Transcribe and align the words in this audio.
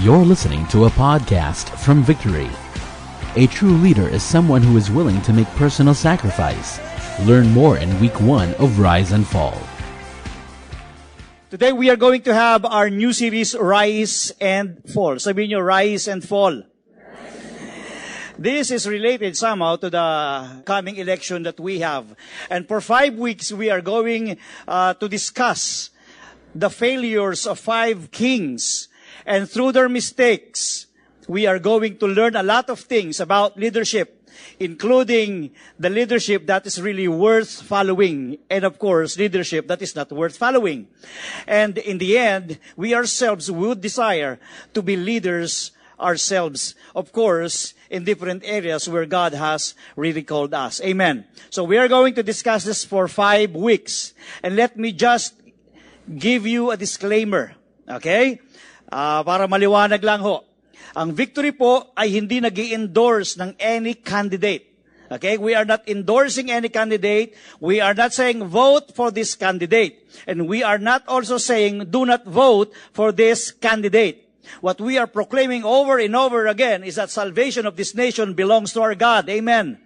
You're 0.00 0.26
listening 0.26 0.66
to 0.68 0.84
a 0.84 0.90
podcast 0.90 1.72
from 1.78 2.04
Victory. 2.04 2.50
A 3.34 3.46
true 3.46 3.72
leader 3.78 4.06
is 4.06 4.22
someone 4.22 4.62
who 4.62 4.76
is 4.76 4.90
willing 4.90 5.22
to 5.22 5.32
make 5.32 5.48
personal 5.56 5.94
sacrifice. 5.94 6.78
Learn 7.24 7.48
more 7.48 7.78
in 7.78 7.98
week 7.98 8.20
one 8.20 8.52
of 8.56 8.78
Rise 8.78 9.12
and 9.12 9.26
Fall. 9.26 9.56
Today 11.48 11.72
we 11.72 11.88
are 11.88 11.96
going 11.96 12.20
to 12.28 12.34
have 12.34 12.66
our 12.66 12.90
new 12.90 13.14
series, 13.14 13.56
Rise 13.56 14.32
and 14.38 14.84
Fall. 14.84 15.16
Sabihin 15.16 15.56
nyo, 15.56 15.60
Rise 15.60 16.06
and 16.08 16.20
Fall. 16.20 16.64
This 18.36 18.70
is 18.70 18.86
related 18.86 19.34
somehow 19.34 19.76
to 19.76 19.88
the 19.88 20.60
coming 20.66 20.96
election 20.96 21.42
that 21.44 21.58
we 21.58 21.80
have. 21.80 22.14
And 22.50 22.68
for 22.68 22.82
five 22.82 23.14
weeks, 23.14 23.50
we 23.50 23.70
are 23.70 23.80
going 23.80 24.36
uh, 24.68 24.92
to 24.92 25.08
discuss 25.08 25.88
the 26.54 26.68
failures 26.68 27.46
of 27.46 27.58
five 27.58 28.10
kings. 28.10 28.88
And 29.24 29.48
through 29.48 29.72
their 29.72 29.88
mistakes, 29.88 30.86
we 31.28 31.46
are 31.46 31.58
going 31.58 31.98
to 31.98 32.06
learn 32.06 32.36
a 32.36 32.42
lot 32.42 32.70
of 32.70 32.80
things 32.80 33.20
about 33.20 33.58
leadership, 33.58 34.28
including 34.60 35.50
the 35.78 35.90
leadership 35.90 36.46
that 36.46 36.66
is 36.66 36.80
really 36.80 37.08
worth 37.08 37.62
following, 37.62 38.38
and 38.50 38.64
of 38.64 38.78
course, 38.78 39.18
leadership 39.18 39.66
that 39.68 39.82
is 39.82 39.96
not 39.96 40.12
worth 40.12 40.36
following. 40.36 40.88
And 41.46 41.78
in 41.78 41.98
the 41.98 42.18
end, 42.18 42.58
we 42.76 42.94
ourselves 42.94 43.50
would 43.50 43.80
desire 43.80 44.38
to 44.74 44.82
be 44.82 44.96
leaders 44.96 45.72
ourselves, 45.98 46.74
of 46.94 47.12
course, 47.12 47.74
in 47.90 48.04
different 48.04 48.42
areas 48.44 48.88
where 48.88 49.06
God 49.06 49.32
has 49.32 49.74
really 49.96 50.22
called 50.22 50.52
us. 50.54 50.80
Amen. 50.82 51.24
So 51.50 51.64
we 51.64 51.78
are 51.78 51.88
going 51.88 52.14
to 52.14 52.22
discuss 52.22 52.64
this 52.64 52.84
for 52.84 53.08
five 53.08 53.54
weeks. 53.54 54.12
And 54.42 54.56
let 54.56 54.76
me 54.76 54.92
just 54.92 55.34
give 56.18 56.46
you 56.46 56.70
a 56.70 56.76
disclaimer. 56.76 57.54
Okay? 57.88 58.40
Uh, 58.86 59.22
para 59.26 59.50
maliwanag 59.50 60.02
lang 60.02 60.22
ho. 60.22 60.46
Ang 60.96 61.12
victory 61.12 61.52
po 61.52 61.92
ay 61.92 62.14
hindi 62.14 62.40
nag 62.40 62.56
endorse 62.56 63.36
ng 63.36 63.52
any 63.58 63.92
candidate. 63.98 64.76
Okay? 65.10 65.38
We 65.38 65.54
are 65.54 65.64
not 65.64 65.86
endorsing 65.86 66.50
any 66.50 66.68
candidate. 66.68 67.34
We 67.60 67.80
are 67.80 67.94
not 67.94 68.14
saying 68.14 68.46
vote 68.46 68.94
for 68.94 69.10
this 69.10 69.34
candidate. 69.34 70.02
And 70.26 70.48
we 70.48 70.62
are 70.62 70.78
not 70.78 71.04
also 71.06 71.38
saying 71.38 71.90
do 71.90 72.06
not 72.06 72.24
vote 72.24 72.72
for 72.92 73.12
this 73.12 73.50
candidate. 73.52 74.24
What 74.60 74.80
we 74.80 74.96
are 74.96 75.10
proclaiming 75.10 75.64
over 75.64 75.98
and 75.98 76.14
over 76.14 76.46
again 76.46 76.84
is 76.84 76.94
that 76.96 77.10
salvation 77.10 77.66
of 77.66 77.76
this 77.76 77.94
nation 77.94 78.34
belongs 78.34 78.72
to 78.74 78.80
our 78.82 78.94
God. 78.94 79.28
Amen. 79.28 79.78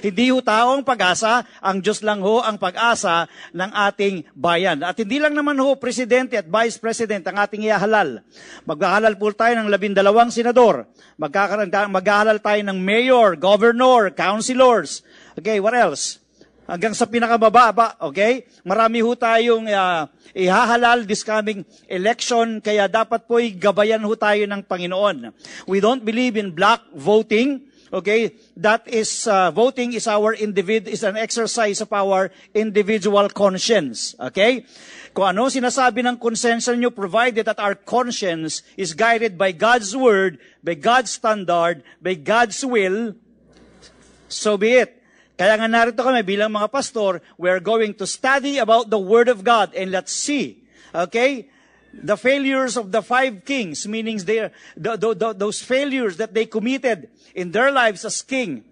Hindi 0.00 0.32
ho 0.32 0.42
taong 0.42 0.82
pag-asa, 0.82 1.44
ang 1.62 1.80
Diyos 1.80 2.04
lang 2.04 2.20
ho 2.22 2.44
ang 2.44 2.56
pag-asa 2.60 3.26
ng 3.52 3.70
ating 3.90 4.28
bayan. 4.36 4.82
At 4.84 4.96
hindi 5.00 5.20
lang 5.20 5.34
naman 5.34 5.56
ho 5.60 5.76
presidente 5.76 6.36
at 6.36 6.48
vice 6.48 6.76
president 6.80 7.24
ang 7.26 7.36
ating 7.40 7.66
ihahalal. 7.66 8.20
Maghahalal 8.68 9.14
po 9.16 9.32
tayo 9.32 9.56
ng 9.60 9.68
labindalawang 9.68 10.32
senador. 10.32 10.88
Maghahalal 11.18 12.38
tayo 12.40 12.60
ng 12.64 12.78
mayor, 12.78 13.36
governor, 13.36 14.12
councilors. 14.12 15.00
Okay, 15.36 15.60
what 15.60 15.76
else? 15.76 16.20
hanggang 16.66 16.92
sa 16.92 17.06
pinakababa, 17.06 17.94
okay? 18.02 18.44
Marami 18.66 19.00
ho 19.00 19.14
tayong 19.14 19.70
uh, 19.70 20.10
ihahalal 20.34 21.06
this 21.06 21.22
coming 21.22 21.62
election, 21.86 22.58
kaya 22.58 22.90
dapat 22.90 23.24
po'y 23.24 23.54
gabayan 23.54 24.02
ho 24.02 24.12
tayo 24.18 24.42
ng 24.44 24.62
Panginoon. 24.66 25.30
We 25.70 25.78
don't 25.78 26.02
believe 26.02 26.34
in 26.34 26.52
black 26.52 26.82
voting, 26.92 27.65
okay? 27.92 28.34
That 28.56 28.86
is, 28.88 29.26
uh, 29.26 29.50
voting 29.50 29.92
is 29.92 30.06
our 30.06 30.34
individ, 30.34 30.86
is 30.86 31.02
an 31.02 31.16
exercise 31.16 31.80
of 31.80 31.92
our 31.92 32.30
individual 32.54 33.28
conscience, 33.30 34.14
okay? 34.18 34.64
Kung 35.16 35.32
ano 35.32 35.48
sinasabi 35.48 36.04
ng 36.04 36.20
konsensya 36.20 36.76
nyo, 36.76 36.92
provided 36.92 37.48
that 37.48 37.56
our 37.56 37.74
conscience 37.74 38.60
is 38.76 38.92
guided 38.92 39.40
by 39.40 39.52
God's 39.52 39.96
word, 39.96 40.36
by 40.60 40.76
God's 40.76 41.16
standard, 41.16 41.80
by 42.04 42.14
God's 42.14 42.60
will, 42.60 43.16
so 44.28 44.60
be 44.60 44.76
it. 44.76 44.92
Kaya 45.36 45.60
nga 45.60 45.68
narito 45.68 46.00
kami 46.00 46.24
bilang 46.24 46.52
mga 46.56 46.72
pastor, 46.72 47.20
we're 47.36 47.60
going 47.60 47.92
to 48.00 48.08
study 48.08 48.56
about 48.56 48.88
the 48.88 49.00
Word 49.00 49.28
of 49.28 49.44
God 49.44 49.76
and 49.76 49.92
let's 49.92 50.12
see, 50.12 50.64
okay, 50.96 51.52
the 52.02 52.16
failures 52.16 52.76
of 52.76 52.92
the 52.92 53.00
five 53.00 53.44
kings, 53.44 53.86
meaning 53.88 54.18
the, 54.20 54.52
the, 54.76 54.96
the, 54.96 55.30
those 55.32 55.62
failures 55.62 56.16
that 56.16 56.32
they 56.32 56.44
committed 56.44 57.08
in 57.34 57.52
their 57.52 57.72
lives 57.72 58.04
as 58.04 58.20
king, 58.20 58.64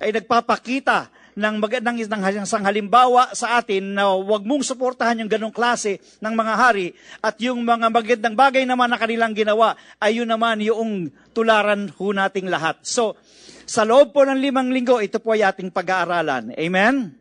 ay 0.00 0.10
nagpapakita 0.16 1.12
ng 1.38 1.54
magandang 1.62 1.96
isang 2.00 2.64
halimbawa 2.66 3.30
sa 3.36 3.60
atin 3.62 3.94
na 3.94 4.10
huwag 4.12 4.42
mong 4.42 4.66
suportahan 4.66 5.22
yung 5.22 5.30
ganong 5.30 5.54
klase 5.54 6.02
ng 6.18 6.34
mga 6.34 6.54
hari 6.58 6.92
at 7.22 7.38
yung 7.38 7.62
mga 7.62 7.86
magandang 7.88 8.34
bagay 8.34 8.64
naman 8.66 8.90
na 8.90 8.98
kanilang 8.98 9.32
ginawa 9.32 9.78
ay 10.02 10.18
yun 10.18 10.28
naman 10.28 10.58
yung 10.60 11.08
tularan 11.30 11.88
ho 11.94 12.04
nating 12.10 12.50
lahat. 12.50 12.82
So, 12.82 13.14
sa 13.70 13.86
loob 13.86 14.10
po 14.10 14.26
ng 14.26 14.42
limang 14.42 14.74
linggo, 14.74 14.98
ito 14.98 15.22
po 15.22 15.38
ay 15.38 15.46
ating 15.46 15.70
pag-aaralan. 15.70 16.58
Amen? 16.58 17.19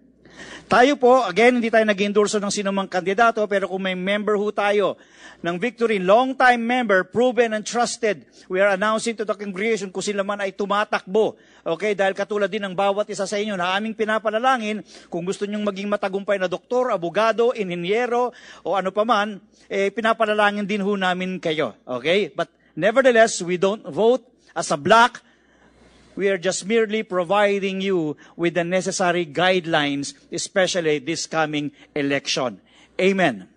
Tayo 0.69 1.01
po, 1.01 1.25
again, 1.25 1.57
hindi 1.57 1.73
tayo 1.73 1.81
nag-endorso 1.81 2.37
ng 2.37 2.53
sinumang 2.53 2.85
kandidato, 2.85 3.41
pero 3.49 3.65
kung 3.65 3.81
may 3.81 3.97
member 3.97 4.37
ho 4.37 4.53
tayo 4.53 5.01
ng 5.41 5.57
Victory, 5.57 5.97
long-time 5.97 6.61
member, 6.61 7.09
proven 7.09 7.57
and 7.57 7.65
trusted, 7.65 8.21
we 8.45 8.61
are 8.61 8.77
announcing 8.77 9.17
to 9.17 9.25
the 9.25 9.33
congregation 9.33 9.89
kung 9.89 10.05
sila 10.05 10.21
man 10.21 10.45
ay 10.45 10.53
tumatakbo. 10.53 11.41
Okay, 11.65 11.97
dahil 11.97 12.13
katulad 12.13 12.53
din 12.53 12.61
ng 12.61 12.77
bawat 12.77 13.09
isa 13.09 13.25
sa 13.25 13.41
inyo 13.41 13.57
na 13.57 13.73
aming 13.73 13.97
pinapalalangin, 13.97 14.85
kung 15.09 15.25
gusto 15.25 15.49
nyong 15.49 15.65
maging 15.65 15.89
matagumpay 15.89 16.37
na 16.37 16.45
doktor, 16.45 16.93
abogado, 16.93 17.49
ininyero, 17.57 18.29
o 18.61 18.77
ano 18.77 18.93
paman, 18.93 19.41
eh, 19.73 19.89
pinapalalangin 19.89 20.69
din 20.69 20.85
ho 20.85 20.93
namin 20.93 21.41
kayo. 21.41 21.81
Okay? 21.81 22.29
But 22.29 22.53
nevertheless, 22.77 23.41
we 23.41 23.57
don't 23.57 23.89
vote 23.89 24.21
as 24.53 24.69
a 24.69 24.77
black, 24.77 25.17
We 26.17 26.27
are 26.29 26.41
just 26.41 26.65
merely 26.65 27.05
providing 27.05 27.81
you 27.81 28.17
with 28.35 28.57
the 28.57 28.65
necessary 28.65 29.25
guidelines, 29.25 30.13
especially 30.33 30.99
this 30.99 31.29
coming 31.29 31.71
election. 31.93 32.59
Amen. 32.99 33.47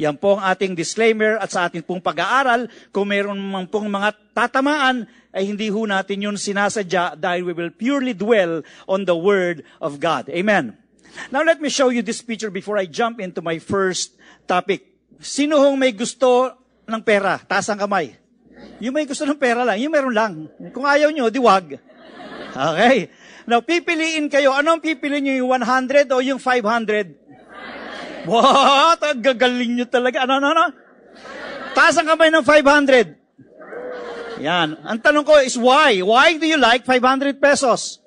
Yan 0.00 0.16
po 0.16 0.36
ang 0.36 0.44
ating 0.48 0.72
disclaimer 0.72 1.36
at 1.36 1.52
sa 1.52 1.68
ating 1.68 1.84
pong 1.84 2.00
pag-aaral, 2.00 2.72
kung 2.88 3.12
mayroon 3.12 3.36
man 3.36 3.68
pong 3.68 3.92
mga 3.92 4.16
tatamaan, 4.32 5.04
ay 5.30 5.46
hindi 5.46 5.70
ho 5.70 5.86
natin 5.86 6.26
yun 6.26 6.34
sinasadya 6.34 7.14
dahil 7.14 7.46
we 7.46 7.54
will 7.54 7.70
purely 7.70 8.16
dwell 8.16 8.64
on 8.90 9.06
the 9.06 9.14
Word 9.14 9.62
of 9.78 10.02
God. 10.02 10.26
Amen. 10.32 10.74
Now 11.30 11.42
let 11.46 11.62
me 11.62 11.70
show 11.70 11.90
you 11.90 12.02
this 12.02 12.22
picture 12.22 12.50
before 12.50 12.78
I 12.78 12.86
jump 12.86 13.22
into 13.22 13.42
my 13.42 13.62
first 13.62 14.18
topic. 14.46 14.90
Sino 15.22 15.60
hong 15.60 15.78
may 15.78 15.94
gusto 15.94 16.54
ng 16.88 17.02
pera? 17.04 17.38
Taas 17.38 17.70
ang 17.70 17.78
kamay. 17.78 18.16
Yung 18.80 18.96
may 18.96 19.04
gusto 19.04 19.28
ng 19.28 19.38
pera 19.38 19.62
lang, 19.62 19.78
yung 19.78 19.92
meron 19.92 20.14
lang. 20.16 20.32
Kung 20.72 20.88
ayaw 20.88 21.12
nyo, 21.12 21.28
diwag. 21.28 21.76
Okay. 22.50 23.10
Now, 23.46 23.62
pipiliin 23.64 24.30
kayo. 24.30 24.54
Anong 24.54 24.82
pipiliin 24.82 25.26
nyo, 25.26 25.34
yung 25.46 25.50
100 25.62 26.10
o 26.14 26.22
yung 26.22 26.38
500? 26.38 28.28
What? 28.30 29.00
Ang 29.00 29.22
gagaling 29.24 29.72
nyo 29.80 29.86
talaga. 29.88 30.28
Ano, 30.28 30.38
ano, 30.38 30.48
ano? 30.52 30.64
Taas 31.72 31.96
ang 31.96 32.06
kamay 32.06 32.28
ng 32.30 32.44
500. 32.44 34.42
Yan. 34.42 34.76
Ang 34.82 34.98
tanong 35.00 35.24
ko 35.24 35.38
is 35.40 35.56
why? 35.56 36.00
Why 36.00 36.36
do 36.36 36.46
you 36.48 36.56
like 36.56 36.84
500 36.84 37.38
pesos? 37.40 38.00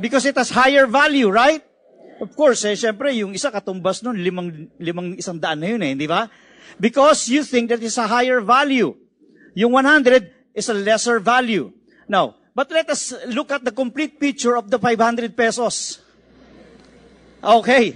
Because 0.00 0.24
it 0.24 0.36
has 0.40 0.48
higher 0.48 0.88
value, 0.88 1.28
right? 1.28 1.60
Of 2.20 2.36
course, 2.36 2.64
eh, 2.68 2.76
syempre, 2.76 3.12
yung 3.16 3.32
isa 3.32 3.48
katumbas 3.48 4.04
nun, 4.04 4.20
limang, 4.20 4.68
limang 4.76 5.16
isang 5.16 5.40
daan 5.40 5.60
na 5.60 5.72
yun 5.72 5.80
eh, 5.84 5.92
di 5.96 6.08
ba? 6.08 6.28
Because 6.80 7.28
you 7.28 7.44
think 7.44 7.72
that 7.72 7.80
it's 7.80 8.00
a 8.00 8.08
higher 8.08 8.40
value. 8.40 8.92
Yung 9.56 9.72
100 9.72 10.56
is 10.56 10.68
a 10.68 10.76
lesser 10.76 11.20
value. 11.20 11.72
Now, 12.10 12.34
but 12.56 12.66
let 12.74 12.90
us 12.90 13.14
look 13.30 13.54
at 13.54 13.62
the 13.62 13.70
complete 13.70 14.18
picture 14.18 14.58
of 14.58 14.66
the 14.66 14.80
500 14.82 15.30
pesos. 15.36 16.02
Okay. 17.38 17.94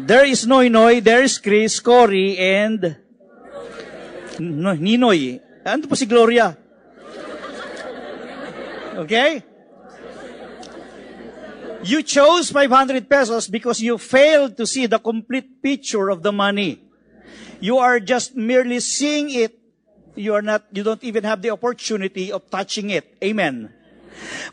there 0.00 0.24
is 0.24 0.46
Noy 0.46 0.68
Noy, 0.68 1.04
there 1.04 1.22
is 1.22 1.36
Chris, 1.36 1.80
Cory, 1.80 2.38
and 2.38 2.96
Ninoy. 4.40 5.36
Ano 5.68 5.84
po 5.84 5.94
si 6.00 6.08
Gloria? 6.08 6.56
Okay? 9.04 9.44
You 11.84 12.00
chose 12.00 12.48
500 12.48 13.04
pesos 13.04 13.52
because 13.52 13.84
you 13.84 14.00
failed 14.00 14.56
to 14.56 14.64
see 14.64 14.88
the 14.88 14.98
complete 14.98 15.60
picture 15.60 16.08
of 16.08 16.24
the 16.24 16.32
money. 16.32 16.83
You 17.60 17.78
are 17.78 17.98
just 18.00 18.34
merely 18.34 18.80
seeing 18.80 19.30
it. 19.30 19.58
You 20.14 20.34
are 20.34 20.42
not, 20.42 20.66
you 20.70 20.82
don't 20.82 21.02
even 21.02 21.24
have 21.24 21.42
the 21.42 21.50
opportunity 21.50 22.30
of 22.30 22.46
touching 22.50 22.90
it. 22.90 23.18
Amen. 23.22 23.70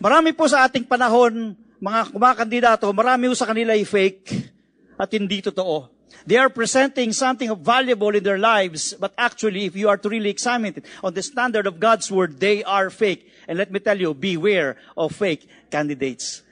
Marami 0.01 0.33
po 0.33 0.49
sa 0.49 0.65
ating 0.65 0.89
panahon, 0.89 1.53
mga 1.77 2.01
kumakandidato, 2.09 2.89
marami 2.89 3.29
po 3.29 3.37
sa 3.37 3.45
kanila 3.45 3.77
ay 3.77 3.85
fake 3.85 4.49
at 4.97 5.09
hindi 5.13 5.41
totoo. 5.41 5.89
They 6.25 6.37
are 6.37 6.49
presenting 6.49 7.13
something 7.13 7.49
valuable 7.63 8.13
in 8.13 8.21
their 8.21 8.37
lives, 8.37 8.93
but 8.93 9.13
actually, 9.17 9.65
if 9.65 9.73
you 9.73 9.89
are 9.89 9.97
to 9.97 10.09
really 10.09 10.29
examine 10.29 10.77
it 10.77 10.85
on 11.01 11.13
the 11.13 11.23
standard 11.23 11.65
of 11.65 11.79
God's 11.79 12.11
word, 12.11 12.37
they 12.37 12.63
are 12.63 12.89
fake. 12.89 13.25
And 13.47 13.57
let 13.57 13.71
me 13.71 13.79
tell 13.79 13.97
you, 13.97 14.13
beware 14.13 14.77
of 14.93 15.15
fake 15.15 15.47
candidates. 15.71 16.43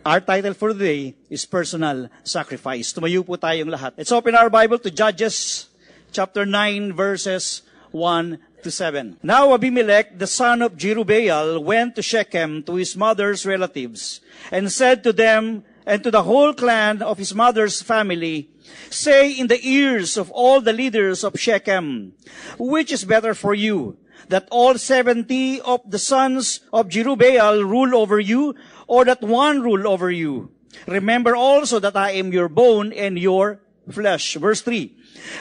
Our 0.00 0.24
title 0.24 0.54
for 0.56 0.72
the 0.72 0.80
day 0.80 1.14
is 1.28 1.44
Personal 1.44 2.08
Sacrifice. 2.24 2.88
Tumayo 2.96 3.20
po 3.20 3.36
tayong 3.36 3.68
lahat. 3.68 4.00
Let's 4.00 4.08
open 4.08 4.32
our 4.32 4.48
Bible 4.48 4.80
to 4.80 4.88
Judges 4.88 5.68
chapter 6.08 6.48
9 6.48 6.96
verses 6.96 7.60
1 7.92 8.64
to 8.64 8.70
7. 8.72 9.20
Now 9.20 9.52
Abimelech, 9.52 10.16
the 10.16 10.24
son 10.24 10.64
of 10.64 10.80
Jerubbaal, 10.80 11.60
went 11.60 12.00
to 12.00 12.02
Shechem 12.02 12.64
to 12.64 12.80
his 12.80 12.96
mother's 12.96 13.44
relatives 13.44 14.24
and 14.48 14.72
said 14.72 15.04
to 15.04 15.12
them 15.12 15.68
and 15.84 16.00
to 16.00 16.10
the 16.10 16.24
whole 16.24 16.56
clan 16.56 17.04
of 17.04 17.18
his 17.20 17.34
mother's 17.34 17.82
family, 17.84 18.48
Say 18.88 19.36
in 19.36 19.48
the 19.52 19.60
ears 19.60 20.16
of 20.16 20.30
all 20.30 20.62
the 20.62 20.72
leaders 20.72 21.24
of 21.24 21.38
Shechem, 21.38 22.16
which 22.56 22.88
is 22.90 23.04
better 23.04 23.34
for 23.34 23.52
you, 23.52 23.98
that 24.28 24.48
all 24.50 24.78
seventy 24.78 25.60
of 25.60 25.82
the 25.84 25.98
sons 25.98 26.60
of 26.72 26.88
Jerubbaal 26.88 27.68
rule 27.68 27.94
over 27.96 28.20
you, 28.20 28.54
or 28.90 29.04
that 29.04 29.22
one 29.22 29.62
rule 29.62 29.86
over 29.86 30.10
you. 30.10 30.50
Remember 30.88 31.36
also 31.36 31.78
that 31.78 31.94
I 31.94 32.10
am 32.18 32.32
your 32.32 32.48
bone 32.48 32.92
and 32.92 33.16
your 33.16 33.62
flesh. 33.88 34.34
Verse 34.34 34.60
3. 34.62 34.90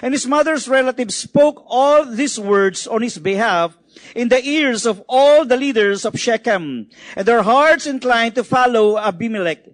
And 0.03 0.13
his 0.13 0.27
mother's 0.27 0.69
relatives 0.69 1.15
spoke 1.15 1.65
all 1.65 2.05
these 2.05 2.39
words 2.39 2.85
on 2.85 3.01
his 3.01 3.17
behalf 3.17 3.75
in 4.13 4.29
the 4.29 4.37
ears 4.45 4.85
of 4.85 5.01
all 5.09 5.45
the 5.45 5.57
leaders 5.57 6.05
of 6.05 6.19
Shechem, 6.19 6.89
and 7.15 7.25
their 7.27 7.41
hearts 7.41 7.87
inclined 7.87 8.35
to 8.35 8.43
follow 8.43 8.99
Abimelech. 8.99 9.65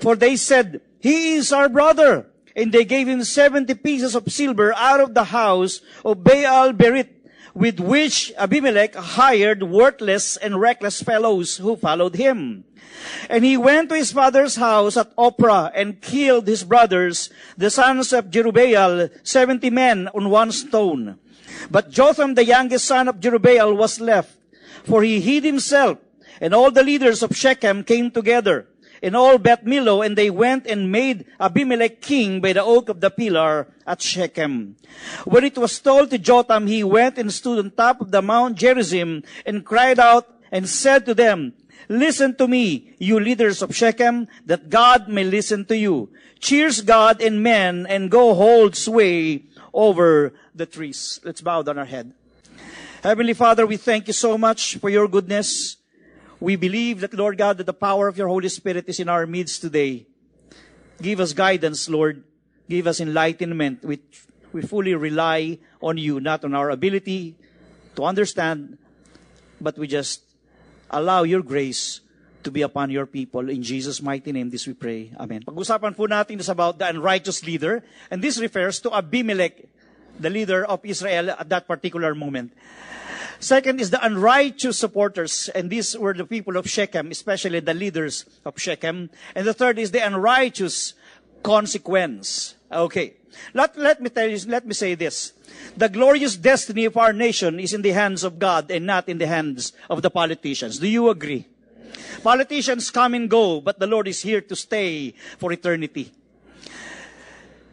For 0.00 0.14
they 0.14 0.36
said, 0.36 0.82
He 1.00 1.34
is 1.34 1.52
our 1.52 1.70
brother. 1.70 2.28
And 2.54 2.72
they 2.72 2.86
gave 2.86 3.06
him 3.06 3.22
seventy 3.22 3.74
pieces 3.74 4.14
of 4.14 4.32
silver 4.32 4.72
out 4.72 5.00
of 5.00 5.12
the 5.12 5.24
house 5.24 5.82
of 6.04 6.24
Baal 6.24 6.72
Berit, 6.72 7.15
with 7.56 7.80
which 7.80 8.34
Abimelech 8.36 8.94
hired 8.94 9.62
worthless 9.62 10.36
and 10.36 10.60
reckless 10.60 11.00
fellows 11.00 11.56
who 11.56 11.74
followed 11.74 12.14
him. 12.14 12.64
And 13.30 13.44
he 13.44 13.56
went 13.56 13.88
to 13.88 13.96
his 13.96 14.12
father's 14.12 14.56
house 14.56 14.96
at 14.98 15.16
Ophrah 15.16 15.72
and 15.74 16.02
killed 16.02 16.46
his 16.46 16.64
brothers, 16.64 17.30
the 17.56 17.70
sons 17.70 18.12
of 18.12 18.26
Jerubbaal, 18.26 19.08
seventy 19.24 19.70
men 19.70 20.08
on 20.14 20.28
one 20.28 20.52
stone. 20.52 21.18
But 21.70 21.90
Jotham, 21.90 22.34
the 22.34 22.44
youngest 22.44 22.84
son 22.84 23.08
of 23.08 23.20
Jerubbaal, 23.20 23.74
was 23.74 24.00
left, 24.00 24.36
for 24.84 25.02
he 25.02 25.22
hid 25.22 25.44
himself, 25.44 25.96
and 26.42 26.52
all 26.52 26.70
the 26.70 26.84
leaders 26.84 27.22
of 27.22 27.34
Shechem 27.34 27.84
came 27.84 28.10
together, 28.10 28.68
and 29.02 29.16
all 29.16 29.38
Beth 29.38 29.64
Millo, 29.64 30.04
and 30.04 30.16
they 30.16 30.30
went 30.30 30.66
and 30.66 30.90
made 30.90 31.26
Abimelech 31.40 32.00
king 32.00 32.40
by 32.40 32.52
the 32.52 32.62
oak 32.62 32.88
of 32.88 33.00
the 33.00 33.10
pillar 33.10 33.68
at 33.86 34.02
Shechem. 34.02 34.76
When 35.24 35.44
it 35.44 35.58
was 35.58 35.78
told 35.78 36.10
to 36.10 36.18
Jotham, 36.18 36.66
he 36.66 36.84
went 36.84 37.18
and 37.18 37.32
stood 37.32 37.58
on 37.58 37.70
top 37.70 38.00
of 38.00 38.10
the 38.10 38.22
Mount 38.22 38.56
Gerizim 38.56 39.22
and 39.44 39.64
cried 39.64 39.98
out 39.98 40.28
and 40.50 40.68
said 40.68 41.06
to 41.06 41.14
them, 41.14 41.54
Listen 41.88 42.34
to 42.34 42.48
me, 42.48 42.94
you 42.98 43.20
leaders 43.20 43.62
of 43.62 43.74
Shechem, 43.74 44.26
that 44.44 44.70
God 44.70 45.08
may 45.08 45.22
listen 45.22 45.64
to 45.66 45.76
you. 45.76 46.10
Cheers 46.40 46.80
God 46.80 47.20
and 47.20 47.42
men 47.42 47.86
and 47.88 48.10
go 48.10 48.34
hold 48.34 48.74
sway 48.74 49.44
over 49.72 50.34
the 50.54 50.66
trees. 50.66 51.20
Let's 51.22 51.40
bow 51.40 51.62
down 51.62 51.78
our 51.78 51.84
head. 51.84 52.12
Heavenly 53.02 53.34
Father, 53.34 53.66
we 53.66 53.76
thank 53.76 54.08
you 54.08 54.12
so 54.12 54.36
much 54.36 54.78
for 54.78 54.90
your 54.90 55.06
goodness. 55.06 55.76
We 56.40 56.56
believe 56.56 57.00
that, 57.00 57.14
Lord 57.14 57.38
God, 57.38 57.58
that 57.58 57.66
the 57.66 57.72
power 57.72 58.08
of 58.08 58.18
your 58.18 58.28
Holy 58.28 58.48
Spirit 58.48 58.84
is 58.88 59.00
in 59.00 59.08
our 59.08 59.26
midst 59.26 59.62
today. 59.62 60.06
Give 61.00 61.20
us 61.20 61.32
guidance, 61.32 61.88
Lord. 61.88 62.24
Give 62.68 62.86
us 62.86 63.00
enlightenment. 63.00 63.84
We, 63.84 64.00
we 64.52 64.62
fully 64.62 64.94
rely 64.94 65.58
on 65.80 65.96
you, 65.96 66.20
not 66.20 66.44
on 66.44 66.54
our 66.54 66.70
ability 66.70 67.36
to 67.96 68.04
understand, 68.04 68.78
but 69.60 69.78
we 69.78 69.86
just 69.86 70.22
allow 70.90 71.22
your 71.22 71.42
grace 71.42 72.00
to 72.44 72.50
be 72.50 72.62
upon 72.62 72.90
your 72.90 73.06
people. 73.06 73.48
In 73.48 73.62
Jesus' 73.62 74.00
mighty 74.02 74.30
name, 74.30 74.50
this 74.50 74.66
we 74.66 74.74
pray. 74.74 75.12
Amen. 75.18 75.42
Pag-usapan 75.42 75.96
po 75.96 76.06
natin 76.06 76.38
is 76.38 76.48
about 76.48 76.78
the 76.78 76.86
unrighteous 76.86 77.42
leader, 77.42 77.82
and 78.10 78.22
this 78.22 78.38
refers 78.38 78.78
to 78.80 78.94
Abimelech, 78.94 79.66
the 80.20 80.30
leader 80.30 80.64
of 80.64 80.84
Israel 80.84 81.30
at 81.30 81.48
that 81.48 81.66
particular 81.66 82.14
moment. 82.14 82.52
Second 83.38 83.80
is 83.80 83.90
the 83.90 84.04
unrighteous 84.04 84.78
supporters, 84.78 85.50
and 85.54 85.68
these 85.70 85.96
were 85.96 86.14
the 86.14 86.24
people 86.24 86.56
of 86.56 86.68
Shechem, 86.68 87.10
especially 87.10 87.60
the 87.60 87.74
leaders 87.74 88.24
of 88.44 88.58
Shechem. 88.58 89.10
And 89.34 89.46
the 89.46 89.54
third 89.54 89.78
is 89.78 89.90
the 89.90 90.04
unrighteous 90.04 90.94
consequence. 91.42 92.54
Okay. 92.72 93.14
Let, 93.52 93.76
let 93.76 94.00
me 94.00 94.08
tell 94.08 94.26
you, 94.26 94.38
let 94.48 94.66
me 94.66 94.72
say 94.72 94.94
this. 94.94 95.32
The 95.76 95.88
glorious 95.88 96.36
destiny 96.36 96.86
of 96.86 96.96
our 96.96 97.12
nation 97.12 97.60
is 97.60 97.74
in 97.74 97.82
the 97.82 97.92
hands 97.92 98.24
of 98.24 98.38
God 98.38 98.70
and 98.70 98.86
not 98.86 99.08
in 99.08 99.18
the 99.18 99.26
hands 99.26 99.72
of 99.90 100.00
the 100.00 100.10
politicians. 100.10 100.78
Do 100.78 100.88
you 100.88 101.10
agree? 101.10 101.46
Politicians 102.22 102.90
come 102.90 103.14
and 103.14 103.28
go, 103.28 103.60
but 103.60 103.78
the 103.78 103.86
Lord 103.86 104.08
is 104.08 104.22
here 104.22 104.40
to 104.40 104.56
stay 104.56 105.14
for 105.38 105.52
eternity. 105.52 106.12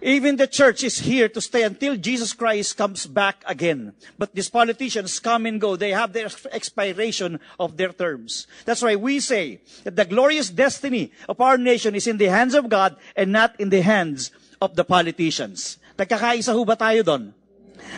Even 0.04 0.36
the 0.36 0.52
church 0.52 0.84
is 0.84 1.00
here 1.00 1.32
to 1.32 1.40
stay 1.40 1.64
until 1.64 1.96
Jesus 1.96 2.36
Christ 2.36 2.76
comes 2.76 3.08
back 3.08 3.40
again. 3.48 3.96
But 4.20 4.36
these 4.36 4.52
politicians 4.52 5.16
come 5.24 5.48
and 5.48 5.64
go. 5.64 5.80
They 5.80 5.96
have 5.96 6.12
their 6.12 6.28
expiration 6.52 7.40
of 7.56 7.80
their 7.80 7.96
terms. 7.96 8.44
That's 8.68 8.84
why 8.84 9.00
we 9.00 9.24
say 9.24 9.64
that 9.88 9.96
the 9.96 10.04
glorious 10.04 10.52
destiny 10.52 11.16
of 11.32 11.40
our 11.40 11.56
nation 11.56 11.96
is 11.96 12.04
in 12.04 12.20
the 12.20 12.28
hands 12.28 12.52
of 12.52 12.68
God 12.68 13.00
and 13.16 13.32
not 13.32 13.56
in 13.64 13.72
the 13.72 13.80
hands 13.80 14.36
of 14.60 14.76
the 14.76 14.84
politicians. 14.84 15.80
Nagkakaisa 15.96 16.52
ho 16.52 16.68
ba 16.68 16.76
tayo 16.76 17.00
doon? 17.08 17.32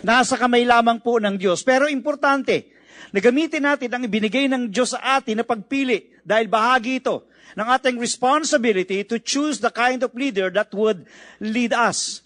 Nasa 0.06 0.38
kamay 0.38 0.62
lamang 0.62 1.02
po 1.02 1.18
ng 1.18 1.42
Diyos. 1.42 1.66
Pero 1.66 1.90
importante, 1.90 2.69
na 3.10 3.18
gamitin 3.18 3.66
natin 3.66 3.90
ang 3.90 4.06
ibinigay 4.06 4.46
ng 4.46 4.69
Diyos 4.69 4.94
sa 4.94 5.18
atin 5.18 5.42
na 5.42 5.46
pagpili 5.48 6.06
dahil 6.22 6.46
bahagi 6.46 7.02
ito 7.02 7.25
ng 7.53 7.68
ating 7.69 8.01
responsibility 8.01 9.06
to 9.06 9.21
choose 9.21 9.62
the 9.62 9.69
kind 9.69 10.01
of 10.01 10.12
leader 10.18 10.50
that 10.50 10.74
would 10.74 11.06
lead 11.38 11.71
us. 11.71 12.25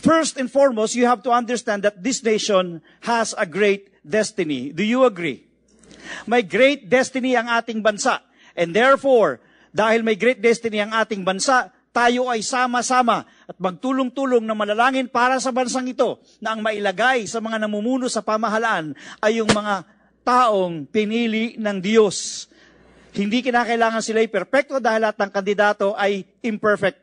First 0.00 0.40
and 0.40 0.50
foremost, 0.50 0.96
you 0.96 1.06
have 1.06 1.22
to 1.28 1.30
understand 1.30 1.84
that 1.86 2.02
this 2.02 2.24
nation 2.24 2.82
has 3.04 3.36
a 3.36 3.46
great 3.46 3.92
destiny. 4.02 4.72
Do 4.74 4.82
you 4.82 5.04
agree? 5.04 5.46
May 6.26 6.42
great 6.42 6.88
destiny 6.88 7.36
ang 7.36 7.52
ating 7.52 7.84
bansa. 7.84 8.24
And 8.56 8.72
therefore, 8.72 9.44
dahil 9.70 10.02
may 10.02 10.16
great 10.16 10.42
destiny 10.42 10.82
ang 10.82 10.90
ating 10.90 11.22
bansa, 11.22 11.70
tayo 11.90 12.30
ay 12.30 12.42
sama-sama 12.42 13.26
at 13.50 13.56
magtulong-tulong 13.58 14.46
na 14.46 14.54
manalangin 14.54 15.10
para 15.10 15.42
sa 15.42 15.50
bansang 15.50 15.90
ito 15.90 16.22
na 16.38 16.54
ang 16.54 16.62
mailagay 16.62 17.26
sa 17.26 17.42
mga 17.42 17.66
namumuno 17.66 18.06
sa 18.06 18.22
pamahalaan 18.22 18.94
ay 19.18 19.42
yung 19.42 19.50
mga 19.50 19.86
taong 20.22 20.86
pinili 20.86 21.58
ng 21.58 21.78
Diyos. 21.82 22.46
Hindi 23.10 23.42
kinakailangan 23.42 24.02
sila 24.02 24.22
ay 24.22 24.30
perfecto 24.30 24.78
dahil 24.78 25.02
lahat 25.02 25.18
ng 25.18 25.30
kandidato 25.34 25.86
ay 25.98 26.22
imperfect. 26.46 26.98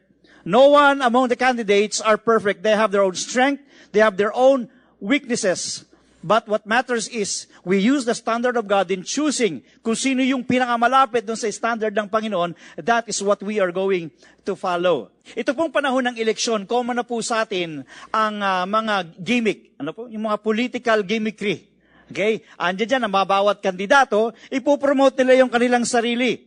No 0.48 0.71
one 0.71 1.04
among 1.04 1.27
the 1.27 1.36
candidates 1.36 2.00
are 2.00 2.16
perfect. 2.16 2.64
They 2.64 2.71
have 2.71 2.95
their 2.95 3.04
own 3.04 3.19
strength. 3.19 3.59
They 3.92 3.99
have 3.99 4.16
their 4.16 4.31
own 4.31 4.71
weaknesses. 5.04 5.83
But 6.28 6.49
what 6.49 6.66
matters 6.66 7.07
is, 7.07 7.45
we 7.61 7.78
use 7.78 8.04
the 8.04 8.18
standard 8.18 8.57
of 8.57 8.66
God 8.66 8.90
in 8.90 9.06
choosing 9.06 9.61
kung 9.85 9.95
sino 9.95 10.26
yung 10.26 10.44
pinakamalapit 10.44 11.23
dun 11.23 11.37
sa 11.37 11.47
standard 11.54 11.94
ng 11.94 12.09
Panginoon. 12.09 12.57
That 12.80 13.06
is 13.06 13.21
what 13.21 13.40
we 13.40 13.61
are 13.61 13.71
going 13.71 14.09
to 14.44 14.57
follow. 14.57 15.14
Ito 15.37 15.54
pong 15.54 15.69
panahon 15.69 16.09
ng 16.09 16.16
eleksyon, 16.18 16.66
common 16.66 16.99
na 16.99 17.06
po 17.06 17.21
sa 17.21 17.45
atin 17.45 17.85
ang 18.09 18.35
uh, 18.42 18.66
mga 18.66 19.14
gimmick, 19.19 19.78
ano 19.78 19.94
po, 19.94 20.09
yung 20.09 20.26
mga 20.26 20.42
political 20.42 20.99
gimmickry. 21.06 21.69
Okay? 22.11 22.44
Andiyan 22.56 22.87
dyan 22.87 23.04
ang 23.07 23.14
mabawat 23.14 23.59
kandidato, 23.59 24.31
ipopromote 24.52 25.21
nila 25.23 25.44
yung 25.45 25.52
kanilang 25.52 25.83
sarili. 25.83 26.40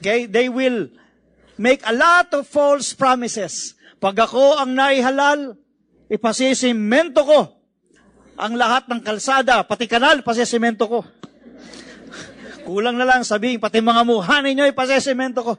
Okay? 0.00 0.28
They 0.28 0.52
will 0.52 0.92
make 1.56 1.80
a 1.88 1.94
lot 1.96 2.32
of 2.36 2.44
false 2.44 2.92
promises. 2.92 3.76
Pag 3.96 4.28
ako 4.28 4.60
ang 4.60 4.76
naihalal, 4.76 5.56
ipasisimento 6.12 7.24
ko 7.24 7.40
ang 8.36 8.52
lahat 8.60 8.92
ng 8.92 9.00
kalsada, 9.00 9.64
pati 9.64 9.88
kanal, 9.88 10.20
pasisimento 10.20 10.84
ko. 10.84 11.00
Kulang 12.68 13.00
na 13.00 13.08
lang 13.08 13.24
sabihin, 13.24 13.56
pati 13.56 13.80
mga 13.80 14.04
muha 14.04 14.44
ninyo, 14.44 14.68
ipasisimento 14.68 15.40
ko. 15.40 15.54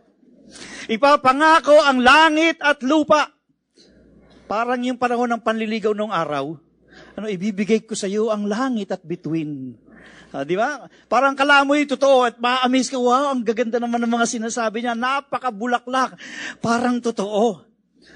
Ipapangako 0.86 1.82
ang 1.82 2.00
langit 2.00 2.62
at 2.62 2.86
lupa. 2.86 3.34
Parang 4.48 4.80
yung 4.80 5.02
panahon 5.02 5.28
ng 5.36 5.44
panliligaw 5.44 5.92
noong 5.92 6.14
araw, 6.14 6.56
ano, 7.18 7.26
ibibigay 7.26 7.82
ko 7.82 7.98
sa 7.98 8.06
iyo 8.06 8.30
ang 8.30 8.46
langit 8.46 8.94
at 8.94 9.02
between. 9.02 9.74
Uh, 10.30 10.46
di 10.46 10.54
ba? 10.54 10.86
Parang 11.10 11.34
kalamoy 11.34 11.90
totoo 11.90 12.30
at 12.30 12.38
ma-amaze 12.38 12.94
ka, 12.94 13.02
wow, 13.02 13.34
ang 13.34 13.42
gaganda 13.42 13.82
naman 13.82 14.06
ng 14.06 14.14
mga 14.14 14.38
sinasabi 14.38 14.86
niya, 14.86 14.94
napakabulaklak. 14.94 16.14
Parang 16.62 17.02
totoo. 17.02 17.66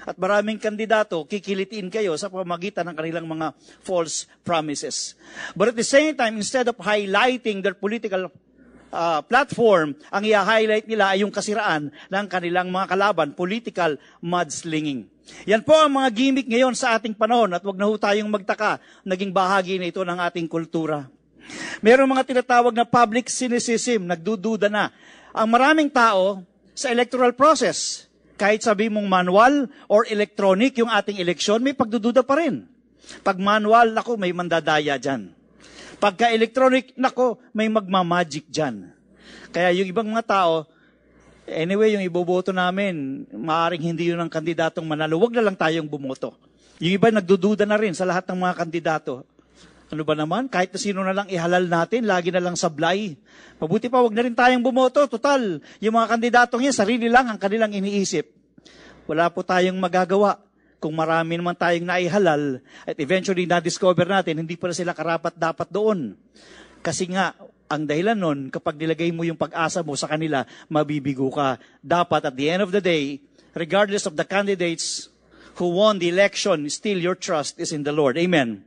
At 0.06 0.14
maraming 0.18 0.62
kandidato, 0.62 1.26
kikilitiin 1.26 1.90
kayo 1.90 2.14
sa 2.14 2.30
pamagitan 2.30 2.86
ng 2.90 2.96
kanilang 2.96 3.26
mga 3.26 3.58
false 3.82 4.30
promises. 4.46 5.18
But 5.58 5.74
at 5.74 5.76
the 5.78 5.86
same 5.86 6.14
time, 6.14 6.38
instead 6.38 6.70
of 6.70 6.78
highlighting 6.78 7.62
their 7.62 7.74
political 7.74 8.30
uh, 8.92 9.24
platform, 9.24 9.96
ang 10.12 10.22
i-highlight 10.22 10.86
nila 10.86 11.16
ay 11.16 11.24
yung 11.24 11.32
kasiraan 11.32 11.90
ng 11.90 12.26
kanilang 12.28 12.68
mga 12.68 12.92
kalaban, 12.92 13.32
political 13.32 13.96
mudslinging. 14.20 15.08
Yan 15.48 15.64
po 15.64 15.74
ang 15.74 15.96
mga 15.96 16.08
gimmick 16.12 16.46
ngayon 16.46 16.76
sa 16.76 17.00
ating 17.00 17.16
panahon 17.16 17.50
at 17.56 17.64
wag 17.64 17.78
na 17.80 17.88
ho 17.88 17.96
tayong 17.96 18.28
magtaka, 18.28 18.78
naging 19.02 19.32
bahagi 19.32 19.80
na 19.80 19.88
ito 19.88 20.04
ng 20.04 20.18
ating 20.28 20.46
kultura. 20.46 21.08
Merong 21.82 22.06
mga 22.06 22.22
tinatawag 22.28 22.70
na 22.76 22.86
public 22.86 23.26
cynicism, 23.26 24.06
nagdududa 24.06 24.70
na. 24.70 24.94
Ang 25.34 25.48
maraming 25.50 25.90
tao, 25.90 26.44
sa 26.72 26.88
electoral 26.88 27.36
process. 27.36 28.08
Kahit 28.40 28.64
sabi 28.64 28.88
mong 28.88 29.06
manual 29.06 29.68
or 29.86 30.08
electronic 30.08 30.74
yung 30.80 30.90
ating 30.90 31.20
eleksyon, 31.20 31.62
may 31.62 31.76
pagdududa 31.76 32.24
pa 32.24 32.40
rin. 32.40 32.66
Pag 33.22 33.38
manual, 33.38 33.92
nako, 33.92 34.16
may 34.16 34.32
mandadaya 34.32 34.96
dyan. 34.98 35.30
Pagka 36.02 36.34
electronic, 36.34 36.96
nako, 36.98 37.38
may 37.54 37.70
magmamagic 37.70 38.50
dyan. 38.50 38.90
Kaya 39.52 39.70
yung 39.76 39.88
ibang 39.88 40.08
mga 40.08 40.26
tao, 40.26 40.66
anyway, 41.46 41.94
yung 41.94 42.02
iboboto 42.02 42.50
namin, 42.50 43.24
maaring 43.30 43.82
hindi 43.82 44.10
yun 44.10 44.18
ang 44.18 44.32
kandidatong 44.32 44.86
manalo. 44.86 45.20
Huwag 45.20 45.36
na 45.36 45.44
lang 45.44 45.54
tayong 45.54 45.86
bumoto. 45.86 46.34
Yung 46.82 46.98
iba 46.98 47.14
nagdududa 47.14 47.62
na 47.62 47.78
rin 47.78 47.94
sa 47.94 48.02
lahat 48.02 48.26
ng 48.26 48.38
mga 48.42 48.54
kandidato. 48.58 49.22
Ano 49.92 50.08
ba 50.08 50.16
naman? 50.16 50.48
Kahit 50.48 50.72
na 50.72 50.80
sino 50.80 51.04
na 51.04 51.12
lang 51.12 51.28
ihalal 51.28 51.68
natin, 51.68 52.08
lagi 52.08 52.32
na 52.32 52.40
lang 52.40 52.56
sablay. 52.56 53.12
Mabuti 53.60 53.92
pa, 53.92 54.00
wag 54.00 54.16
na 54.16 54.24
rin 54.24 54.32
tayong 54.32 54.64
bumoto. 54.64 55.04
Total, 55.04 55.60
yung 55.84 55.94
mga 55.94 56.08
kandidatong 56.16 56.64
yan, 56.64 56.74
sarili 56.74 57.12
lang 57.12 57.28
ang 57.28 57.36
kanilang 57.36 57.70
iniisip. 57.76 58.24
Wala 59.04 59.28
po 59.28 59.44
tayong 59.44 59.76
magagawa. 59.76 60.40
Kung 60.82 60.98
marami 60.98 61.38
naman 61.38 61.54
tayong 61.54 61.86
naihalal, 61.86 62.58
at 62.82 62.98
eventually 62.98 63.46
na-discover 63.46 64.02
natin, 64.02 64.42
hindi 64.42 64.58
pa 64.58 64.74
sila 64.74 64.90
karapat 64.90 65.38
dapat 65.38 65.70
doon. 65.70 66.18
Kasi 66.82 67.06
nga, 67.06 67.38
ang 67.70 67.86
dahilan 67.86 68.18
nun, 68.18 68.50
kapag 68.50 68.74
nilagay 68.74 69.14
mo 69.14 69.22
yung 69.22 69.38
pag-asa 69.38 69.86
mo 69.86 69.94
sa 69.94 70.10
kanila, 70.10 70.42
mabibigo 70.66 71.30
ka. 71.30 71.62
Dapat, 71.78 72.26
at 72.26 72.34
the 72.34 72.50
end 72.50 72.66
of 72.66 72.74
the 72.74 72.82
day, 72.82 73.22
regardless 73.54 74.10
of 74.10 74.18
the 74.18 74.26
candidates 74.26 75.06
who 75.62 75.70
won 75.70 76.02
the 76.02 76.10
election, 76.10 76.66
still 76.66 76.98
your 76.98 77.14
trust 77.14 77.62
is 77.62 77.70
in 77.70 77.86
the 77.86 77.94
Lord. 77.94 78.18
Amen. 78.18 78.66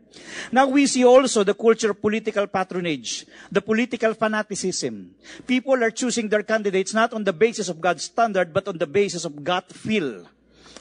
Now 0.56 0.72
we 0.72 0.88
see 0.88 1.04
also 1.04 1.44
the 1.44 1.58
culture 1.58 1.92
of 1.92 2.00
political 2.00 2.48
patronage, 2.48 3.28
the 3.52 3.60
political 3.60 4.16
fanaticism. 4.16 5.12
People 5.44 5.84
are 5.84 5.92
choosing 5.92 6.32
their 6.32 6.48
candidates 6.48 6.96
not 6.96 7.12
on 7.12 7.28
the 7.28 7.36
basis 7.36 7.68
of 7.68 7.84
God's 7.84 8.08
standard, 8.08 8.56
but 8.56 8.72
on 8.72 8.80
the 8.80 8.88
basis 8.88 9.28
of 9.28 9.44
gut 9.44 9.68
feel. 9.76 10.24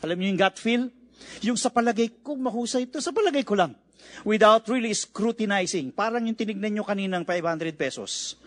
Alam 0.04 0.20
niyo 0.20 0.28
yung 0.30 0.40
gut 0.40 0.56
feel? 0.60 0.94
Yung 1.44 1.58
sa 1.58 1.68
palagay 1.68 2.22
ko, 2.22 2.38
mahusay 2.38 2.88
ito. 2.88 3.00
Sa 3.02 3.10
palagay 3.10 3.42
ko 3.42 3.58
lang. 3.58 3.74
Without 4.22 4.68
really 4.68 4.92
scrutinizing. 4.92 5.90
Parang 5.90 6.24
yung 6.24 6.36
tinignan 6.36 6.78
nyo 6.78 6.84
kaninang 6.84 7.24
500 7.26 7.74
pesos. 7.74 8.38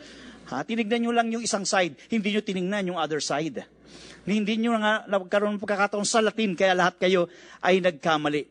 Ha? 0.48 0.64
Tinignan 0.64 1.08
nyo 1.08 1.12
lang 1.12 1.28
yung 1.34 1.44
isang 1.44 1.68
side. 1.68 1.98
Hindi 2.08 2.36
nyo 2.36 2.42
tinignan 2.42 2.88
yung 2.94 3.00
other 3.00 3.20
side. 3.20 3.68
Hindi 4.28 4.60
nyo 4.60 4.76
nga 4.80 5.08
nagkaroon 5.08 5.56
ng 5.56 5.64
pagkakataon 5.64 6.04
sa 6.04 6.20
Latin, 6.20 6.52
kaya 6.52 6.76
lahat 6.76 7.00
kayo 7.00 7.32
ay 7.64 7.80
nagkamali. 7.80 8.44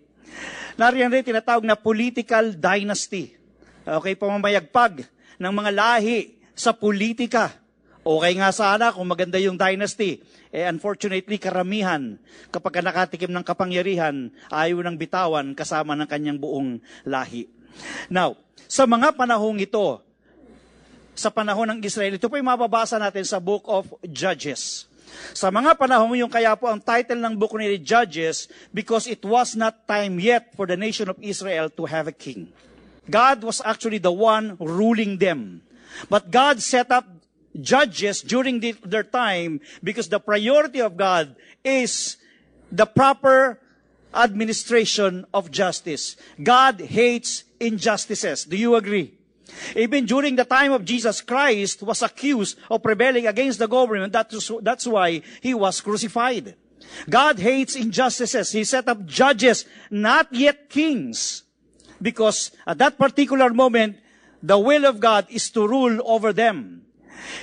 Nariyan 0.81 1.13
rin 1.13 1.25
tinatawag 1.25 1.65
na 1.65 1.77
political 1.77 2.57
dynasty. 2.57 3.37
Okay, 3.85 4.17
pamamayagpag 4.17 5.05
ng 5.37 5.53
mga 5.53 5.71
lahi 5.73 6.37
sa 6.57 6.73
politika. 6.73 7.53
Okay 8.07 8.33
nga 8.39 8.51
sana 8.55 8.93
kung 8.93 9.05
maganda 9.05 9.37
yung 9.37 9.61
dynasty. 9.61 10.25
Eh, 10.57 10.65
unfortunately, 10.65 11.37
karamihan, 11.37 12.17
kapag 12.49 12.81
nakatikim 12.81 13.29
ng 13.29 13.45
kapangyarihan, 13.45 14.33
ayaw 14.49 14.81
ng 14.81 14.97
bitawan 14.97 15.53
kasama 15.53 15.93
ng 15.93 16.09
kanyang 16.09 16.41
buong 16.41 16.81
lahi. 17.05 17.45
Now, 18.09 18.41
sa 18.65 18.89
mga 18.89 19.13
panahong 19.21 19.61
ito, 19.61 20.01
sa 21.13 21.29
panahon 21.29 21.77
ng 21.77 21.81
Israel, 21.85 22.17
ito 22.17 22.25
po 22.33 22.41
yung 22.41 22.49
mababasa 22.49 22.97
natin 22.97 23.29
sa 23.29 23.37
Book 23.37 23.69
of 23.69 24.01
Judges. 24.09 24.89
Sa 25.37 25.53
mga 25.53 25.77
panahon 25.77 26.17
yung 26.17 26.33
kaya 26.33 26.57
po 26.57 26.73
ang 26.73 26.81
title 26.81 27.21
ng 27.21 27.37
book 27.37 27.53
ni 27.61 27.77
Judges 27.77 28.49
because 28.73 29.05
it 29.05 29.21
was 29.29 29.61
not 29.61 29.85
time 29.85 30.17
yet 30.17 30.57
for 30.57 30.65
the 30.65 30.77
nation 30.77 31.13
of 31.13 31.21
Israel 31.21 31.69
to 31.69 31.85
have 31.85 32.09
a 32.09 32.17
king. 32.17 32.49
God 33.05 33.45
was 33.45 33.61
actually 33.61 34.01
the 34.01 34.13
one 34.13 34.57
ruling 34.57 35.21
them. 35.21 35.61
But 36.09 36.33
God 36.33 36.65
set 36.65 36.89
up 36.93 37.16
judges 37.61 38.23
during 38.23 38.61
the, 38.61 38.73
their 38.85 39.03
time 39.03 39.61
because 39.83 40.09
the 40.09 40.21
priority 40.21 40.81
of 40.81 40.97
God 40.97 41.37
is 41.65 42.17
the 42.71 42.87
proper 42.87 43.61
administration 44.15 45.27
of 45.33 45.51
justice. 45.51 46.17
God 46.43 46.81
hates 46.81 47.45
injustices. 47.61 48.45
Do 48.45 48.57
you 48.57 48.75
agree? 48.75 49.15
Even 49.77 50.07
during 50.07 50.37
the 50.37 50.45
time 50.45 50.73
of 50.73 50.85
Jesus 50.85 51.21
Christ 51.21 51.83
was 51.83 52.03
accused 52.03 52.59
of 52.71 52.85
rebelling 52.85 53.27
against 53.27 53.59
the 53.59 53.69
government. 53.69 54.13
That's, 54.13 54.51
that's 54.63 54.87
why 54.87 55.23
he 55.41 55.55
was 55.55 55.81
crucified. 55.81 56.57
God 57.09 57.39
hates 57.39 57.77
injustices. 57.77 58.53
He 58.53 58.65
set 58.65 58.89
up 58.89 59.07
judges, 59.07 59.65
not 59.91 60.29
yet 60.33 60.69
kings. 60.69 61.43
Because 62.01 62.51
at 62.67 62.79
that 62.79 62.99
particular 62.99 63.51
moment, 63.51 63.97
the 64.43 64.59
will 64.59 64.85
of 64.85 65.01
God 65.01 65.27
is 65.31 65.51
to 65.51 65.67
rule 65.67 66.01
over 66.05 66.33
them. 66.33 66.86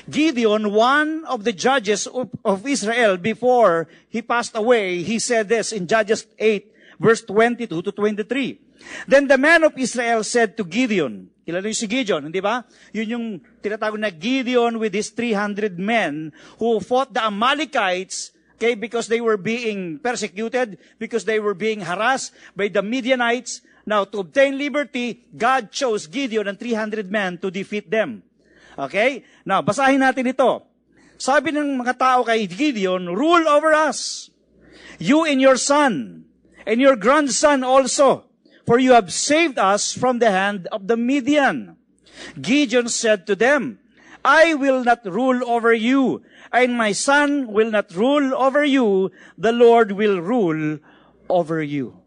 Gideon, 0.10 0.72
one 0.72 1.26
of 1.26 1.44
the 1.44 1.54
judges 1.54 2.08
of, 2.08 2.30
of 2.44 2.68
Israel 2.68 3.18
before 3.18 3.88
he 4.10 4.22
passed 4.22 4.56
away, 4.56 5.04
he 5.04 5.20
said 5.20 5.50
this 5.50 5.72
in 5.72 5.88
Judges 5.88 6.26
8, 6.38 7.00
verse 7.00 7.22
22 7.24 7.82
to 7.82 7.92
23. 7.92 8.60
Then 9.08 9.28
the 9.28 9.38
men 9.38 9.64
of 9.64 9.78
Israel 9.78 10.24
said 10.24 10.58
to 10.58 10.64
Gideon, 10.64 11.30
kilala 11.48 11.64
niyo 11.64 11.76
si 11.76 11.88
Gideon, 11.88 12.28
hindi 12.28 12.40
ba? 12.44 12.68
Yun 12.92 13.08
yung 13.08 13.28
tinatawag 13.64 14.00
na 14.00 14.12
Gideon 14.12 14.80
with 14.80 14.92
his 14.92 15.12
300 15.12 15.80
men 15.80 16.36
who 16.60 16.80
fought 16.84 17.16
the 17.16 17.24
Amalekites 17.24 18.34
okay, 18.64 18.76
because 18.76 19.12
they 19.12 19.20
were 19.20 19.36
being 19.36 20.00
persecuted, 20.00 20.80
because 20.96 21.26
they 21.26 21.40
were 21.40 21.54
being 21.54 21.82
harassed 21.82 22.32
by 22.56 22.72
the 22.72 22.82
Midianites. 22.82 23.60
Now, 23.86 24.06
to 24.08 24.24
obtain 24.24 24.58
liberty, 24.58 25.28
God 25.36 25.72
chose 25.72 26.08
Gideon 26.08 26.48
and 26.48 26.56
300 26.56 27.12
men 27.12 27.38
to 27.40 27.52
defeat 27.52 27.92
them. 27.92 28.24
Okay? 28.80 29.28
Now, 29.44 29.62
basahin 29.62 30.02
natin 30.02 30.32
ito. 30.32 30.64
Sabi 31.20 31.52
ng 31.56 31.80
mga 31.80 32.00
tao 32.00 32.20
kay 32.24 32.48
Gideon, 32.48 33.12
rule 33.12 33.48
over 33.48 33.72
us. 33.72 34.32
You 35.00 35.24
and 35.28 35.40
your 35.40 35.60
son, 35.60 36.24
and 36.64 36.80
your 36.80 36.96
grandson 36.96 37.64
also 37.64 38.34
for 38.66 38.80
you 38.80 38.94
have 38.94 39.12
saved 39.12 39.60
us 39.60 39.94
from 39.94 40.20
the 40.20 40.32
hand 40.32 40.68
of 40.72 40.88
the 40.88 40.98
Midian. 40.98 41.76
Gideon 42.40 42.88
said 42.88 43.28
to 43.28 43.36
them, 43.36 43.80
I 44.24 44.54
will 44.56 44.84
not 44.84 45.04
rule 45.04 45.44
over 45.44 45.74
you, 45.74 46.24
and 46.52 46.78
my 46.78 46.94
son 46.94 47.52
will 47.52 47.72
not 47.72 47.92
rule 47.92 48.34
over 48.34 48.64
you. 48.64 49.12
The 49.38 49.52
Lord 49.52 49.92
will 49.92 50.22
rule 50.22 50.80
over 51.28 51.62
you. 51.62 52.00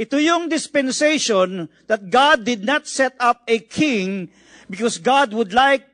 Ito 0.00 0.16
yung 0.16 0.48
dispensation 0.48 1.68
that 1.86 2.10
God 2.10 2.42
did 2.42 2.64
not 2.64 2.88
set 2.88 3.14
up 3.20 3.44
a 3.46 3.60
king 3.60 4.32
because 4.66 4.98
God 4.98 5.36
would 5.36 5.52
like 5.52 5.86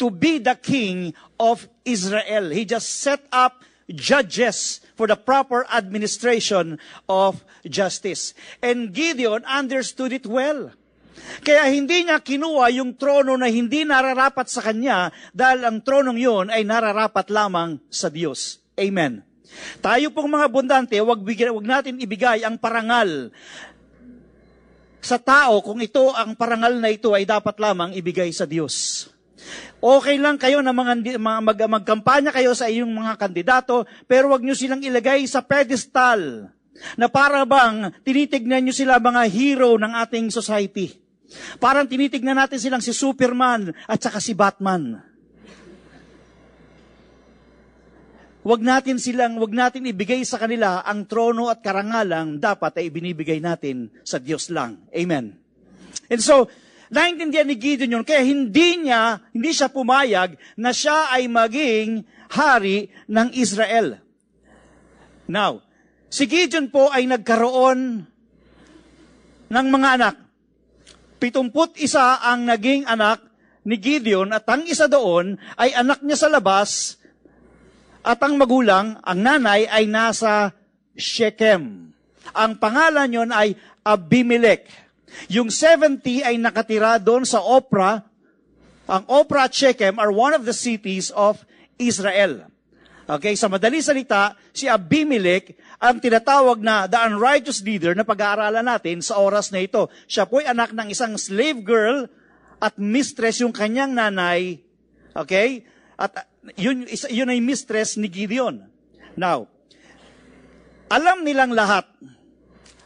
to 0.00 0.08
be 0.08 0.40
the 0.40 0.56
king 0.56 1.12
of 1.36 1.68
Israel. 1.84 2.48
He 2.48 2.64
just 2.64 3.04
set 3.04 3.20
up 3.28 3.60
judges 3.92 4.80
for 4.96 5.04
the 5.04 5.18
proper 5.18 5.68
administration 5.68 6.80
of 7.04 7.44
justice. 7.68 8.32
And 8.64 8.96
Gideon 8.96 9.44
understood 9.44 10.16
it 10.16 10.24
well. 10.24 10.72
Kaya 11.44 11.68
hindi 11.68 12.08
niya 12.08 12.24
kinuha 12.24 12.72
yung 12.80 12.96
trono 12.96 13.36
na 13.36 13.52
hindi 13.52 13.84
nararapat 13.84 14.48
sa 14.48 14.64
kanya 14.64 15.12
dahil 15.36 15.68
ang 15.68 15.78
tronong 15.84 16.16
yun 16.16 16.46
ay 16.48 16.64
nararapat 16.64 17.28
lamang 17.28 17.76
sa 17.92 18.08
Diyos. 18.08 18.64
Amen. 18.80 19.20
Tayo 19.84 20.14
pong 20.14 20.30
mga 20.32 20.46
bundante, 20.48 20.96
wag, 21.02 21.20
wag 21.20 21.66
natin 21.66 22.00
ibigay 22.00 22.40
ang 22.46 22.56
parangal 22.56 23.34
sa 25.00 25.16
tao 25.20 25.60
kung 25.60 25.80
ito 25.80 26.12
ang 26.12 26.36
parangal 26.36 26.76
na 26.78 26.88
ito 26.88 27.12
ay 27.12 27.28
dapat 27.28 27.56
lamang 27.60 27.92
ibigay 27.92 28.30
sa 28.32 28.48
Diyos. 28.48 29.08
Okay 29.80 30.20
lang 30.20 30.36
kayo 30.36 30.60
na 30.60 30.76
mga, 30.76 31.16
mag, 31.16 31.56
magkampanya 31.56 32.30
kayo 32.30 32.52
sa 32.52 32.68
iyong 32.68 32.92
mga 32.92 33.16
kandidato, 33.16 33.88
pero 34.04 34.28
wag 34.32 34.44
nyo 34.44 34.52
silang 34.52 34.84
ilagay 34.84 35.24
sa 35.24 35.40
pedestal 35.40 36.52
na 36.96 37.08
para 37.08 37.44
bang 37.48 37.92
tinitignan 38.04 38.64
nyo 38.64 38.74
sila 38.76 39.00
mga 39.00 39.24
hero 39.28 39.80
ng 39.80 39.92
ating 40.04 40.28
society. 40.28 41.00
Parang 41.62 41.86
tinitignan 41.86 42.36
natin 42.36 42.58
silang 42.58 42.82
si 42.84 42.90
Superman 42.90 43.72
at 43.86 43.98
saka 44.02 44.18
si 44.18 44.36
Batman. 44.36 45.00
Wag 48.40 48.60
natin 48.64 48.96
silang, 48.96 49.36
wag 49.36 49.52
natin 49.52 49.84
ibigay 49.84 50.24
sa 50.24 50.40
kanila 50.40 50.80
ang 50.80 51.04
trono 51.04 51.52
at 51.52 51.60
karangalang 51.60 52.40
dapat 52.40 52.80
ay 52.80 52.88
binibigay 52.88 53.36
natin 53.36 53.92
sa 54.00 54.16
Diyos 54.16 54.48
lang. 54.48 54.80
Amen. 54.96 55.36
And 56.08 56.20
so, 56.24 56.48
Naintindihan 56.90 57.46
ni 57.46 57.54
Gideon 57.54 57.94
yun, 57.98 58.04
kaya 58.04 58.26
hindi 58.26 58.82
niya, 58.82 59.22
hindi 59.30 59.54
siya 59.54 59.70
pumayag 59.70 60.34
na 60.58 60.74
siya 60.74 61.14
ay 61.14 61.30
maging 61.30 62.02
hari 62.34 62.90
ng 63.06 63.30
Israel. 63.38 64.02
Now, 65.30 65.62
si 66.10 66.26
Gideon 66.26 66.66
po 66.74 66.90
ay 66.90 67.06
nagkaroon 67.06 68.02
ng 69.50 69.66
mga 69.70 69.88
anak. 70.02 70.16
Pitumput 71.22 71.78
isa 71.78 72.18
ang 72.26 72.42
naging 72.42 72.82
anak 72.90 73.22
ni 73.62 73.78
Gideon 73.78 74.34
at 74.34 74.42
ang 74.50 74.66
isa 74.66 74.90
doon 74.90 75.38
ay 75.54 75.70
anak 75.70 76.02
niya 76.02 76.26
sa 76.26 76.28
labas 76.32 76.98
at 78.00 78.16
ang 78.24 78.40
magulang, 78.40 78.96
ang 79.04 79.18
nanay 79.20 79.68
ay 79.68 79.84
nasa 79.84 80.56
Shechem. 80.96 81.92
Ang 82.32 82.52
pangalan 82.56 83.12
yon 83.12 83.30
ay 83.30 83.52
Abimelech. 83.84 84.66
Yung 85.28 85.48
70 85.48 86.02
ay 86.26 86.36
nakatira 86.38 86.98
doon 87.00 87.26
sa 87.26 87.42
Opra. 87.42 88.02
Ang 88.90 89.04
Opra 89.06 89.46
at 89.46 89.54
Shechem 89.54 89.98
are 89.98 90.10
one 90.10 90.34
of 90.34 90.42
the 90.42 90.54
cities 90.54 91.14
of 91.14 91.42
Israel. 91.78 92.50
Okay, 93.10 93.34
sa 93.34 93.50
madali 93.50 93.82
salita, 93.82 94.38
si 94.54 94.70
Abimelech 94.70 95.58
ang 95.82 95.98
tinatawag 95.98 96.62
na 96.62 96.86
the 96.86 96.94
unrighteous 96.94 97.58
leader 97.66 97.90
na 97.90 98.06
pag-aaralan 98.06 98.62
natin 98.62 99.02
sa 99.02 99.18
oras 99.18 99.50
na 99.50 99.66
ito. 99.66 99.90
Siya 100.06 100.30
po'y 100.30 100.46
anak 100.46 100.70
ng 100.70 100.94
isang 100.94 101.18
slave 101.18 101.66
girl 101.66 102.06
at 102.62 102.78
mistress 102.78 103.42
yung 103.42 103.50
kanyang 103.50 103.98
nanay. 103.98 104.62
Okay? 105.10 105.66
At 105.98 106.30
yun, 106.54 106.86
yun 106.86 107.32
ay 107.34 107.42
mistress 107.42 107.98
ni 107.98 108.06
Gideon. 108.06 108.62
Now, 109.18 109.50
alam 110.86 111.26
nilang 111.26 111.50
lahat 111.50 111.90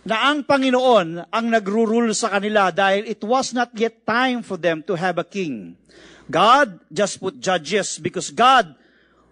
na 0.04 0.28
ang 0.28 0.44
Panginoon 0.44 1.32
ang 1.32 1.46
nagro-rule 1.48 2.12
sa 2.12 2.28
kanila 2.28 2.68
dahil 2.68 3.08
it 3.08 3.24
was 3.24 3.56
not 3.56 3.72
yet 3.72 4.04
time 4.04 4.44
for 4.44 4.60
them 4.60 4.84
to 4.84 4.92
have 4.94 5.16
a 5.16 5.24
king. 5.24 5.80
God 6.28 6.80
just 6.92 7.20
put 7.20 7.40
judges 7.40 7.96
because 7.96 8.28
God 8.28 8.76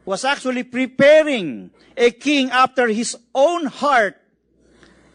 was 0.04 0.24
actually 0.24 0.64
preparing 0.64 1.70
a 1.96 2.10
king 2.10 2.48
after 2.50 2.88
his 2.88 3.16
own 3.36 3.68
heart 3.68 4.16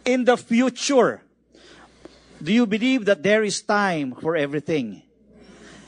in 0.05 0.23
the 0.23 0.37
future. 0.37 1.25
Do 2.37 2.53
you 2.53 2.69
believe 2.69 3.05
that 3.09 3.25
there 3.25 3.41
is 3.43 3.61
time 3.61 4.13
for 4.13 4.37
everything? 4.37 5.01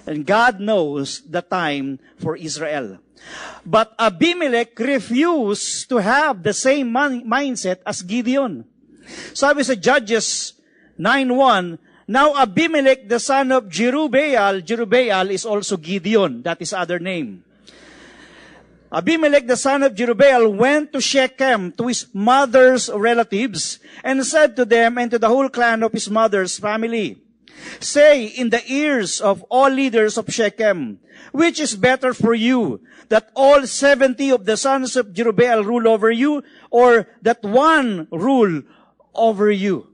And 0.09 0.25
God 0.25 0.59
knows 0.59 1.21
the 1.21 1.45
time 1.45 2.01
for 2.17 2.33
Israel. 2.33 2.97
But 3.61 3.93
Abimelech 3.99 4.73
refused 4.79 5.89
to 5.89 6.01
have 6.01 6.41
the 6.41 6.57
same 6.57 6.89
mindset 6.89 7.85
as 7.85 8.01
Gideon. 8.01 8.65
Sabi 9.33 9.63
sa 9.63 9.75
Judges 9.75 10.53
9.1, 10.99 11.79
Now 12.09 12.33
Abimelech, 12.35 13.07
the 13.07 13.19
son 13.19 13.51
of 13.51 13.69
Jerubbaal, 13.69 14.65
Jerubbaal 14.65 15.29
is 15.29 15.45
also 15.45 15.77
Gideon, 15.77 16.41
that 16.43 16.61
is 16.61 16.73
other 16.73 16.99
name. 16.99 17.43
Abimelech, 18.91 19.45
the 19.45 19.57
son 19.57 19.83
of 19.83 19.93
Jerubbaal, 19.93 20.49
went 20.57 20.91
to 20.93 21.01
Shechem, 21.01 21.71
to 21.73 21.87
his 21.87 22.07
mother's 22.13 22.89
relatives, 22.89 23.79
and 24.03 24.25
said 24.25 24.55
to 24.55 24.65
them 24.65 24.97
and 24.97 25.11
to 25.11 25.19
the 25.19 25.29
whole 25.29 25.49
clan 25.49 25.83
of 25.83 25.93
his 25.93 26.09
mother's 26.09 26.57
family, 26.57 27.21
Say 27.79 28.25
in 28.25 28.49
the 28.49 28.63
ears 28.71 29.21
of 29.21 29.43
all 29.49 29.69
leaders 29.69 30.17
of 30.17 30.31
Shechem, 30.33 30.99
which 31.31 31.59
is 31.59 31.75
better 31.75 32.13
for 32.13 32.33
you, 32.33 32.81
that 33.09 33.29
all 33.35 33.67
70 33.67 34.31
of 34.31 34.45
the 34.45 34.57
sons 34.57 34.95
of 34.95 35.13
Jerubbaal 35.13 35.65
rule 35.65 35.87
over 35.87 36.09
you, 36.09 36.43
or 36.71 37.07
that 37.21 37.43
one 37.43 38.07
rule 38.11 38.63
over 39.13 39.49
you? 39.53 39.89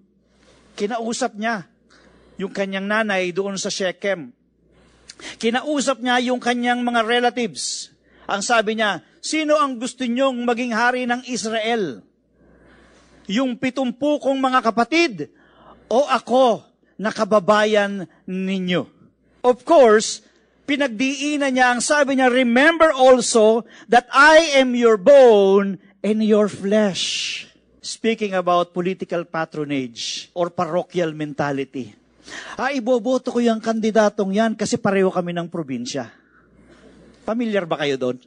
Kinausap 0.75 1.39
niya 1.39 1.67
yung 2.35 2.51
kanyang 2.51 2.87
nanay 2.87 3.31
doon 3.31 3.55
sa 3.55 3.71
Shechem. 3.71 4.35
Kinausap 5.39 6.03
niya 6.03 6.19
yung 6.31 6.43
kanyang 6.43 6.83
mga 6.83 7.07
relatives. 7.07 7.95
Ang 8.27 8.43
sabi 8.43 8.75
niya, 8.75 8.99
sino 9.23 9.55
ang 9.55 9.79
gusto 9.79 10.03
nyong 10.03 10.43
maging 10.43 10.73
hari 10.75 11.07
ng 11.07 11.23
Israel? 11.31 12.03
Yung 13.31 13.55
pitumpu 13.55 14.19
kong 14.19 14.37
mga 14.37 14.59
kapatid 14.61 15.31
o 15.87 16.03
ako 16.05 16.61
na 16.99 17.09
kababayan 17.15 18.05
ninyo? 18.27 18.85
Of 19.45 19.63
course, 19.63 20.25
pinagdiinan 20.67 21.55
niya 21.55 21.71
ang 21.71 21.81
sabi 21.81 22.17
niya, 22.17 22.33
remember 22.33 22.91
also 22.91 23.63
that 23.87 24.09
I 24.11 24.57
am 24.59 24.75
your 24.75 24.97
bone 24.99 25.79
and 26.03 26.19
your 26.19 26.49
flesh. 26.49 27.45
Speaking 27.85 28.33
about 28.33 28.73
political 28.73 29.29
patronage 29.29 30.33
or 30.33 30.49
parochial 30.49 31.13
mentality. 31.13 31.93
Ah, 32.57 32.73
iboboto 32.73 33.29
ko 33.29 33.37
yung 33.37 33.61
kandidatong 33.61 34.33
yan 34.33 34.57
kasi 34.57 34.81
pareho 34.81 35.13
kami 35.13 35.37
ng 35.37 35.45
probinsya. 35.45 36.09
Familiar 37.21 37.69
ba 37.69 37.77
kayo 37.77 37.93
doon? 38.01 38.17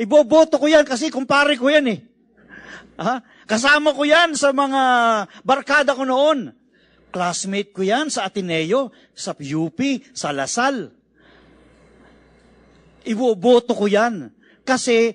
Iboboto 0.00 0.56
ko 0.56 0.64
yan 0.72 0.88
kasi 0.88 1.12
kumpare 1.12 1.60
ko 1.60 1.68
yan 1.68 1.84
eh. 1.92 2.00
Ha? 2.96 3.20
Kasama 3.44 3.92
ko 3.92 4.08
yan 4.08 4.32
sa 4.32 4.56
mga 4.56 4.82
barkada 5.44 5.92
ko 5.92 6.08
noon. 6.08 6.56
Classmate 7.12 7.76
ko 7.76 7.84
yan 7.84 8.08
sa 8.08 8.24
Ateneo, 8.24 8.88
sa 9.12 9.36
UP, 9.36 9.80
sa 10.16 10.32
Lasal. 10.32 10.88
Iboboto 13.04 13.76
ko 13.76 13.84
yan. 13.84 14.32
Kasi 14.64 15.12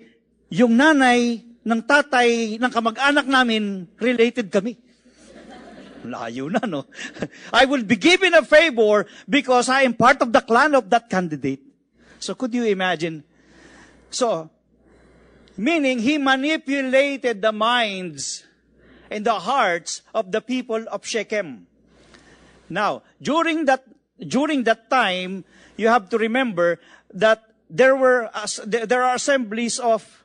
yung 0.53 0.77
nanay 0.77 1.41
ng 1.63 1.81
tatay 1.83 2.59
ng 2.59 2.71
kamag-anak 2.71 3.27
namin, 3.27 3.87
related 3.99 4.51
kami. 4.51 4.75
Layo 6.03 6.51
na, 6.51 6.67
no? 6.67 6.83
I 7.55 7.63
will 7.63 7.83
be 7.87 7.95
given 7.95 8.35
a 8.35 8.43
favor 8.43 9.07
because 9.27 9.71
I 9.71 9.87
am 9.87 9.95
part 9.95 10.19
of 10.19 10.35
the 10.35 10.43
clan 10.43 10.75
of 10.75 10.91
that 10.91 11.07
candidate. 11.07 11.63
So 12.19 12.35
could 12.35 12.53
you 12.53 12.67
imagine? 12.67 13.23
So, 14.11 14.51
meaning 15.55 15.99
he 15.99 16.19
manipulated 16.19 17.41
the 17.41 17.51
minds 17.51 18.43
and 19.09 19.25
the 19.25 19.39
hearts 19.39 20.01
of 20.13 20.31
the 20.31 20.41
people 20.41 20.83
of 20.91 21.05
Shechem. 21.05 21.67
Now, 22.69 23.03
during 23.21 23.65
that, 23.65 23.83
during 24.19 24.63
that 24.63 24.89
time, 24.89 25.45
you 25.77 25.87
have 25.87 26.09
to 26.09 26.17
remember 26.17 26.79
that 27.13 27.43
there 27.69 27.95
were, 27.95 28.29
there 28.65 29.03
are 29.03 29.15
assemblies 29.15 29.79
of, 29.79 30.22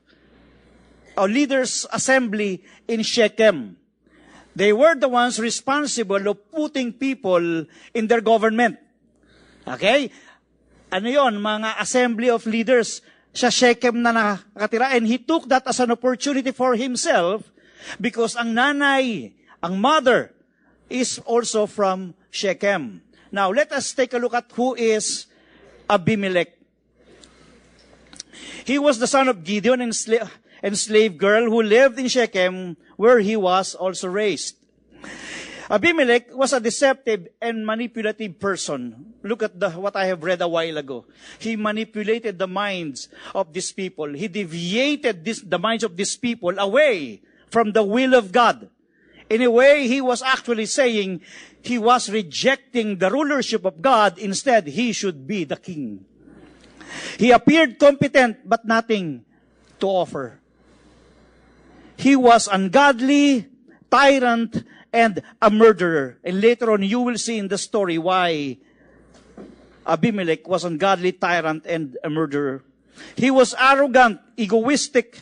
a 1.18 1.26
leaders 1.26 1.84
assembly 1.90 2.62
in 2.86 3.02
Shechem. 3.02 3.76
They 4.54 4.72
were 4.72 4.94
the 4.94 5.10
ones 5.10 5.38
responsible 5.38 6.22
of 6.30 6.50
putting 6.50 6.94
people 6.94 7.66
in 7.94 8.06
their 8.06 8.22
government. 8.22 8.78
Okay? 9.66 10.10
ano 10.88 11.08
yon, 11.08 11.36
mga 11.36 11.76
assembly 11.80 12.32
of 12.32 12.44
leaders 12.48 13.04
sa 13.32 13.52
Shechem 13.52 14.00
na 14.00 14.12
nakatira. 14.12 14.96
And 14.96 15.06
he 15.06 15.20
took 15.20 15.48
that 15.48 15.68
as 15.68 15.80
an 15.80 15.92
opportunity 15.92 16.50
for 16.52 16.74
himself 16.74 17.44
because 18.00 18.34
ang 18.36 18.56
nanay, 18.56 19.32
ang 19.62 19.74
mother, 19.78 20.32
is 20.88 21.20
also 21.28 21.68
from 21.68 22.16
Shechem. 22.32 23.04
Now, 23.28 23.52
let 23.52 23.72
us 23.76 23.92
take 23.92 24.16
a 24.16 24.18
look 24.18 24.32
at 24.32 24.48
who 24.56 24.72
is 24.74 25.28
Abimelech. 25.88 26.56
He 28.64 28.80
was 28.80 28.98
the 28.98 29.08
son 29.08 29.28
of 29.28 29.44
Gideon 29.44 29.80
and, 29.80 29.92
and 30.62 30.76
slave 30.78 31.18
girl 31.18 31.44
who 31.44 31.62
lived 31.62 31.98
in 31.98 32.08
Shechem 32.08 32.76
where 32.96 33.20
he 33.20 33.36
was 33.36 33.74
also 33.74 34.08
raised. 34.08 34.56
Abimelech 35.70 36.32
was 36.32 36.54
a 36.54 36.60
deceptive 36.60 37.28
and 37.42 37.66
manipulative 37.66 38.40
person. 38.40 39.12
Look 39.22 39.42
at 39.42 39.60
the, 39.60 39.70
what 39.70 39.96
I 39.96 40.06
have 40.06 40.24
read 40.24 40.40
a 40.40 40.48
while 40.48 40.78
ago. 40.78 41.04
He 41.38 41.56
manipulated 41.56 42.38
the 42.38 42.48
minds 42.48 43.08
of 43.34 43.52
these 43.52 43.70
people. 43.72 44.08
He 44.14 44.28
deviated 44.28 45.24
this, 45.24 45.42
the 45.42 45.58
minds 45.58 45.84
of 45.84 45.94
these 45.94 46.16
people 46.16 46.58
away 46.58 47.20
from 47.50 47.72
the 47.72 47.82
will 47.82 48.14
of 48.14 48.32
God. 48.32 48.70
In 49.28 49.42
a 49.42 49.50
way, 49.50 49.86
he 49.86 50.00
was 50.00 50.22
actually 50.22 50.64
saying 50.64 51.20
he 51.60 51.76
was 51.76 52.08
rejecting 52.08 52.96
the 52.96 53.10
rulership 53.10 53.66
of 53.66 53.82
God. 53.82 54.16
Instead, 54.16 54.68
he 54.68 54.92
should 54.92 55.26
be 55.26 55.44
the 55.44 55.56
king. 55.56 56.06
He 57.18 57.30
appeared 57.30 57.78
competent, 57.78 58.48
but 58.48 58.64
nothing 58.64 59.26
to 59.80 59.86
offer. 59.86 60.40
He 61.98 62.14
was 62.14 62.46
ungodly, 62.46 63.50
tyrant, 63.90 64.62
and 64.92 65.20
a 65.42 65.50
murderer. 65.50 66.18
And 66.22 66.40
later 66.40 66.70
on, 66.70 66.84
you 66.84 67.00
will 67.00 67.18
see 67.18 67.38
in 67.38 67.48
the 67.48 67.58
story 67.58 67.98
why 67.98 68.58
Abimelech 69.84 70.46
was 70.46 70.62
ungodly 70.62 71.10
tyrant 71.10 71.66
and 71.66 71.98
a 72.04 72.08
murderer. 72.08 72.62
He 73.16 73.32
was 73.32 73.52
arrogant, 73.58 74.20
egoistic, 74.36 75.18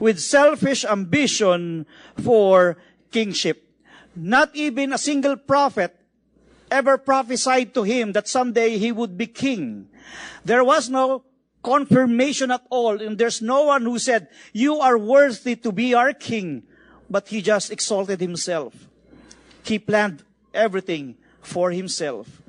with 0.00 0.18
selfish 0.18 0.84
ambition 0.84 1.86
for 2.20 2.76
kingship. 3.12 3.70
Not 4.16 4.50
even 4.54 4.92
a 4.92 4.98
single 4.98 5.36
prophet 5.36 5.94
ever 6.68 6.98
prophesied 6.98 7.72
to 7.74 7.84
him 7.84 8.10
that 8.12 8.26
someday 8.26 8.76
he 8.76 8.90
would 8.90 9.16
be 9.16 9.28
king. 9.28 9.88
There 10.44 10.64
was 10.64 10.90
no 10.90 11.22
confirmation 11.62 12.50
at 12.50 12.62
all, 12.70 13.00
and 13.00 13.18
there's 13.18 13.42
no 13.42 13.64
one 13.64 13.82
who 13.82 13.98
said, 13.98 14.28
you 14.52 14.78
are 14.80 14.98
worthy 14.98 15.56
to 15.56 15.72
be 15.72 15.94
our 15.94 16.12
king. 16.12 16.62
But 17.10 17.28
he 17.28 17.40
just 17.40 17.72
exalted 17.72 18.20
himself. 18.20 18.74
He 19.64 19.78
planned 19.78 20.22
everything 20.52 21.16
for 21.40 21.70
himself. 21.70 22.42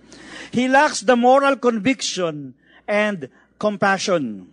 He 0.52 0.67
lacks 0.67 1.02
the 1.02 1.15
moral 1.15 1.56
conviction 1.56 2.56
and 2.88 3.30
compassion. 3.58 4.52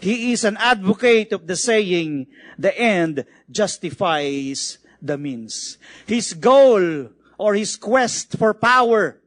He 0.00 0.32
is 0.32 0.44
an 0.44 0.56
advocate 0.56 1.32
of 1.32 1.46
the 1.46 1.56
saying, 1.56 2.26
the 2.58 2.76
end 2.76 3.24
justifies 3.50 4.78
the 5.02 5.18
means. 5.18 5.78
His 6.06 6.32
goal 6.34 7.10
or 7.38 7.54
his 7.54 7.76
quest 7.76 8.38
for 8.38 8.54
power 8.54 9.20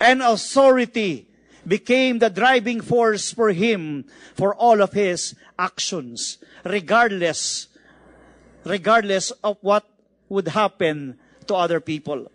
and 0.00 0.22
authority 0.22 1.25
became 1.66 2.18
the 2.18 2.30
driving 2.30 2.80
force 2.80 3.32
for 3.32 3.50
him 3.50 4.04
for 4.34 4.54
all 4.54 4.80
of 4.80 4.92
his 4.92 5.34
actions, 5.58 6.38
regardless, 6.64 7.68
regardless 8.64 9.32
of 9.42 9.58
what 9.60 9.84
would 10.28 10.48
happen 10.48 11.18
to 11.46 11.54
other 11.54 11.80
people. 11.80 12.30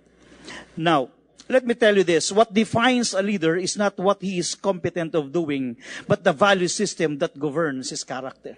Now, 0.75 1.09
let 1.47 1.65
me 1.65 1.73
tell 1.73 1.95
you 1.95 2.03
this. 2.03 2.31
What 2.31 2.53
defines 2.53 3.13
a 3.13 3.21
leader 3.21 3.55
is 3.55 3.75
not 3.75 3.97
what 3.97 4.21
he 4.21 4.39
is 4.39 4.55
competent 4.55 5.15
of 5.15 5.31
doing, 5.31 5.75
but 6.07 6.23
the 6.23 6.31
value 6.31 6.67
system 6.67 7.17
that 7.19 7.39
governs 7.39 7.89
his 7.89 8.03
character. 8.03 8.55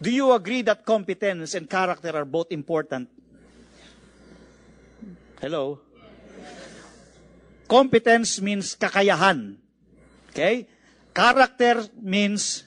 Do 0.00 0.10
you 0.10 0.32
agree 0.32 0.62
that 0.62 0.84
competence 0.84 1.54
and 1.54 1.70
character 1.70 2.10
are 2.14 2.24
both 2.24 2.50
important? 2.50 3.08
Hello? 5.40 5.80
Competence 7.68 8.40
means 8.40 8.76
kakayahan. 8.76 9.63
Okay? 10.34 10.66
Character 11.14 11.86
means 12.02 12.66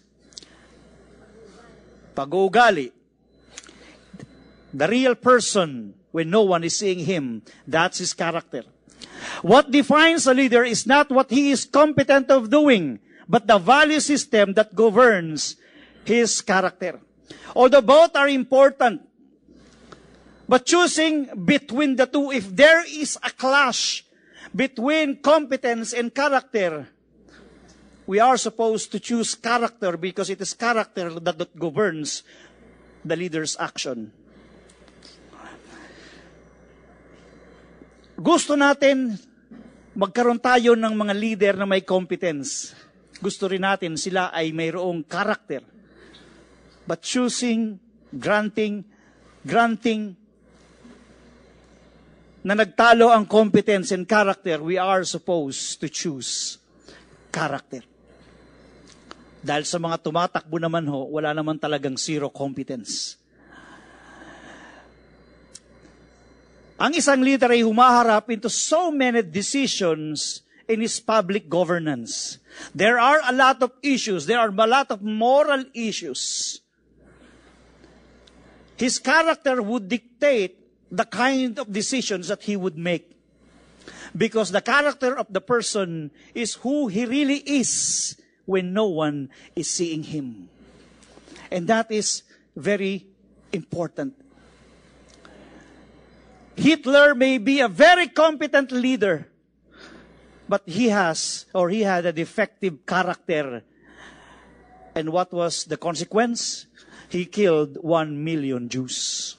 pag-uugali. 2.16 2.96
The 4.72 4.88
real 4.88 5.20
person, 5.20 5.92
when 6.16 6.32
no 6.32 6.48
one 6.48 6.64
is 6.64 6.80
seeing 6.80 7.04
him, 7.04 7.44
that's 7.68 8.00
his 8.00 8.16
character. 8.16 8.64
What 9.44 9.68
defines 9.68 10.26
a 10.28 10.34
leader 10.34 10.64
is 10.64 10.88
not 10.88 11.12
what 11.12 11.28
he 11.28 11.52
is 11.52 11.68
competent 11.68 12.32
of 12.32 12.50
doing, 12.50 13.04
but 13.28 13.46
the 13.46 13.60
value 13.60 14.00
system 14.00 14.54
that 14.56 14.72
governs 14.72 15.60
his 16.08 16.40
character. 16.40 17.04
Although 17.52 17.84
both 17.84 18.16
are 18.16 18.30
important, 18.32 19.04
but 20.48 20.66
choosing 20.66 21.28
between 21.44 21.98
the 22.00 22.08
two, 22.08 22.32
if 22.32 22.48
there 22.48 22.88
is 22.88 23.20
a 23.20 23.30
clash 23.30 24.06
between 24.56 25.20
competence 25.20 25.92
and 25.92 26.16
character, 26.16 26.88
we 28.08 28.24
are 28.24 28.40
supposed 28.40 28.90
to 28.96 29.04
choose 29.04 29.36
character 29.36 30.00
because 30.00 30.32
it 30.32 30.40
is 30.40 30.56
character 30.56 31.12
that, 31.20 31.52
governs 31.60 32.24
the 33.04 33.16
leader's 33.20 33.60
action. 33.60 34.10
Gusto 38.18 38.58
natin 38.58 39.20
magkaroon 39.94 40.42
tayo 40.42 40.74
ng 40.74 40.94
mga 40.96 41.14
leader 41.14 41.54
na 41.60 41.68
may 41.70 41.84
competence. 41.84 42.74
Gusto 43.20 43.46
rin 43.46 43.62
natin 43.62 44.00
sila 44.00 44.34
ay 44.34 44.56
mayroong 44.56 45.06
character. 45.06 45.62
But 46.88 47.04
choosing, 47.04 47.78
granting, 48.16 48.88
granting 49.44 50.16
na 52.48 52.56
nagtalo 52.56 53.12
ang 53.12 53.28
competence 53.28 53.92
and 53.92 54.08
character, 54.08 54.64
we 54.64 54.80
are 54.80 55.04
supposed 55.04 55.84
to 55.84 55.92
choose 55.92 56.56
character. 57.28 57.97
Dahil 59.48 59.64
sa 59.64 59.80
mga 59.80 60.04
tumatakbo 60.04 60.60
naman 60.60 60.84
ho, 60.92 61.08
wala 61.08 61.32
naman 61.32 61.56
talagang 61.56 61.96
zero 61.96 62.28
competence. 62.28 63.16
Ang 66.76 67.00
isang 67.00 67.24
leader 67.24 67.56
ay 67.56 67.64
humaharap 67.64 68.28
into 68.28 68.52
so 68.52 68.92
many 68.92 69.24
decisions 69.24 70.44
in 70.68 70.84
his 70.84 71.00
public 71.00 71.48
governance. 71.48 72.44
There 72.76 73.00
are 73.00 73.24
a 73.24 73.32
lot 73.32 73.64
of 73.64 73.72
issues. 73.80 74.28
There 74.28 74.38
are 74.38 74.52
a 74.52 74.68
lot 74.68 74.92
of 74.92 75.00
moral 75.00 75.64
issues. 75.72 76.60
His 78.76 79.00
character 79.00 79.64
would 79.64 79.88
dictate 79.88 80.60
the 80.92 81.08
kind 81.08 81.58
of 81.58 81.72
decisions 81.72 82.28
that 82.28 82.44
he 82.44 82.60
would 82.60 82.78
make. 82.78 83.16
Because 84.12 84.52
the 84.52 84.62
character 84.62 85.16
of 85.16 85.32
the 85.32 85.42
person 85.42 86.12
is 86.36 86.60
who 86.62 86.92
he 86.92 87.08
really 87.08 87.42
is 87.48 88.14
when 88.48 88.72
no 88.72 88.88
one 88.88 89.30
is 89.54 89.70
seeing 89.70 90.02
him. 90.02 90.48
And 91.52 91.68
that 91.68 91.92
is 91.92 92.24
very 92.56 93.06
important. 93.52 94.16
Hitler 96.56 97.14
may 97.14 97.38
be 97.38 97.60
a 97.60 97.68
very 97.68 98.08
competent 98.08 98.72
leader, 98.72 99.28
but 100.50 100.64
he 100.66 100.90
has 100.90 101.46
or 101.54 101.70
he 101.70 101.84
had 101.84 102.08
a 102.08 102.16
defective 102.16 102.82
character. 102.88 103.62
And 104.96 105.14
what 105.14 105.30
was 105.32 105.66
the 105.66 105.78
consequence? 105.78 106.66
He 107.10 107.26
killed 107.26 107.78
one 107.84 108.24
million 108.24 108.68
Jews. 108.68 109.38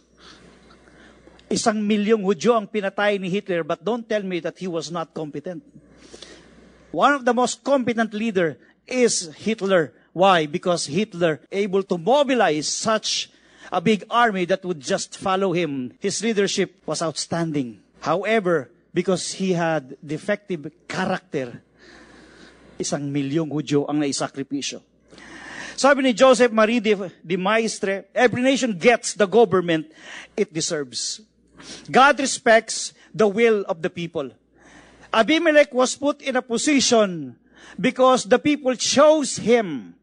Isang 1.50 1.80
milyong 1.82 2.22
Hudyo 2.22 2.60
ang 2.60 2.68
pinatay 2.68 3.18
ni 3.18 3.32
Hitler, 3.32 3.64
but 3.64 3.82
don't 3.82 4.04
tell 4.06 4.22
me 4.22 4.38
that 4.44 4.60
he 4.60 4.68
was 4.68 4.92
not 4.92 5.16
competent. 5.16 5.64
One 6.92 7.12
of 7.16 7.24
the 7.24 7.34
most 7.34 7.64
competent 7.64 8.14
leader 8.14 8.56
is 8.88 9.30
Hitler. 9.36 9.92
Why? 10.12 10.46
Because 10.46 10.86
Hitler 10.86 11.40
able 11.52 11.82
to 11.84 11.98
mobilize 11.98 12.66
such 12.66 13.30
a 13.70 13.80
big 13.80 14.04
army 14.10 14.44
that 14.46 14.64
would 14.64 14.80
just 14.80 15.16
follow 15.16 15.52
him. 15.52 15.92
His 16.00 16.22
leadership 16.22 16.82
was 16.86 17.02
outstanding. 17.02 17.80
However, 18.00 18.70
because 18.92 19.36
he 19.36 19.52
had 19.52 19.96
defective 20.00 20.72
character, 20.88 21.62
isang 22.80 23.12
milyong 23.12 23.52
Hudyo 23.52 23.84
ang 23.86 24.00
naisakripisyo. 24.00 24.80
Sabi 25.78 26.02
ni 26.02 26.12
Joseph 26.12 26.50
Marie 26.50 26.82
de, 26.82 26.98
de 27.22 27.38
Maistre, 27.38 28.10
every 28.10 28.42
nation 28.42 28.74
gets 28.74 29.14
the 29.14 29.30
government 29.30 29.86
it 30.34 30.50
deserves. 30.50 31.22
God 31.86 32.18
respects 32.18 32.90
the 33.14 33.30
will 33.30 33.62
of 33.70 33.82
the 33.82 33.90
people. 33.90 34.34
Abimelech 35.14 35.70
was 35.70 35.94
put 35.94 36.20
in 36.22 36.34
a 36.34 36.42
position 36.42 37.38
because 37.78 38.26
the 38.26 38.40
people 38.40 38.74
chose 38.74 39.38
him. 39.38 39.94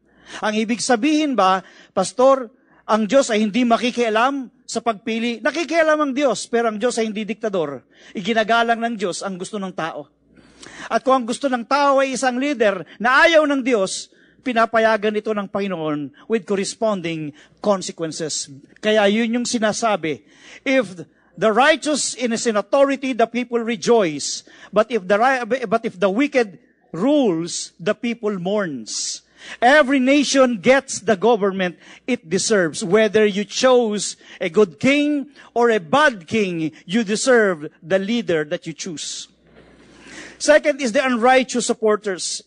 Ang 0.42 0.54
ibig 0.58 0.82
sabihin 0.82 1.38
ba, 1.38 1.62
Pastor, 1.94 2.50
ang 2.86 3.06
Diyos 3.06 3.30
ay 3.30 3.42
hindi 3.42 3.62
makikialam 3.62 4.50
sa 4.66 4.82
pagpili. 4.82 5.38
Nakikialam 5.38 5.98
ang 5.98 6.12
Diyos, 6.14 6.50
pero 6.50 6.70
ang 6.70 6.78
Diyos 6.78 6.98
ay 6.98 7.10
hindi 7.10 7.22
diktador. 7.22 7.86
Iginagalang 8.14 8.82
ng 8.82 8.94
Diyos 8.98 9.22
ang 9.22 9.38
gusto 9.38 9.58
ng 9.58 9.74
tao. 9.74 10.10
At 10.90 11.06
kung 11.06 11.22
ang 11.22 11.26
gusto 11.26 11.46
ng 11.46 11.66
tao 11.66 12.02
ay 12.02 12.14
isang 12.14 12.38
leader 12.38 12.82
na 12.98 13.26
ayaw 13.26 13.46
ng 13.46 13.62
Diyos, 13.62 14.10
pinapayagan 14.46 15.18
ito 15.18 15.34
ng 15.34 15.50
Panginoon 15.50 16.30
with 16.30 16.46
corresponding 16.46 17.34
consequences. 17.58 18.46
Kaya 18.78 19.10
yun 19.10 19.42
yung 19.42 19.46
sinasabi. 19.46 20.22
If 20.62 21.06
the 21.34 21.50
righteous 21.50 22.14
in 22.14 22.30
his 22.30 22.46
authority, 22.46 23.10
the 23.14 23.26
people 23.26 23.58
rejoice. 23.58 24.46
But 24.70 24.94
if 24.94 25.02
the, 25.02 25.18
but 25.66 25.82
if 25.82 25.98
the 25.98 26.10
wicked 26.10 26.62
rules, 26.96 27.72
the 27.78 27.94
people 27.94 28.38
mourns. 28.38 29.22
Every 29.62 30.00
nation 30.00 30.58
gets 30.58 31.00
the 31.00 31.16
government 31.16 31.78
it 32.06 32.28
deserves. 32.28 32.82
Whether 32.82 33.24
you 33.24 33.44
chose 33.44 34.16
a 34.40 34.48
good 34.48 34.80
king 34.80 35.30
or 35.54 35.70
a 35.70 35.80
bad 35.80 36.26
king, 36.26 36.72
you 36.84 37.04
deserve 37.04 37.68
the 37.82 37.98
leader 37.98 38.44
that 38.44 38.66
you 38.66 38.72
choose. 38.72 39.28
Second 40.38 40.80
is 40.80 40.92
the 40.92 41.04
unrighteous 41.04 41.66
supporters. 41.66 42.42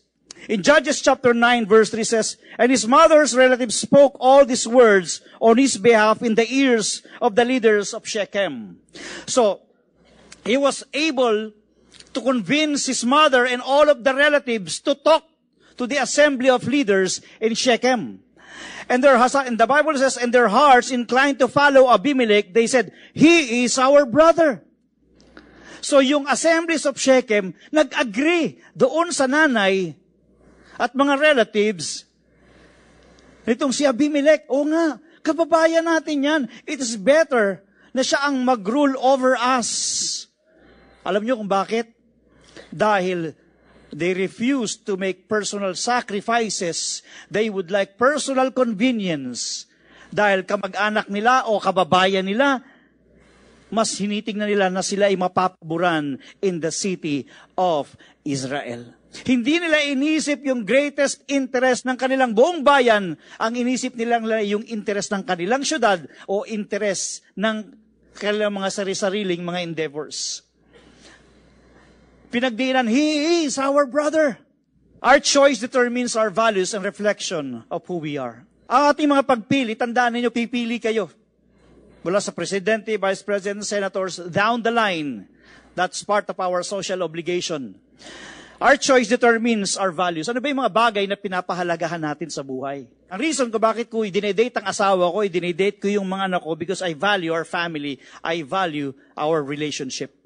In 0.48 0.62
Judges 0.62 1.00
chapter 1.00 1.34
9 1.34 1.66
verse 1.66 1.90
3 1.90 2.04
says, 2.04 2.36
And 2.58 2.70
his 2.70 2.86
mother's 2.86 3.36
relatives 3.36 3.76
spoke 3.76 4.16
all 4.18 4.44
these 4.44 4.66
words 4.66 5.20
on 5.40 5.58
his 5.58 5.76
behalf 5.76 6.22
in 6.22 6.34
the 6.34 6.50
ears 6.50 7.02
of 7.20 7.34
the 7.34 7.44
leaders 7.44 7.92
of 7.92 8.06
Shechem. 8.06 8.80
So, 9.26 9.60
he 10.44 10.56
was 10.56 10.82
able 10.94 11.52
to 12.12 12.20
convince 12.20 12.86
his 12.86 13.04
mother 13.04 13.46
and 13.46 13.62
all 13.62 13.88
of 13.88 14.02
the 14.02 14.14
relatives 14.14 14.80
to 14.80 14.94
talk 14.94 15.26
to 15.78 15.86
the 15.86 15.96
assembly 15.96 16.50
of 16.50 16.66
leaders 16.66 17.22
in 17.40 17.54
Shechem. 17.54 18.20
And 18.90 19.04
their 19.04 19.14
and 19.14 19.54
the 19.54 19.70
Bible 19.70 19.94
says, 19.96 20.18
and 20.18 20.34
their 20.34 20.50
hearts 20.50 20.90
inclined 20.90 21.38
to 21.38 21.46
follow 21.46 21.86
Abimelech, 21.86 22.52
they 22.52 22.66
said, 22.66 22.90
He 23.14 23.62
is 23.62 23.78
our 23.78 24.04
brother. 24.04 24.66
So 25.80 26.02
yung 26.02 26.26
assemblies 26.26 26.84
of 26.84 26.98
Shechem, 26.98 27.54
nag-agree 27.72 28.60
doon 28.74 29.14
sa 29.14 29.30
nanay 29.30 29.94
at 30.76 30.92
mga 30.92 31.14
relatives 31.16 32.04
nitong 33.46 33.72
si 33.72 33.86
Abimelech. 33.86 34.44
O 34.50 34.66
nga, 34.68 34.98
kababayan 35.22 35.86
natin 35.86 36.26
yan. 36.26 36.42
It 36.66 36.82
is 36.82 36.98
better 36.98 37.64
na 37.94 38.02
siya 38.04 38.26
ang 38.26 38.42
mag-rule 38.42 38.98
over 38.98 39.38
us. 39.38 40.26
Alam 41.06 41.24
niyo 41.24 41.40
kung 41.40 41.48
bakit? 41.48 41.99
Dahil 42.70 43.34
they 43.90 44.14
refused 44.14 44.86
to 44.86 44.94
make 44.94 45.26
personal 45.26 45.74
sacrifices. 45.74 47.02
They 47.26 47.50
would 47.50 47.70
like 47.70 47.98
personal 47.98 48.54
convenience. 48.54 49.66
Dahil 50.10 50.46
kamag-anak 50.46 51.06
nila 51.06 51.46
o 51.46 51.62
kababayan 51.62 52.26
nila, 52.26 52.62
mas 53.70 53.94
hinitingnan 53.94 54.50
nila 54.50 54.66
na 54.66 54.82
sila 54.82 55.06
ay 55.06 55.14
mapapaboran 55.14 56.18
in 56.42 56.58
the 56.58 56.74
city 56.74 57.30
of 57.54 57.94
Israel. 58.26 58.98
Hindi 59.26 59.58
nila 59.58 59.82
inisip 59.90 60.42
yung 60.46 60.62
greatest 60.62 61.26
interest 61.26 61.82
ng 61.82 61.98
kanilang 61.98 62.30
buong 62.30 62.62
bayan. 62.62 63.18
Ang 63.42 63.52
inisip 63.58 63.98
nila 63.98 64.22
yung 64.46 64.62
interest 64.70 65.10
ng 65.10 65.26
kanilang 65.26 65.66
syudad 65.66 65.98
o 66.30 66.46
interest 66.46 67.26
ng 67.34 67.74
kanilang 68.14 68.54
mga 68.54 68.70
sarili-sariling 68.70 69.42
mga 69.42 69.60
endeavors. 69.66 70.46
Pinagdiinan, 72.30 72.86
He 72.86 73.42
is 73.44 73.58
our 73.58 73.90
brother. 73.90 74.38
Our 75.02 75.18
choice 75.18 75.58
determines 75.58 76.14
our 76.14 76.30
values 76.30 76.70
and 76.76 76.86
reflection 76.86 77.66
of 77.66 77.82
who 77.90 77.98
we 77.98 78.14
are. 78.14 78.46
Ang 78.70 78.82
ating 78.94 79.10
mga 79.10 79.26
pagpili, 79.26 79.74
tandaan 79.74 80.14
ninyo, 80.14 80.30
pipili 80.30 80.78
kayo. 80.78 81.10
Mula 82.06 82.22
sa 82.22 82.30
presidente, 82.30 82.94
vice 82.94 83.26
president, 83.26 83.66
senators, 83.66 84.22
down 84.30 84.62
the 84.62 84.70
line. 84.70 85.26
That's 85.74 86.06
part 86.06 86.30
of 86.30 86.38
our 86.38 86.62
social 86.62 87.02
obligation. 87.02 87.74
Our 88.60 88.76
choice 88.76 89.08
determines 89.08 89.74
our 89.74 89.90
values. 89.90 90.28
Ano 90.28 90.38
ba 90.38 90.52
yung 90.52 90.62
mga 90.62 90.76
bagay 90.76 91.04
na 91.08 91.16
pinapahalagahan 91.16 91.98
natin 91.98 92.28
sa 92.28 92.44
buhay? 92.44 92.84
Ang 93.08 93.18
reason 93.18 93.48
ko 93.48 93.56
bakit 93.56 93.88
ko 93.88 94.04
i-dinedate 94.04 94.54
ang 94.60 94.68
asawa 94.68 95.08
ko, 95.10 95.24
i-dinedate 95.24 95.80
ko 95.80 95.88
yung 95.88 96.06
mga 96.06 96.30
anak 96.30 96.44
ko 96.44 96.54
because 96.54 96.84
I 96.84 96.92
value 96.92 97.32
our 97.32 97.48
family, 97.48 97.98
I 98.20 98.44
value 98.44 98.92
our 99.16 99.40
relationship. 99.40 100.19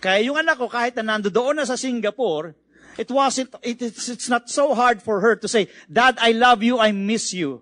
Kaya 0.00 0.24
yung 0.24 0.40
anak 0.40 0.58
ko, 0.58 0.68
kahit 0.68 0.96
na 0.96 1.16
nando 1.16 1.28
doon 1.28 1.60
na 1.60 1.68
sa 1.68 1.76
Singapore, 1.76 2.56
it 2.96 3.10
wasn't, 3.10 3.52
it, 3.62 3.80
it's, 3.82 4.08
it's 4.08 4.28
not 4.28 4.48
so 4.48 4.74
hard 4.74 5.02
for 5.02 5.20
her 5.20 5.36
to 5.36 5.48
say, 5.48 5.68
Dad, 5.90 6.16
I 6.20 6.32
love 6.32 6.62
you, 6.62 6.78
I 6.78 6.92
miss 6.92 7.32
you. 7.32 7.60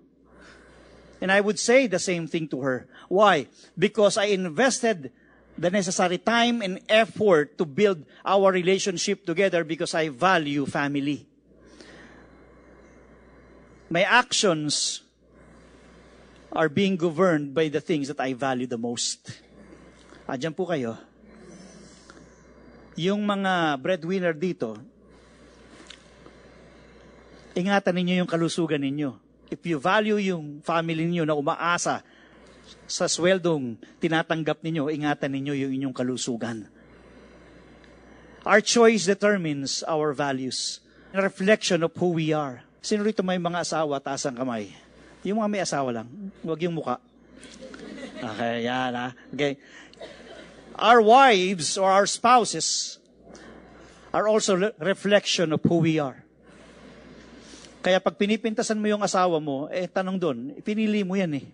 And 1.21 1.33
I 1.33 1.41
would 1.41 1.59
say 1.59 1.87
the 1.87 1.99
same 1.99 2.27
thing 2.27 2.49
to 2.49 2.61
her. 2.63 2.87
Why? 3.09 3.49
Because 3.79 4.17
I 4.17 4.31
invested 4.31 5.11
the 5.57 5.71
necessary 5.71 6.19
time 6.19 6.63
and 6.63 6.81
effort 6.89 7.59
to 7.59 7.65
build 7.65 8.05
our 8.25 8.53
relationship 8.53 9.25
together 9.25 9.65
because 9.65 9.95
I 9.95 10.09
value 10.11 10.67
family. 10.67 11.27
My 13.91 14.03
actions 14.03 15.03
are 16.53 16.69
being 16.69 16.97
governed 16.97 17.55
by 17.55 17.69
the 17.69 17.81
things 17.81 18.09
that 18.09 18.21
I 18.21 18.35
value 18.35 18.67
the 18.67 18.79
most. 18.79 19.43
Adyan 20.29 20.57
po 20.57 20.67
kayo. 20.67 20.99
Yung 22.95 23.27
mga 23.27 23.75
breadwinner 23.83 24.35
dito, 24.35 24.79
ingatan 27.59 27.95
ninyo 27.99 28.15
yung 28.23 28.31
kalusugan 28.31 28.83
ninyo. 28.83 29.19
If 29.51 29.63
you 29.67 29.79
value 29.79 30.19
yung 30.19 30.63
family 30.63 31.07
niyo 31.07 31.27
na 31.27 31.35
umaasa 31.35 32.03
sa 32.87 33.07
sweldong 33.07 33.77
tinatanggap 33.99 34.63
ninyo, 34.63 34.91
ingatan 34.91 35.31
ninyo 35.35 35.55
yung 35.67 35.73
inyong 35.75 35.97
kalusugan. 35.97 36.71
Our 38.45 38.61
choice 38.61 39.09
determines 39.09 39.81
our 39.89 40.13
values. 40.13 40.85
A 41.15 41.23
reflection 41.23 41.81
of 41.87 41.97
who 41.97 42.13
we 42.19 42.35
are. 42.35 42.61
Sino 42.85 43.01
rito 43.01 43.25
may 43.25 43.41
mga 43.41 43.65
asawa, 43.65 44.03
taas 44.03 44.27
ang 44.29 44.37
kamay? 44.37 44.69
Yung 45.25 45.41
mga 45.41 45.49
may 45.49 45.63
asawa 45.65 45.91
lang. 46.03 46.09
Huwag 46.45 46.61
yung 46.61 46.77
muka. 46.77 47.01
Okay, 48.21 48.69
yan 48.69 48.93
ha. 48.93 49.09
Okay. 49.33 49.57
Our 50.75 50.99
wives 51.01 51.79
or 51.79 51.87
our 51.87 52.07
spouses 52.07 52.99
are 54.11 54.27
also 54.27 54.59
re- 54.59 54.75
reflection 54.83 55.55
of 55.55 55.63
who 55.63 55.83
we 55.83 56.03
are. 56.03 56.23
Kaya 57.85 58.01
pag 58.01 58.17
pinipintasan 58.17 58.81
mo 58.81 58.89
yung 58.89 59.05
asawa 59.05 59.39
mo, 59.39 59.69
eh 59.69 59.85
tanong 59.85 60.17
doon, 60.17 60.39
pinili 60.65 61.05
mo 61.05 61.15
yan 61.15 61.37
eh. 61.37 61.47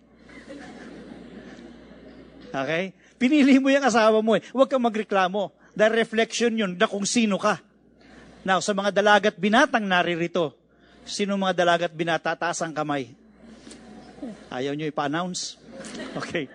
Okay? 2.51 2.95
Pinili 3.19 3.59
mo 3.59 3.67
yung 3.67 3.83
asawa 3.83 4.23
mo 4.23 4.39
eh. 4.39 4.43
Huwag 4.55 4.71
kang 4.71 4.83
magreklamo. 4.83 5.51
Dahil 5.71 6.03
reflection 6.03 6.51
yun 6.51 6.71
na 6.75 6.87
kung 6.87 7.03
sino 7.07 7.39
ka. 7.39 7.59
Now, 8.41 8.59
sa 8.59 8.73
mga 8.73 8.91
dalagat 8.91 9.35
binatang 9.37 9.85
naririto, 9.85 10.57
sino 11.05 11.37
mga 11.37 11.63
dalagat 11.63 11.91
binata, 11.93 12.33
taas 12.33 12.59
ang 12.59 12.73
kamay. 12.73 13.13
Ayaw 14.49 14.73
nyo 14.75 14.89
ipa-announce? 14.89 15.59
Okay. 16.17 16.49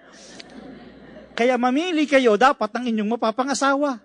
Kaya 1.37 1.61
mamili 1.61 2.09
kayo 2.09 2.41
dapat 2.41 2.73
ng 2.73 2.97
inyong 2.97 3.21
mapapangasawa. 3.21 4.01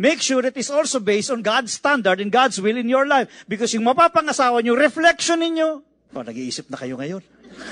Make 0.00 0.20
sure 0.20 0.44
it 0.44 0.56
is 0.56 0.72
also 0.72 1.00
based 1.00 1.28
on 1.32 1.44
God's 1.44 1.76
standard 1.76 2.20
and 2.20 2.32
God's 2.32 2.60
will 2.60 2.76
in 2.76 2.88
your 2.88 3.04
life. 3.04 3.28
Because 3.44 3.72
yung 3.76 3.84
mapapangasawa 3.84 4.60
nyo, 4.64 4.76
reflection 4.76 5.40
ninyo. 5.40 5.68
O, 6.16 6.24
nag-iisip 6.24 6.68
na 6.72 6.80
kayo 6.80 6.96
ngayon. 6.96 7.20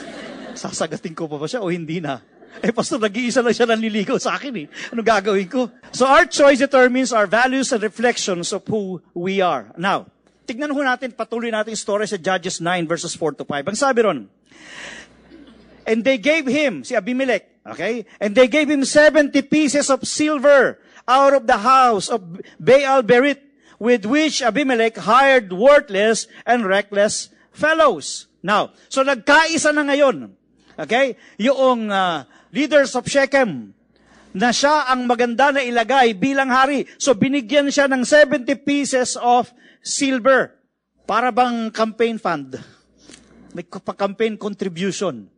Sasagatin 0.60 1.16
ko 1.16 1.24
pa 1.24 1.40
ba 1.40 1.48
siya 1.48 1.64
o 1.64 1.72
hindi 1.72 2.00
na? 2.00 2.20
Eh, 2.60 2.72
pastor, 2.74 3.00
nag-iisa 3.00 3.40
lang 3.40 3.54
siya 3.54 3.70
nanliligaw 3.70 4.20
sa 4.20 4.36
akin 4.36 4.54
eh. 4.60 4.66
Ano 4.92 5.00
gagawin 5.04 5.48
ko? 5.48 5.72
So 5.92 6.04
our 6.04 6.28
choice 6.28 6.60
determines 6.60 7.16
our 7.16 7.28
values 7.28 7.72
and 7.72 7.80
reflections 7.80 8.52
of 8.52 8.64
who 8.68 9.00
we 9.14 9.40
are. 9.40 9.72
Now, 9.80 10.08
tignan 10.44 10.72
ho 10.72 10.80
natin, 10.84 11.12
patuloy 11.16 11.48
natin 11.48 11.76
yung 11.76 11.80
story 11.80 12.04
sa 12.08 12.20
Judges 12.20 12.60
9 12.60 12.88
verses 12.88 13.14
4 13.14 13.40
to 13.40 13.44
5. 13.44 13.72
Ang 13.72 13.78
sabi 13.78 14.00
ron, 14.04 14.20
And 15.88 16.04
they 16.04 16.20
gave 16.20 16.44
him, 16.44 16.84
si 16.84 16.92
Abimelech, 16.92 17.57
okay? 17.68 18.04
And 18.20 18.34
they 18.34 18.48
gave 18.48 18.70
him 18.70 18.84
70 18.84 19.36
pieces 19.48 19.90
of 19.90 20.06
silver 20.08 20.78
out 21.06 21.32
of 21.32 21.46
the 21.46 21.60
house 21.60 22.08
of 22.08 22.40
Baal 22.60 23.02
Berit, 23.02 23.40
with 23.78 24.04
which 24.04 24.42
Abimelech 24.42 24.96
hired 24.96 25.52
worthless 25.52 26.26
and 26.44 26.66
reckless 26.66 27.30
fellows. 27.52 28.26
Now, 28.42 28.74
so 28.88 29.02
nagkaisa 29.02 29.74
na 29.74 29.86
ngayon, 29.86 30.34
okay? 30.78 31.16
Yung 31.38 31.90
uh, 31.90 32.24
leaders 32.50 32.94
of 32.94 33.06
Shechem, 33.06 33.74
na 34.36 34.52
siya 34.52 34.86
ang 34.92 35.08
maganda 35.08 35.50
na 35.50 35.64
ilagay 35.64 36.12
bilang 36.14 36.52
hari. 36.52 36.84
So 37.00 37.16
binigyan 37.16 37.72
siya 37.72 37.88
ng 37.88 38.04
70 38.04 38.44
pieces 38.62 39.16
of 39.16 39.50
silver 39.80 40.54
para 41.08 41.32
bang 41.32 41.72
campaign 41.72 42.20
fund. 42.20 42.54
May 43.56 43.64
campaign 43.96 44.36
contribution. 44.36 45.32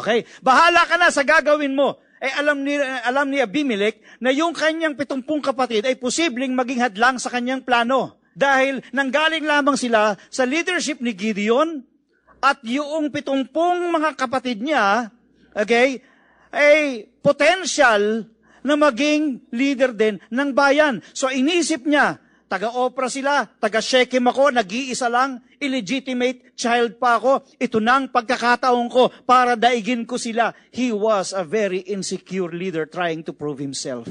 Okay? 0.00 0.24
Bahala 0.40 0.88
ka 0.88 0.96
na 0.96 1.12
sa 1.12 1.26
gagawin 1.26 1.76
mo. 1.76 2.00
Eh 2.22 2.30
alam 2.38 2.62
ni 2.62 2.78
alam 2.78 3.26
ni 3.26 3.42
Abimelech 3.42 3.98
na 4.22 4.30
yung 4.30 4.54
kanyang 4.54 4.94
pitumpung 4.94 5.42
kapatid 5.42 5.82
ay 5.82 5.98
posibleng 5.98 6.54
maging 6.54 6.78
hadlang 6.78 7.18
sa 7.18 7.28
kanyang 7.28 7.66
plano. 7.66 8.22
Dahil 8.32 8.80
nanggaling 8.94 9.44
lamang 9.44 9.74
sila 9.74 10.14
sa 10.30 10.46
leadership 10.46 11.02
ni 11.02 11.12
Gideon 11.12 11.82
at 12.38 12.62
yung 12.62 13.10
pitumpung 13.10 13.90
mga 13.90 14.14
kapatid 14.18 14.62
niya, 14.62 15.10
okay, 15.54 16.02
ay 16.54 17.06
potential 17.20 18.26
na 18.62 18.74
maging 18.78 19.42
leader 19.50 19.90
din 19.90 20.22
ng 20.30 20.50
bayan. 20.54 21.02
So 21.12 21.26
inisip 21.26 21.82
niya, 21.86 22.22
taga-opera 22.52 23.08
sila, 23.08 23.48
taga-Shechem 23.56 24.28
ako, 24.28 24.52
nag-iisa 24.52 25.08
lang, 25.08 25.40
illegitimate 25.56 26.52
child 26.52 27.00
pa 27.00 27.16
ako, 27.16 27.48
ito 27.56 27.80
nang 27.80 28.12
pagkakataon 28.12 28.92
ko 28.92 29.08
para 29.24 29.56
daigin 29.56 30.04
ko 30.04 30.20
sila. 30.20 30.52
He 30.68 30.92
was 30.92 31.32
a 31.32 31.48
very 31.48 31.80
insecure 31.88 32.52
leader 32.52 32.84
trying 32.84 33.24
to 33.24 33.32
prove 33.32 33.56
himself. 33.56 34.04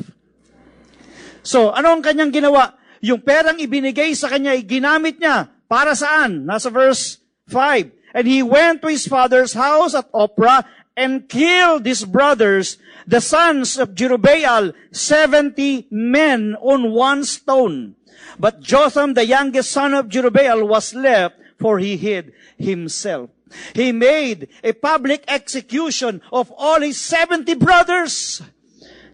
So, 1.45 1.69
ano 1.69 1.93
ang 1.93 2.01
kanyang 2.01 2.34
ginawa? 2.34 2.82
Yung 3.06 3.21
perang 3.21 3.62
ibinigay 3.62 4.17
sa 4.17 4.25
kanya, 4.25 4.58
ginamit 4.58 5.21
niya. 5.21 5.45
Para 5.69 5.93
saan? 5.93 6.41
Nasa 6.41 6.73
verse 6.73 7.21
5. 7.45 8.17
And 8.17 8.25
he 8.25 8.41
went 8.41 8.82
to 8.82 8.89
his 8.89 9.06
father's 9.06 9.54
house 9.54 9.93
at 9.93 10.10
Opera 10.17 10.65
and 10.97 11.30
killed 11.30 11.86
his 11.86 12.04
brothers, 12.04 12.77
the 13.06 13.21
sons 13.21 13.77
of 13.77 13.95
Jerubbaal, 13.95 14.73
70 14.91 15.88
men 15.89 16.58
on 16.60 16.91
one 16.91 17.23
stone. 17.23 18.00
But 18.39 18.62
Jotham, 18.62 19.13
the 19.13 19.26
youngest 19.26 19.71
son 19.71 19.93
of 19.93 20.08
Jerubbaal, 20.08 20.67
was 20.67 20.93
left, 20.93 21.36
for 21.60 21.80
he 21.80 21.97
hid 21.97 22.34
himself. 22.58 23.30
He 23.74 23.91
made 23.91 24.47
a 24.63 24.74
public 24.74 25.24
execution 25.28 26.21
of 26.32 26.52
all 26.58 26.82
his 26.82 27.00
70 27.00 27.56
brothers. 27.56 28.41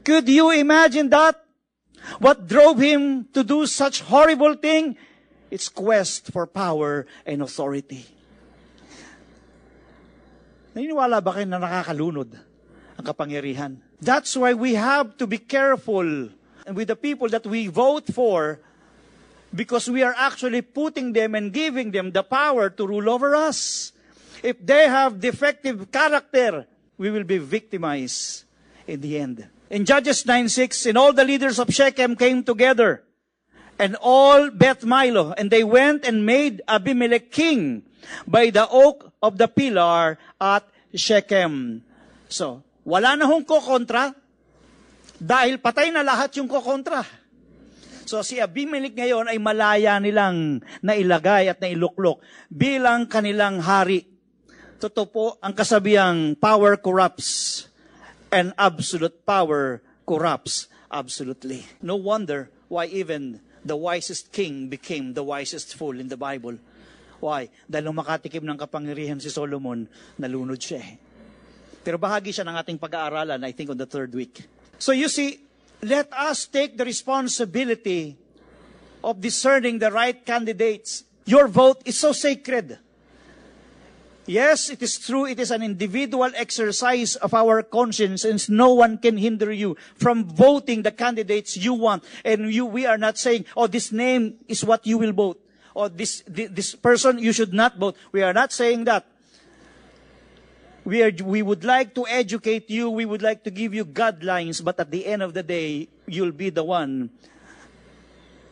Could 0.03 0.29
you 0.29 0.51
imagine 0.51 1.09
that? 1.09 1.43
What 2.19 2.47
drove 2.47 2.79
him 2.79 3.27
to 3.33 3.43
do 3.43 3.65
such 3.65 4.01
horrible 4.01 4.55
thing? 4.55 4.95
It's 5.49 5.67
quest 5.67 6.31
for 6.31 6.45
power 6.47 7.05
and 7.25 7.41
authority. 7.41 8.05
Naniniwala 10.75 11.23
ba 11.23 11.33
kayo 11.33 11.47
na 11.49 11.57
nakakalunod 11.57 12.37
ang 12.95 13.05
kapangyarihan? 13.05 13.81
That's 13.97 14.37
why 14.37 14.53
we 14.53 14.77
have 14.77 15.17
to 15.17 15.25
be 15.25 15.41
careful 15.41 16.29
with 16.69 16.87
the 16.87 16.95
people 16.95 17.27
that 17.33 17.47
we 17.49 17.65
vote 17.65 18.05
for 18.13 18.61
because 19.53 19.89
we 19.89 20.03
are 20.03 20.15
actually 20.17 20.61
putting 20.61 21.13
them 21.13 21.35
and 21.35 21.53
giving 21.53 21.91
them 21.91 22.11
the 22.11 22.23
power 22.23 22.69
to 22.69 22.87
rule 22.87 23.09
over 23.09 23.35
us. 23.35 23.91
If 24.43 24.63
they 24.63 24.87
have 24.87 25.19
defective 25.19 25.91
character, 25.91 26.67
we 26.97 27.09
will 27.09 27.23
be 27.23 27.37
victimized 27.37 28.45
in 28.85 29.01
the 29.01 29.19
end. 29.19 29.47
In 29.69 29.83
Judges 29.83 30.23
9:6, 30.23 30.85
and 30.85 30.97
all 30.97 31.11
the 31.11 31.25
leaders 31.25 31.59
of 31.59 31.73
Shechem 31.73 32.15
came 32.15 32.43
together, 32.43 33.03
and 33.77 33.97
all 33.99 34.49
Beth 34.49 34.85
Milo, 34.85 35.33
and 35.35 35.51
they 35.51 35.63
went 35.63 36.05
and 36.05 36.25
made 36.25 36.61
Abimelech 36.67 37.31
king 37.31 37.83
by 38.25 38.49
the 38.49 38.67
oak 38.69 39.11
of 39.21 39.37
the 39.37 39.47
pillar 39.47 40.17
at 40.39 40.63
Shechem. 40.95 41.83
So, 42.29 42.63
wala 42.87 43.19
na 43.19 43.27
hong 43.27 43.43
kokontra 43.43 44.15
dahil 45.19 45.59
patay 45.59 45.91
na 45.91 46.05
lahat 46.05 46.37
yung 46.39 46.47
kokontra. 46.47 47.03
So 48.07 48.23
si 48.23 48.39
Abimelech 48.39 48.95
ngayon 48.95 49.27
ay 49.27 49.35
malaya 49.35 49.99
nilang 49.99 50.63
nailagay 50.79 51.51
at 51.51 51.59
nailuklok 51.59 52.23
bilang 52.47 53.11
kanilang 53.11 53.59
hari. 53.59 54.07
Totoo 54.79 55.07
po 55.11 55.25
ang 55.43 55.51
kasabihang 55.51 56.39
power 56.39 56.79
corrupts 56.79 57.67
and 58.31 58.55
absolute 58.55 59.27
power 59.27 59.83
corrupts 60.07 60.71
absolutely. 60.87 61.67
No 61.83 61.99
wonder 61.99 62.47
why 62.71 62.87
even 62.87 63.43
the 63.67 63.75
wisest 63.75 64.31
king 64.31 64.71
became 64.71 65.11
the 65.11 65.27
wisest 65.27 65.75
fool 65.75 65.99
in 65.99 66.07
the 66.07 66.15
Bible. 66.15 66.55
Why? 67.19 67.51
Dahil 67.67 67.91
makatikim 67.91 68.47
ng 68.47 68.55
kapangyarihan 68.55 69.19
si 69.19 69.27
Solomon, 69.27 69.83
nalunod 70.15 70.61
siya 70.63 70.79
eh. 70.79 70.95
Pero 71.83 71.99
bahagi 71.99 72.31
siya 72.31 72.47
ng 72.47 72.55
ating 72.55 72.79
pag-aaralan, 72.79 73.41
I 73.43 73.51
think, 73.51 73.73
on 73.73 73.79
the 73.79 73.89
third 73.89 74.15
week. 74.15 74.47
So 74.77 74.93
you 74.93 75.09
see, 75.09 75.46
let 75.81 76.11
us 76.13 76.45
take 76.47 76.77
the 76.77 76.85
responsibility 76.85 78.17
of 79.03 79.21
discerning 79.21 79.79
the 79.79 79.91
right 79.91 80.25
candidates. 80.25 81.03
Your 81.25 81.47
vote 81.47 81.81
is 81.85 81.99
so 81.99 82.11
sacred. 82.11 82.79
Yes, 84.27 84.69
it 84.69 84.83
is 84.83 84.99
true. 84.99 85.25
It 85.25 85.39
is 85.39 85.51
an 85.51 85.63
individual 85.63 86.29
exercise 86.35 87.15
of 87.15 87.33
our 87.33 87.63
conscience, 87.63 88.25
and 88.25 88.43
no 88.49 88.73
one 88.73 88.97
can 88.97 89.15
hinder 89.15 89.53
you 89.53 89.77
from 89.95 90.27
voting 90.27 90.83
the 90.83 90.91
candidates 90.91 91.55
you 91.55 91.73
want. 91.73 92.03
And 92.25 92.51
you, 92.51 92.65
we 92.65 92.85
are 92.85 92.97
not 92.97 93.17
saying, 93.17 93.45
"Oh, 93.55 93.67
this 93.67 93.91
name 93.91 94.35
is 94.49 94.65
what 94.65 94.85
you 94.85 94.97
will 94.97 95.13
vote," 95.13 95.39
or 95.73 95.87
"This 95.87 96.23
this 96.27 96.75
person 96.75 97.19
you 97.19 97.31
should 97.31 97.53
not 97.53 97.79
vote." 97.79 97.95
We 98.11 98.21
are 98.21 98.33
not 98.33 98.51
saying 98.51 98.83
that. 98.91 99.07
We 100.87 101.03
are, 101.03 101.11
we 101.11 101.43
would 101.43 101.65
like 101.65 101.95
to 101.95 102.07
educate 102.07 102.69
you. 102.69 102.89
We 102.89 103.03
would 103.03 103.21
like 103.21 103.43
to 103.43 103.51
give 103.51 103.75
you 103.75 103.83
guidelines, 103.83 104.63
but 104.63 104.79
at 104.79 104.89
the 104.89 105.05
end 105.05 105.21
of 105.21 105.33
the 105.33 105.43
day, 105.43 105.89
you'll 106.07 106.31
be 106.31 106.49
the 106.49 106.63
one 106.63 107.09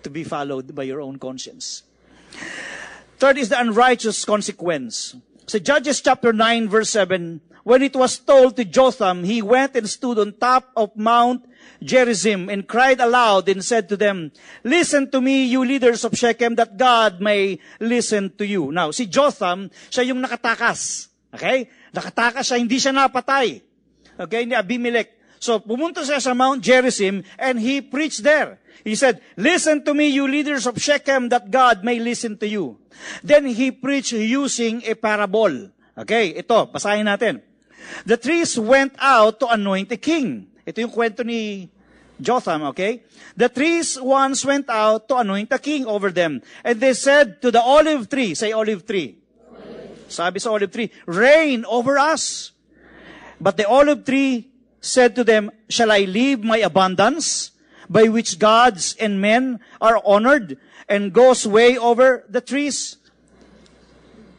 to 0.03 0.09
be 0.09 0.25
followed 0.25 0.75
by 0.75 0.83
your 0.83 0.99
own 0.99 1.15
conscience. 1.15 1.83
Third 3.19 3.37
is 3.37 3.47
the 3.47 3.61
unrighteous 3.61 4.25
consequence. 4.25 5.15
So 5.47 5.59
Judges 5.59 6.01
chapter 6.01 6.33
9 6.33 6.67
verse 6.67 6.89
7, 6.89 7.39
when 7.63 7.81
it 7.81 7.95
was 7.95 8.19
told 8.19 8.57
to 8.57 8.65
Jotham, 8.65 9.23
he 9.23 9.41
went 9.41 9.73
and 9.77 9.87
stood 9.87 10.19
on 10.19 10.33
top 10.33 10.75
of 10.75 10.91
Mount 10.97 11.47
Gerizim 11.81 12.49
and 12.49 12.67
cried 12.67 12.99
aloud 12.99 13.47
and 13.47 13.63
said 13.63 13.87
to 13.87 13.95
them, 13.95 14.33
Listen 14.65 15.09
to 15.11 15.21
me, 15.21 15.45
you 15.45 15.63
leaders 15.63 16.03
of 16.03 16.17
Shechem, 16.17 16.55
that 16.55 16.75
God 16.75 17.21
may 17.21 17.59
listen 17.79 18.35
to 18.35 18.45
you. 18.45 18.73
Now, 18.73 18.91
si 18.91 19.05
Jotham, 19.05 19.71
siya 19.89 20.07
yung 20.07 20.19
nakatakas. 20.19 21.07
Okay? 21.35 21.67
Nakatakas 21.95 22.51
siya, 22.51 22.59
hindi 22.59 22.75
siya 22.75 22.91
napatay. 22.91 23.63
Okay, 24.19 24.43
ni 24.43 24.51
Abimelech. 24.51 25.15
So, 25.39 25.63
pumunta 25.63 26.03
siya 26.03 26.19
sa 26.19 26.35
Mount 26.35 26.59
Gerizim 26.59 27.23
and 27.39 27.55
he 27.55 27.79
preached 27.79 28.23
there. 28.27 28.59
He 28.83 28.99
said, 28.99 29.23
Listen 29.39 29.83
to 29.87 29.95
me, 29.95 30.11
you 30.11 30.27
leaders 30.27 30.67
of 30.67 30.75
Shechem, 30.75 31.31
that 31.31 31.47
God 31.47 31.87
may 31.87 31.99
listen 32.03 32.35
to 32.43 32.47
you. 32.47 32.75
Then 33.23 33.47
he 33.47 33.71
preached 33.71 34.11
using 34.11 34.83
a 34.83 34.95
parable. 34.99 35.71
Okay, 35.95 36.35
ito, 36.35 36.67
basahin 36.67 37.07
natin. 37.07 37.39
The 38.03 38.19
trees 38.19 38.59
went 38.59 38.97
out 38.99 39.39
to 39.39 39.47
anoint 39.47 39.91
a 39.95 39.99
king. 39.99 40.51
Ito 40.67 40.83
yung 40.83 40.93
kwento 40.93 41.23
ni 41.23 41.69
Jotham, 42.19 42.71
okay? 42.73 43.03
The 43.35 43.47
trees 43.47 43.99
once 43.99 44.43
went 44.43 44.67
out 44.67 45.07
to 45.11 45.21
anoint 45.21 45.51
a 45.51 45.59
king 45.59 45.85
over 45.85 46.11
them. 46.11 46.41
And 46.63 46.79
they 46.79 46.95
said 46.95 47.41
to 47.43 47.51
the 47.51 47.61
olive 47.61 48.09
tree, 48.09 48.33
say 48.33 48.51
olive 48.51 48.87
tree. 48.87 49.19
Sabi 50.07 50.39
sa 50.39 50.53
olive 50.53 50.71
tree, 50.71 50.93
reign 51.05 51.65
over 51.65 51.97
us. 51.97 52.51
But 53.41 53.57
the 53.57 53.67
olive 53.67 54.05
tree 54.05 54.49
said 54.79 55.15
to 55.17 55.23
them, 55.25 55.51
shall 55.67 55.91
I 55.91 56.05
leave 56.05 56.45
my 56.45 56.61
abundance 56.61 57.51
by 57.89 58.07
which 58.07 58.37
gods 58.37 58.95
and 59.01 59.19
men 59.19 59.59
are 59.81 60.01
honored 60.05 60.57
and 60.87 61.13
goes 61.13 61.45
way 61.45 61.77
over 61.77 62.23
the 62.29 62.41
trees? 62.41 62.97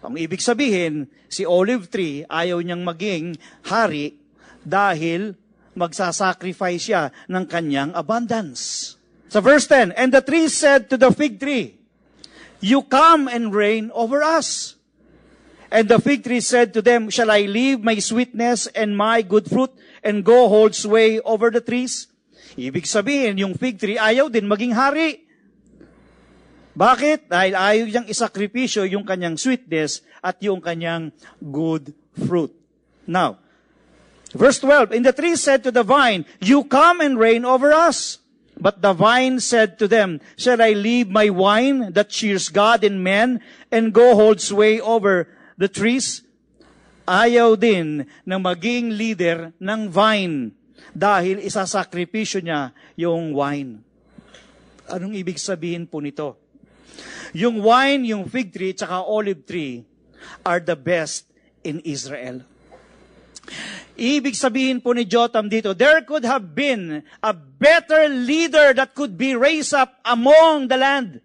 Ang 0.07 0.23
ibig 0.23 0.39
sabihin, 0.39 1.11
si 1.27 1.43
olive 1.43 1.91
tree 1.91 2.23
ayaw 2.31 2.63
niyang 2.63 2.87
maging 2.87 3.35
hari 3.67 4.15
dahil 4.63 5.35
magsasacrifice 5.75 6.83
siya 6.87 7.03
ng 7.27 7.45
kanyang 7.51 7.91
abundance. 7.91 8.95
Sa 9.27 9.43
verse 9.43 9.67
10, 9.67 9.99
And 9.99 10.15
the 10.15 10.23
tree 10.23 10.47
said 10.47 10.87
to 10.95 10.97
the 10.97 11.11
fig 11.11 11.43
tree, 11.43 11.75
You 12.63 12.87
come 12.87 13.27
and 13.27 13.51
reign 13.51 13.91
over 13.93 14.23
us. 14.23 14.76
And 15.77 15.93
the 15.93 16.01
fig 16.01 16.25
tree 16.25 16.41
said 16.41 16.73
to 16.73 16.81
them, 16.81 17.13
Shall 17.13 17.29
I 17.29 17.45
leave 17.45 17.85
my 17.85 18.01
sweetness 18.01 18.65
and 18.73 18.97
my 18.97 19.21
good 19.21 19.45
fruit 19.45 19.77
and 20.01 20.25
go 20.25 20.49
hold 20.49 20.73
sway 20.73 21.21
over 21.21 21.53
the 21.53 21.61
trees? 21.61 22.09
Ibig 22.57 22.89
sabihin, 22.89 23.37
yung 23.37 23.53
fig 23.61 23.77
tree 23.77 24.01
ayaw 24.01 24.33
din 24.33 24.49
maging 24.49 24.73
hari. 24.73 25.29
Bakit? 26.73 27.29
Dahil 27.29 27.53
ayaw 27.53 27.85
niyang 27.93 28.09
isakripisyo 28.09 28.89
yung 28.89 29.05
kanyang 29.05 29.37
sweetness 29.37 30.01
at 30.25 30.41
yung 30.41 30.65
kanyang 30.65 31.13
good 31.45 31.93
fruit. 32.25 32.57
Now, 33.05 33.37
verse 34.33 34.57
12, 34.65 34.97
And 34.97 35.05
the 35.05 35.13
tree 35.13 35.37
said 35.37 35.61
to 35.69 35.73
the 35.77 35.85
vine, 35.85 36.25
You 36.41 36.65
come 36.65 37.05
and 37.05 37.21
reign 37.21 37.45
over 37.45 37.77
us. 37.77 38.25
But 38.57 38.81
the 38.81 38.97
vine 38.97 39.45
said 39.45 39.77
to 39.85 39.89
them, 39.89 40.25
Shall 40.41 40.65
I 40.65 40.73
leave 40.73 41.13
my 41.13 41.29
wine 41.29 41.93
that 41.93 42.09
cheers 42.09 42.49
God 42.49 42.81
and 42.81 43.05
men 43.05 43.45
and 43.69 43.93
go 43.93 44.17
hold 44.17 44.41
sway 44.41 44.81
over 44.81 45.29
the 45.57 45.69
trees? 45.69 46.23
Ayaw 47.07 47.55
din 47.55 48.05
na 48.27 48.37
maging 48.37 48.93
leader 48.93 49.55
ng 49.63 49.89
vine 49.91 50.51
dahil 50.91 51.39
isasakripisyo 51.43 52.43
niya 52.43 52.73
yung 52.99 53.37
wine. 53.37 53.85
Anong 54.91 55.15
ibig 55.19 55.39
sabihin 55.39 55.87
po 55.87 55.99
nito? 56.01 56.39
Yung 57.37 57.61
wine, 57.61 58.07
yung 58.07 58.27
fig 58.27 58.55
tree, 58.55 58.73
tsaka 58.73 59.03
olive 59.03 59.45
tree 59.45 59.85
are 60.47 60.63
the 60.63 60.79
best 60.79 61.29
in 61.67 61.83
Israel. 61.83 62.43
Ibig 63.97 64.37
sabihin 64.37 64.83
po 64.83 64.93
ni 64.93 65.09
Jotham 65.09 65.49
dito, 65.49 65.73
there 65.73 66.05
could 66.05 66.27
have 66.27 66.53
been 66.53 67.01
a 67.25 67.33
better 67.33 68.11
leader 68.11 68.77
that 68.77 68.93
could 68.93 69.17
be 69.17 69.33
raised 69.33 69.73
up 69.73 69.97
among 70.05 70.69
the 70.69 70.77
land. 70.77 71.25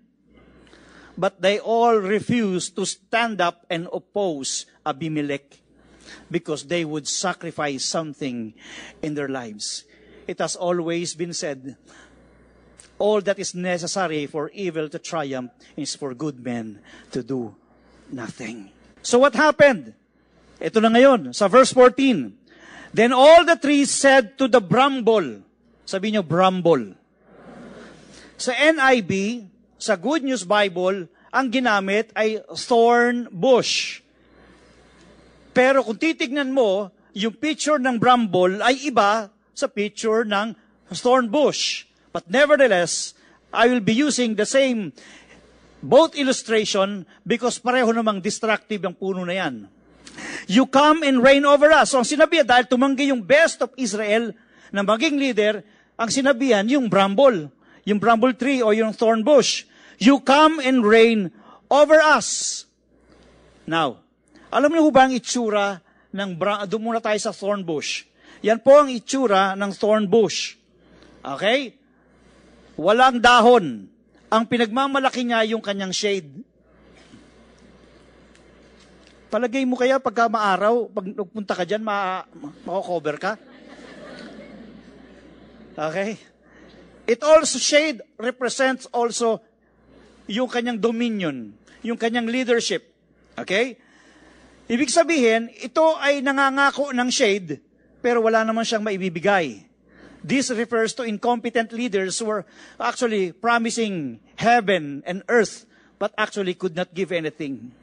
But 1.21 1.37
they 1.37 1.61
all 1.61 2.01
refused 2.01 2.73
to 2.81 2.89
stand 2.89 3.45
up 3.45 3.69
and 3.69 3.85
oppose 3.93 4.65
Abimelech 4.81 5.61
because 6.33 6.65
they 6.65 6.81
would 6.81 7.05
sacrifice 7.05 7.85
something 7.85 8.57
in 9.05 9.13
their 9.13 9.29
lives. 9.29 9.85
It 10.25 10.41
has 10.41 10.57
always 10.57 11.13
been 11.13 11.37
said, 11.37 11.77
all 12.97 13.21
that 13.21 13.37
is 13.37 13.53
necessary 13.53 14.25
for 14.25 14.49
evil 14.49 14.89
to 14.89 14.97
triumph 14.97 15.53
is 15.77 15.93
for 15.93 16.17
good 16.17 16.41
men 16.41 16.81
to 17.13 17.21
do 17.21 17.53
nothing. 18.09 18.73
So 19.05 19.21
what 19.21 19.37
happened? 19.37 19.93
Ito 20.57 20.81
na 20.81 20.89
ngayon, 20.89 21.37
sa 21.37 21.45
verse 21.45 21.69
14. 21.69 22.33
Then 22.97 23.13
all 23.13 23.45
the 23.45 23.61
trees 23.61 23.93
said 23.93 24.41
to 24.41 24.49
the 24.49 24.61
bramble, 24.61 25.45
sabi 25.85 26.17
niyo 26.17 26.25
bramble. 26.25 26.97
Sa 28.41 28.57
NIV, 28.57 29.50
sa 29.81 29.97
Good 29.97 30.21
News 30.21 30.45
Bible, 30.45 31.09
ang 31.33 31.49
ginamit 31.49 32.13
ay 32.13 32.37
thorn 32.53 33.25
bush. 33.33 34.05
Pero 35.57 35.81
kung 35.81 35.97
titignan 35.97 36.53
mo, 36.53 36.93
yung 37.17 37.33
picture 37.33 37.81
ng 37.81 37.97
bramble 37.97 38.61
ay 38.61 38.87
iba 38.93 39.33
sa 39.57 39.65
picture 39.65 40.21
ng 40.23 40.53
thorn 40.93 41.27
bush. 41.27 41.89
But 42.13 42.29
nevertheless, 42.29 43.17
I 43.49 43.67
will 43.67 43.81
be 43.83 43.97
using 43.97 44.37
the 44.37 44.45
same 44.45 44.93
both 45.81 46.13
illustration 46.13 47.09
because 47.25 47.57
pareho 47.57 47.89
namang 47.89 48.21
destructive 48.21 48.85
ang 48.85 48.93
puno 48.93 49.25
na 49.25 49.33
yan. 49.33 49.65
You 50.45 50.69
come 50.69 51.01
and 51.01 51.25
reign 51.25 51.43
over 51.43 51.73
us. 51.73 51.91
So 51.95 51.99
ang 51.99 52.07
sinabihan, 52.07 52.45
dahil 52.45 52.69
tumanggi 52.69 53.09
yung 53.09 53.25
best 53.25 53.65
of 53.65 53.73
Israel 53.81 54.29
na 54.69 54.85
maging 54.85 55.17
leader, 55.17 55.65
ang 55.97 56.13
sinabihan, 56.13 56.63
yung 56.69 56.85
bramble, 56.85 57.49
yung 57.83 57.97
bramble 57.97 58.35
tree 58.37 58.61
o 58.61 58.71
yung 58.75 58.93
thorn 58.93 59.25
bush. 59.25 59.65
You 60.01 60.17
come 60.25 60.57
and 60.57 60.81
reign 60.81 61.29
over 61.69 62.01
us. 62.01 62.65
Now, 63.69 64.01
alam 64.49 64.73
niyo 64.73 64.89
ba 64.89 65.05
ang 65.05 65.13
itsura 65.13 65.77
ng, 66.09 66.41
doon 66.65 66.81
muna 66.81 66.97
tayo 66.97 67.21
sa 67.21 67.29
thorn 67.29 67.61
bush. 67.61 68.09
Yan 68.41 68.65
po 68.65 68.81
ang 68.81 68.89
itsura 68.89 69.53
ng 69.53 69.71
thorn 69.77 70.09
bush. 70.09 70.57
Okay? 71.21 71.77
Walang 72.81 73.21
dahon. 73.21 73.85
Ang 74.33 74.43
pinagmamalaki 74.49 75.21
niya 75.21 75.45
yung 75.53 75.61
kanyang 75.61 75.93
shade. 75.93 76.33
Palagay 79.29 79.69
mo 79.69 79.77
kaya 79.77 80.01
pagka 80.01 80.25
maaraw, 80.27 80.89
pag 80.89 81.05
nagpunta 81.13 81.53
ka 81.53 81.63
dyan, 81.63 81.85
ma 81.85 82.25
mako-cover 82.65 83.15
ka? 83.21 83.33
Okay? 85.77 86.17
It 87.05 87.21
also, 87.21 87.61
shade 87.61 88.01
represents 88.17 88.89
also 88.89 89.45
yung 90.29 90.49
kanyang 90.49 90.77
dominion, 90.77 91.53
yung 91.81 91.97
kanyang 91.97 92.29
leadership. 92.29 92.91
Okay? 93.37 93.79
Ibig 94.71 94.91
sabihin, 94.91 95.51
ito 95.59 95.97
ay 95.99 96.23
nangangako 96.23 96.93
ng 96.93 97.09
shade, 97.11 97.59
pero 97.99 98.23
wala 98.23 98.45
naman 98.45 98.63
siyang 98.63 98.85
maibibigay. 98.85 99.67
This 100.21 100.53
refers 100.53 100.93
to 100.95 101.03
incompetent 101.03 101.73
leaders 101.73 102.21
who 102.21 102.29
are 102.29 102.43
actually 102.77 103.33
promising 103.33 104.21
heaven 104.37 105.01
and 105.03 105.25
earth, 105.25 105.65
but 105.97 106.13
actually 106.13 106.53
could 106.53 106.77
not 106.77 106.93
give 106.93 107.09
anything. 107.09 107.73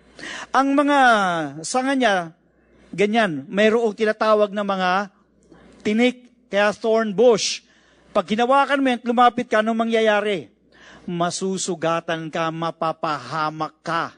Ang 0.55 0.79
mga 0.79 0.99
sanga 1.67 1.95
niya, 1.99 2.15
ganyan, 2.95 3.47
mayroong 3.51 3.95
tinatawag 3.95 4.55
na 4.55 4.63
mga 4.63 4.91
tinik, 5.83 6.31
kaya 6.49 6.73
thorn 6.73 7.13
bush. 7.13 7.63
Pag 8.15 8.31
hinawakan 8.33 8.81
mo 8.81 8.87
yan, 8.95 9.01
lumapit 9.05 9.47
ka, 9.51 9.61
anong 9.61 9.85
mangyayari? 9.85 10.49
Masusugatan 11.09 12.29
ka, 12.29 12.53
mapapahamak 12.53 13.81
ka. 13.81 14.13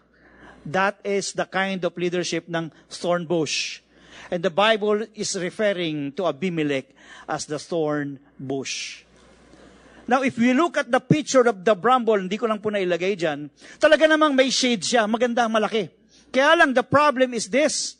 That 0.66 0.99
is 1.07 1.32
the 1.38 1.47
kind 1.47 1.78
of 1.86 1.95
leadership 1.95 2.51
ng 2.51 2.74
thorn 2.91 3.30
bush. 3.30 3.80
And 4.28 4.43
the 4.43 4.51
Bible 4.51 5.07
is 5.14 5.38
referring 5.38 6.12
to 6.18 6.26
Abimelech 6.26 6.91
as 7.30 7.47
the 7.47 7.62
thorn 7.62 8.18
bush. 8.34 9.07
Now, 10.11 10.26
if 10.26 10.34
we 10.34 10.51
look 10.51 10.74
at 10.74 10.91
the 10.91 10.99
picture 10.99 11.47
of 11.47 11.62
the 11.62 11.78
bramble, 11.78 12.18
hindi 12.18 12.34
ko 12.34 12.51
lang 12.51 12.59
po 12.59 12.74
nailagay 12.74 13.14
dyan, 13.14 13.47
talaga 13.78 14.11
namang 14.11 14.34
may 14.34 14.51
shade 14.51 14.82
siya, 14.82 15.07
maganda, 15.07 15.47
malaki. 15.47 15.86
Kaya 16.34 16.59
lang, 16.59 16.74
the 16.74 16.82
problem 16.82 17.30
is 17.30 17.47
this. 17.47 17.95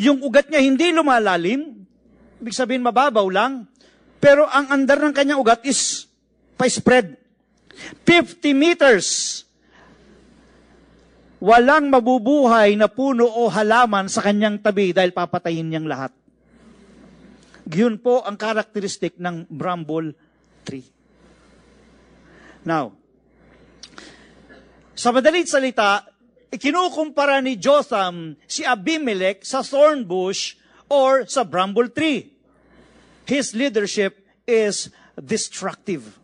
Yung 0.00 0.24
ugat 0.24 0.48
niya 0.48 0.64
hindi 0.64 0.88
lumalalim, 0.88 1.84
ibig 2.40 2.56
sabihin 2.56 2.80
mababaw 2.80 3.28
lang, 3.28 3.68
pero 4.20 4.48
ang 4.48 4.72
andar 4.72 5.04
ng 5.04 5.12
kanyang 5.12 5.40
ugat 5.40 5.60
is 5.68 6.08
pa-spread. 6.56 7.23
50 8.06 8.54
meters. 8.54 9.08
Walang 11.44 11.92
mabubuhay 11.92 12.72
na 12.78 12.88
puno 12.88 13.28
o 13.28 13.52
halaman 13.52 14.08
sa 14.08 14.24
kanyang 14.24 14.64
tabi 14.64 14.96
dahil 14.96 15.12
papatayin 15.12 15.68
niyang 15.68 15.84
lahat. 15.84 16.12
Yun 17.68 18.00
po 18.00 18.24
ang 18.24 18.36
karakteristik 18.36 19.20
ng 19.20 19.48
bramble 19.48 20.16
tree. 20.64 20.88
Now, 22.64 22.96
sa 24.96 25.12
madalit 25.12 25.52
salita, 25.52 26.06
ikinukumpara 26.48 27.44
ni 27.44 27.60
Jotham 27.60 28.40
si 28.48 28.64
Abimelech 28.64 29.44
sa 29.44 29.60
thorn 29.60 30.08
bush 30.08 30.56
or 30.88 31.28
sa 31.28 31.44
bramble 31.44 31.92
tree. 31.92 32.32
His 33.28 33.52
leadership 33.52 34.24
is 34.48 34.88
destructive. 35.16 36.23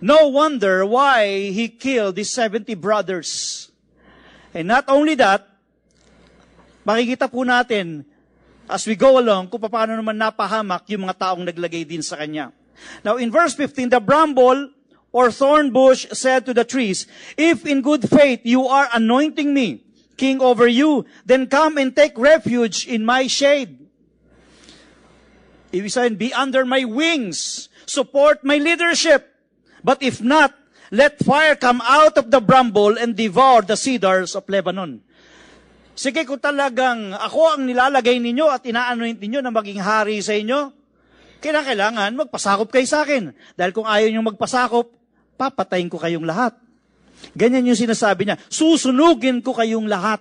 No 0.00 0.28
wonder 0.28 0.84
why 0.84 1.50
he 1.50 1.68
killed 1.68 2.16
his 2.16 2.32
70 2.32 2.74
brothers. 2.76 3.70
And 4.52 4.68
not 4.68 4.84
only 4.88 5.16
that, 5.16 5.48
makikita 6.84 7.32
po 7.32 7.44
natin 7.44 8.04
as 8.68 8.84
we 8.84 8.94
go 8.96 9.16
along 9.16 9.48
kung 9.48 9.60
paano 9.62 9.96
naman 9.96 10.20
napahamak 10.20 10.84
yung 10.92 11.08
mga 11.08 11.16
taong 11.16 11.44
naglagay 11.46 11.86
din 11.88 12.04
sa 12.04 12.20
kanya. 12.20 12.52
Now 13.00 13.16
in 13.16 13.32
verse 13.32 13.56
15, 13.56 13.96
the 13.96 14.02
bramble 14.02 14.68
or 15.12 15.32
thorn 15.32 15.72
bush 15.72 16.04
said 16.12 16.44
to 16.44 16.52
the 16.52 16.64
trees, 16.64 17.08
If 17.40 17.64
in 17.64 17.80
good 17.80 18.04
faith 18.04 18.44
you 18.44 18.68
are 18.68 18.88
anointing 18.92 19.52
me 19.52 19.86
king 20.16 20.40
over 20.40 20.66
you, 20.66 21.04
then 21.24 21.46
come 21.46 21.76
and 21.78 21.94
take 21.94 22.16
refuge 22.16 22.88
in 22.88 23.04
my 23.04 23.28
shade. 23.28 23.80
Ibig 25.72 25.92
sabihin, 25.92 26.16
be 26.16 26.32
under 26.32 26.64
my 26.64 26.84
wings. 26.84 27.68
Support 27.84 28.42
my 28.42 28.56
leadership. 28.56 29.35
But 29.82 30.04
if 30.04 30.22
not, 30.22 30.54
let 30.94 31.18
fire 31.20 31.58
come 31.58 31.82
out 31.82 32.14
of 32.16 32.30
the 32.30 32.38
bramble 32.38 32.94
and 32.94 33.18
devour 33.18 33.66
the 33.66 33.74
cedars 33.74 34.38
of 34.38 34.46
Lebanon. 34.46 35.02
Sige, 35.96 36.28
kung 36.28 36.40
talagang 36.40 37.16
ako 37.16 37.56
ang 37.56 37.62
nilalagay 37.64 38.20
ninyo 38.20 38.52
at 38.52 38.68
inaanoint 38.68 39.16
ninyo 39.16 39.40
na 39.40 39.48
maging 39.48 39.80
hari 39.80 40.20
sa 40.20 40.36
inyo, 40.36 40.68
kailangan 41.40 42.12
magpasakop 42.12 42.68
kayo 42.68 42.84
sa 42.84 43.06
akin. 43.06 43.32
Dahil 43.56 43.72
kung 43.72 43.88
ayaw 43.88 44.12
nyo 44.12 44.22
magpasakop, 44.28 44.92
papatayin 45.40 45.88
ko 45.88 45.96
kayong 45.96 46.26
lahat. 46.26 46.56
Ganyan 47.32 47.72
yung 47.72 47.78
sinasabi 47.78 48.28
niya, 48.28 48.36
susunugin 48.52 49.40
ko 49.40 49.56
kayong 49.56 49.88
lahat. 49.88 50.20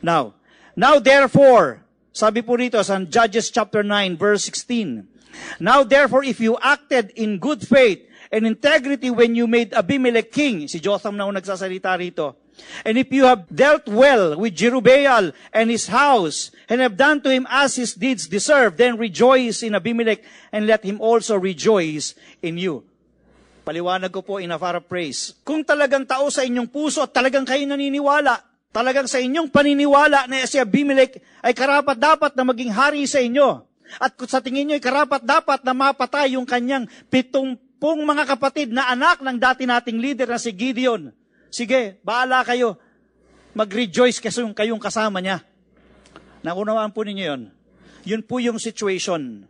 Now, 0.00 0.38
now 0.72 1.02
therefore, 1.02 1.82
sabi 2.14 2.40
po 2.40 2.56
rito 2.56 2.80
sa 2.80 2.96
Judges 3.02 3.52
chapter 3.52 3.84
9 3.84 4.16
verse 4.16 4.48
16, 4.48 5.04
Now 5.58 5.82
therefore, 5.82 6.24
if 6.24 6.40
you 6.40 6.56
acted 6.60 7.10
in 7.16 7.38
good 7.38 7.66
faith 7.66 8.04
and 8.30 8.46
integrity 8.46 9.10
when 9.10 9.34
you 9.34 9.46
made 9.46 9.74
Abimelech 9.74 10.30
king, 10.30 10.68
si 10.68 10.78
Jotham 10.78 11.16
na 11.16 11.28
nagsasalita 11.30 11.98
rito, 11.98 12.36
and 12.84 12.98
if 12.98 13.10
you 13.14 13.24
have 13.24 13.46
dealt 13.46 13.86
well 13.86 14.34
with 14.34 14.54
Jerubbaal 14.54 15.32
and 15.54 15.70
his 15.70 15.86
house, 15.86 16.50
and 16.68 16.82
have 16.82 16.98
done 16.98 17.22
to 17.22 17.30
him 17.30 17.46
as 17.48 17.76
his 17.78 17.94
deeds 17.94 18.26
deserve, 18.26 18.76
then 18.76 18.98
rejoice 18.98 19.62
in 19.62 19.74
Abimelech, 19.74 20.22
and 20.50 20.66
let 20.66 20.82
him 20.82 21.00
also 21.00 21.38
rejoice 21.38 22.14
in 22.42 22.58
you. 22.58 22.82
Paliwanag 23.68 24.08
ko 24.08 24.24
po 24.24 24.40
in 24.40 24.48
a 24.48 24.58
praise. 24.80 25.36
Kung 25.44 25.60
talagang 25.60 26.08
tao 26.08 26.32
sa 26.32 26.40
inyong 26.40 26.72
puso 26.72 27.04
at 27.04 27.12
talagang 27.12 27.44
kayo 27.44 27.68
naniniwala, 27.68 28.40
talagang 28.72 29.04
sa 29.04 29.20
inyong 29.20 29.52
paniniwala 29.52 30.24
na 30.24 30.48
si 30.48 30.56
Abimelech 30.56 31.20
ay 31.44 31.52
karapat 31.52 32.00
dapat 32.00 32.32
na 32.32 32.48
maging 32.48 32.72
hari 32.72 33.04
sa 33.04 33.20
inyo, 33.20 33.67
at 33.96 34.12
kung 34.12 34.28
sa 34.28 34.44
tingin 34.44 34.68
nyo, 34.68 34.76
karapat 34.76 35.24
dapat 35.24 35.64
na 35.64 35.72
mapatay 35.72 36.36
yung 36.36 36.44
kanyang 36.44 36.84
pitumpung 37.08 38.04
mga 38.04 38.36
kapatid 38.36 38.68
na 38.68 38.92
anak 38.92 39.24
ng 39.24 39.40
dati 39.40 39.64
nating 39.64 39.96
leader 39.96 40.28
na 40.28 40.36
si 40.36 40.52
Gideon. 40.52 41.08
Sige, 41.48 41.96
baala 42.04 42.44
kayo. 42.44 42.76
Mag-rejoice 43.56 44.20
kasi 44.20 44.44
yung 44.44 44.52
kayong 44.52 44.78
kasama 44.78 45.24
niya. 45.24 45.40
Nakunawaan 46.44 46.92
po 46.92 47.00
ninyo 47.02 47.24
yun. 47.24 47.42
Yun 48.04 48.22
po 48.22 48.38
yung 48.38 48.60
situation. 48.60 49.48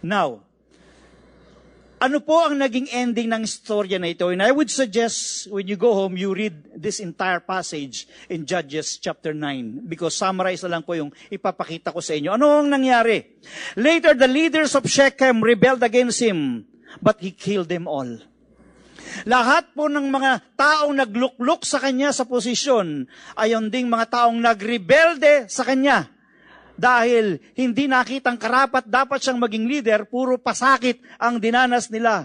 Now, 0.00 0.46
ano 2.00 2.24
po 2.24 2.48
ang 2.48 2.56
naging 2.56 2.88
ending 2.88 3.28
ng 3.28 3.44
storya 3.44 4.00
na 4.00 4.08
ito? 4.08 4.32
And 4.32 4.40
I 4.40 4.48
would 4.48 4.72
suggest 4.72 5.44
when 5.52 5.68
you 5.68 5.76
go 5.76 5.92
home, 5.92 6.16
you 6.16 6.32
read 6.32 6.80
this 6.80 6.96
entire 6.96 7.44
passage 7.44 8.08
in 8.32 8.48
Judges 8.48 8.96
chapter 8.96 9.36
9 9.36 9.84
because 9.84 10.16
summarize 10.16 10.64
na 10.64 10.72
lang 10.72 10.82
po 10.82 10.96
yung 10.96 11.12
ipapakita 11.28 11.92
ko 11.92 12.00
sa 12.00 12.16
inyo. 12.16 12.32
Ano 12.32 12.64
ang 12.64 12.72
nangyari? 12.72 13.36
Later, 13.76 14.16
the 14.16 14.26
leaders 14.26 14.72
of 14.72 14.88
Shechem 14.88 15.44
rebelled 15.44 15.84
against 15.84 16.24
him, 16.24 16.64
but 17.04 17.20
he 17.20 17.36
killed 17.36 17.68
them 17.68 17.84
all. 17.84 18.08
Lahat 19.28 19.68
po 19.76 19.92
ng 19.92 20.08
mga 20.08 20.56
taong 20.56 20.96
naglukluk 20.96 21.68
sa 21.68 21.84
kanya 21.84 22.16
sa 22.16 22.24
posisyon, 22.24 23.04
ayon 23.36 23.68
ding 23.68 23.92
mga 23.92 24.08
taong 24.08 24.40
nagrebelde 24.40 25.52
sa 25.52 25.68
kanya 25.68 26.08
dahil 26.80 27.36
hindi 27.52 27.84
nakitang 27.84 28.40
karapat 28.40 28.88
dapat 28.88 29.20
siyang 29.20 29.36
maging 29.36 29.68
leader, 29.68 30.08
puro 30.08 30.40
pasakit 30.40 30.96
ang 31.20 31.36
dinanas 31.36 31.92
nila. 31.92 32.24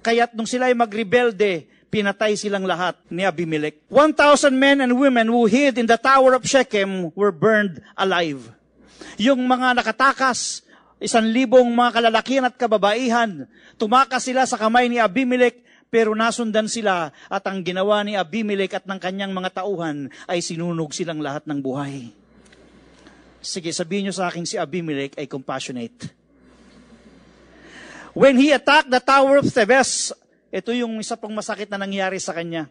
Kaya't 0.00 0.32
nung 0.32 0.48
sila 0.48 0.72
ay 0.72 0.74
magrebelde, 0.74 1.68
pinatay 1.92 2.32
silang 2.40 2.64
lahat 2.64 2.96
ni 3.12 3.28
Abimelech. 3.28 3.76
1,000 3.92 4.56
men 4.56 4.80
and 4.80 4.96
women 4.96 5.28
who 5.28 5.44
hid 5.44 5.76
in 5.76 5.84
the 5.84 6.00
tower 6.00 6.32
of 6.32 6.48
Shechem 6.48 7.12
were 7.12 7.28
burned 7.28 7.84
alive. 7.92 8.40
Yung 9.20 9.44
mga 9.44 9.76
nakatakas, 9.76 10.64
isang 10.96 11.28
libong 11.28 11.68
mga 11.68 12.00
kalalakihan 12.00 12.48
at 12.48 12.56
kababaihan, 12.56 13.44
tumakas 13.76 14.24
sila 14.24 14.48
sa 14.48 14.56
kamay 14.56 14.88
ni 14.88 14.96
Abimelech, 14.96 15.60
pero 15.92 16.16
nasundan 16.16 16.72
sila 16.72 17.12
at 17.28 17.44
ang 17.44 17.60
ginawa 17.60 18.00
ni 18.00 18.16
Abimelech 18.16 18.80
at 18.80 18.88
ng 18.88 18.96
kanyang 18.96 19.36
mga 19.36 19.60
tauhan 19.60 20.08
ay 20.24 20.40
sinunog 20.40 20.96
silang 20.96 21.20
lahat 21.20 21.44
ng 21.44 21.60
buhay. 21.60 22.21
Sige, 23.42 23.74
sabihin 23.74 24.06
nyo 24.06 24.14
sa 24.14 24.30
akin 24.30 24.46
si 24.46 24.54
Abimelech 24.54 25.18
ay 25.18 25.26
compassionate. 25.26 26.14
When 28.14 28.38
he 28.38 28.54
attacked 28.54 28.86
the 28.86 29.02
tower 29.02 29.42
of 29.42 29.50
Thebes, 29.50 30.14
ito 30.54 30.70
yung 30.70 31.02
isa 31.02 31.18
pang 31.18 31.34
masakit 31.34 31.66
na 31.66 31.80
nangyari 31.80 32.22
sa 32.22 32.30
kanya. 32.30 32.70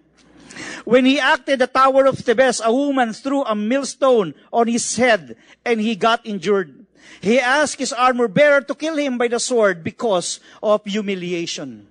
When 0.88 1.04
he 1.04 1.20
acted 1.20 1.60
the 1.60 1.68
tower 1.68 2.08
of 2.08 2.16
Thebes, 2.24 2.64
a 2.64 2.72
woman 2.72 3.12
threw 3.12 3.44
a 3.44 3.52
millstone 3.52 4.32
on 4.54 4.72
his 4.72 4.86
head 4.96 5.36
and 5.68 5.84
he 5.84 6.00
got 6.00 6.24
injured. 6.24 6.88
He 7.20 7.38
asked 7.38 7.82
his 7.82 7.92
armor 7.92 8.32
bearer 8.32 8.64
to 8.64 8.74
kill 8.74 8.96
him 8.96 9.20
by 9.20 9.28
the 9.28 9.44
sword 9.44 9.84
because 9.84 10.40
of 10.64 10.88
humiliation. 10.88 11.86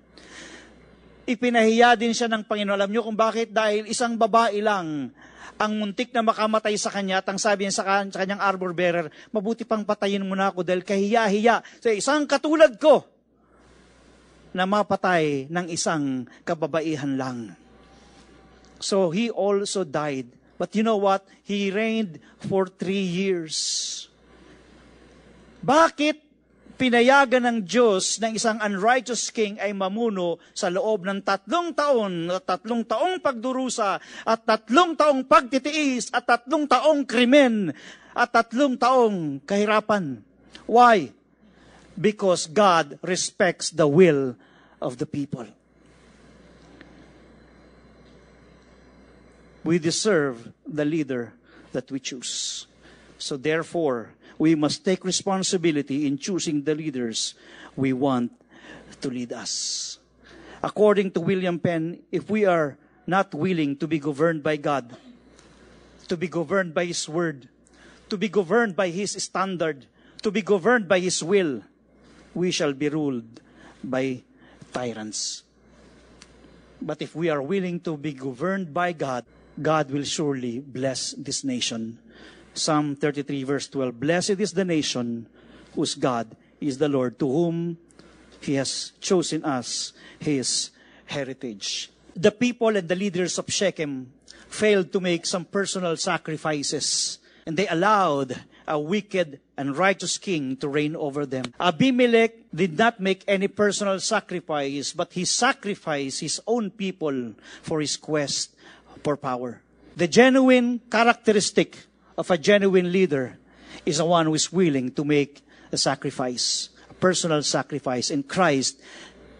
Ipinahiya 1.29 1.95
din 1.95 2.11
siya 2.17 2.27
ng 2.27 2.43
Panginoon. 2.49 2.75
Alam 2.75 2.89
niyo 2.91 3.05
kung 3.05 3.15
bakit? 3.15 3.53
Dahil 3.53 3.87
isang 3.87 4.17
babae 4.17 4.59
lang 4.59 5.13
ang 5.61 5.77
muntik 5.77 6.09
na 6.09 6.25
makamatay 6.25 6.73
sa 6.73 6.89
kanya 6.89 7.21
at 7.21 7.29
ang 7.29 7.37
sabi 7.37 7.69
niya 7.69 7.77
sa, 7.77 7.85
kan- 7.85 8.09
sa 8.09 8.25
kanyang 8.25 8.41
arbor 8.41 8.73
bearer, 8.73 9.13
mabuti 9.29 9.61
pang 9.61 9.85
patayin 9.85 10.25
mo 10.25 10.33
na 10.33 10.49
ako 10.49 10.65
dahil 10.65 10.81
kahiya-hiya 10.81 11.61
sa 11.77 11.89
isang 11.93 12.25
katulad 12.25 12.81
ko 12.81 13.05
na 14.57 14.65
mapatay 14.65 15.45
ng 15.53 15.69
isang 15.69 16.25
kababaihan 16.41 17.13
lang. 17.13 17.53
So 18.81 19.13
he 19.13 19.29
also 19.29 19.85
died. 19.85 20.33
But 20.57 20.73
you 20.73 20.81
know 20.81 20.97
what? 20.97 21.29
He 21.45 21.69
reigned 21.69 22.17
for 22.49 22.65
three 22.65 23.05
years. 23.05 24.09
Bakit 25.61 26.30
pinayagan 26.81 27.45
ng 27.45 27.59
Diyos 27.61 28.17
ng 28.17 28.41
isang 28.41 28.57
unrighteous 28.57 29.29
king 29.29 29.61
ay 29.61 29.69
mamuno 29.69 30.41
sa 30.57 30.73
loob 30.73 31.05
ng 31.05 31.21
tatlong 31.21 31.77
taon, 31.77 32.25
tatlong 32.41 32.81
taong 32.81 33.21
pagdurusa, 33.21 34.01
at 34.25 34.41
tatlong 34.41 34.97
taong 34.97 35.21
pagtitiis, 35.29 36.09
at 36.09 36.25
tatlong 36.25 36.65
taong 36.65 37.05
krimen, 37.05 37.69
at 38.17 38.33
tatlong 38.33 38.73
taong 38.81 39.37
kahirapan. 39.45 40.25
Why? 40.65 41.13
Because 41.93 42.49
God 42.49 42.97
respects 43.05 43.69
the 43.69 43.85
will 43.85 44.33
of 44.81 44.97
the 44.97 45.05
people. 45.05 45.45
We 49.61 49.77
deserve 49.77 50.49
the 50.65 50.89
leader 50.89 51.37
that 51.77 51.93
we 51.93 52.01
choose. 52.01 52.65
So 53.21 53.37
therefore, 53.37 54.17
we 54.41 54.57
must 54.57 54.81
take 54.81 55.05
responsibility 55.05 56.09
in 56.09 56.17
choosing 56.17 56.65
the 56.65 56.73
leaders 56.73 57.37
we 57.77 57.93
want 57.93 58.33
to 58.97 59.07
lead 59.13 59.29
us. 59.29 60.01
According 60.65 61.13
to 61.13 61.21
William 61.21 61.59
Penn, 61.61 62.01
if 62.09 62.25
we 62.25 62.49
are 62.49 62.73
not 63.05 63.37
willing 63.37 63.77
to 63.77 63.85
be 63.85 63.99
governed 64.01 64.41
by 64.41 64.57
God, 64.57 64.97
to 66.07 66.17
be 66.17 66.27
governed 66.27 66.73
by 66.73 66.85
His 66.85 67.07
Word, 67.07 67.49
to 68.09 68.17
be 68.17 68.29
governed 68.29 68.75
by 68.75 68.89
His 68.89 69.13
standard, 69.13 69.85
to 70.23 70.31
be 70.31 70.41
governed 70.41 70.89
by 70.89 70.97
His 70.97 71.21
will, 71.21 71.61
we 72.33 72.49
shall 72.49 72.73
be 72.73 72.89
ruled 72.89 73.45
by 73.83 74.23
tyrants. 74.73 75.43
But 76.81 76.99
if 77.03 77.13
we 77.13 77.29
are 77.29 77.43
willing 77.43 77.79
to 77.81 77.95
be 77.95 78.13
governed 78.13 78.73
by 78.73 78.93
God, 78.93 79.23
God 79.61 79.91
will 79.91 80.03
surely 80.03 80.57
bless 80.57 81.13
this 81.13 81.43
nation. 81.43 81.99
Psalm 82.53 82.95
33 82.95 83.43
verse 83.43 83.67
12, 83.67 83.99
Blessed 83.99 84.39
is 84.39 84.53
the 84.53 84.65
nation 84.65 85.27
whose 85.73 85.95
God 85.95 86.35
is 86.59 86.77
the 86.77 86.89
Lord, 86.89 87.17
to 87.19 87.27
whom 87.27 87.77
He 88.41 88.55
has 88.55 88.93
chosen 88.99 89.43
us 89.45 89.93
His 90.19 90.71
heritage. 91.05 91.91
The 92.15 92.31
people 92.31 92.75
and 92.75 92.87
the 92.87 92.95
leaders 92.95 93.37
of 93.39 93.51
Shechem 93.51 94.11
failed 94.47 94.91
to 94.91 94.99
make 94.99 95.25
some 95.25 95.45
personal 95.45 95.95
sacrifices, 95.95 97.19
and 97.45 97.55
they 97.55 97.67
allowed 97.67 98.35
a 98.67 98.77
wicked 98.77 99.39
and 99.57 99.75
righteous 99.75 100.17
king 100.17 100.55
to 100.57 100.67
reign 100.67 100.95
over 100.95 101.25
them. 101.25 101.53
Abimelech 101.59 102.51
did 102.53 102.77
not 102.77 102.99
make 102.99 103.23
any 103.27 103.47
personal 103.47 103.99
sacrifice, 103.99 104.93
but 104.93 105.13
he 105.13 105.25
sacrificed 105.25 106.19
his 106.19 106.41
own 106.45 106.69
people 106.69 107.33
for 107.61 107.79
his 107.81 107.97
quest 107.97 108.55
for 109.03 109.17
power. 109.17 109.61
The 109.95 110.07
genuine 110.07 110.79
characteristic 110.89 111.77
of 112.21 112.29
a 112.29 112.37
genuine 112.37 112.93
leader 112.93 113.41
is 113.81 113.97
a 113.97 114.05
one 114.05 114.29
who 114.29 114.37
is 114.37 114.53
willing 114.53 114.93
to 114.93 115.01
make 115.01 115.41
a 115.73 115.77
sacrifice, 115.77 116.69
a 116.85 116.93
personal 116.93 117.41
sacrifice, 117.41 118.13
and 118.13 118.29
Christ 118.29 118.77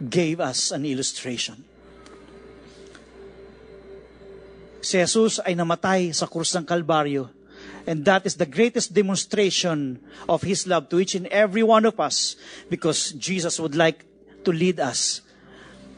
gave 0.02 0.42
us 0.42 0.74
an 0.74 0.82
illustration. 0.82 1.62
Si 4.82 4.98
Jesus 4.98 5.38
ay 5.46 5.54
namatay 5.54 6.10
sa 6.10 6.26
krus 6.26 6.58
ng 6.58 6.66
Kalbaryo 6.66 7.30
And 7.86 8.06
that 8.06 8.26
is 8.26 8.38
the 8.38 8.50
greatest 8.50 8.94
demonstration 8.94 10.02
of 10.30 10.42
His 10.42 10.66
love 10.66 10.90
to 10.90 10.98
each 10.98 11.14
and 11.14 11.26
every 11.28 11.62
one 11.62 11.86
of 11.86 12.00
us 12.00 12.36
because 12.70 13.14
Jesus 13.14 13.60
would 13.60 13.76
like 13.76 14.06
to 14.46 14.52
lead 14.52 14.80
us 14.80 15.22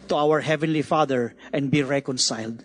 to 0.08 0.16
our 0.16 0.40
Heavenly 0.40 0.82
Father 0.82 1.36
and 1.52 1.72
be 1.72 1.84
reconciled. 1.84 2.64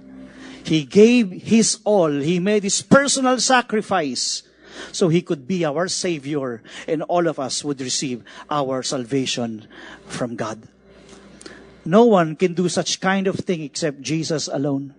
He 0.69 0.85
gave 0.85 1.33
His 1.49 1.81
all. 1.83 2.13
He 2.13 2.39
made 2.39 2.63
His 2.63 2.85
personal 2.85 3.41
sacrifice 3.41 4.45
so 4.93 5.09
He 5.09 5.25
could 5.25 5.49
be 5.49 5.65
our 5.65 5.89
Savior 5.89 6.63
and 6.87 7.03
all 7.09 7.27
of 7.27 7.41
us 7.41 7.65
would 7.65 7.81
receive 7.81 8.23
our 8.53 8.85
salvation 8.85 9.67
from 10.05 10.37
God. 10.37 10.69
No 11.89 12.05
one 12.05 12.37
can 12.37 12.53
do 12.53 12.69
such 12.69 13.01
kind 13.01 13.27
of 13.27 13.41
thing 13.41 13.65
except 13.65 14.05
Jesus 14.05 14.47
alone. 14.47 14.93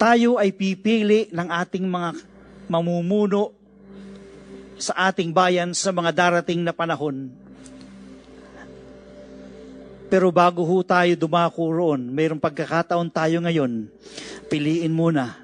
tayo 0.00 0.40
ay 0.40 0.48
pipili 0.56 1.28
ng 1.28 1.48
ating 1.52 1.84
mga 1.84 2.16
mamumuno 2.72 3.52
sa 4.80 5.12
ating 5.12 5.28
bayan 5.28 5.76
sa 5.76 5.92
mga 5.92 6.16
darating 6.16 6.64
na 6.64 6.72
panahon. 6.72 7.28
Pero 10.10 10.34
bago 10.34 10.66
ho 10.66 10.82
tayo 10.82 11.14
dumako 11.14 11.70
roon, 11.70 12.10
mayroong 12.10 12.42
pagkakataon 12.42 13.14
tayo 13.14 13.38
ngayon, 13.40 13.86
piliin 14.50 14.90
muna 14.90 15.38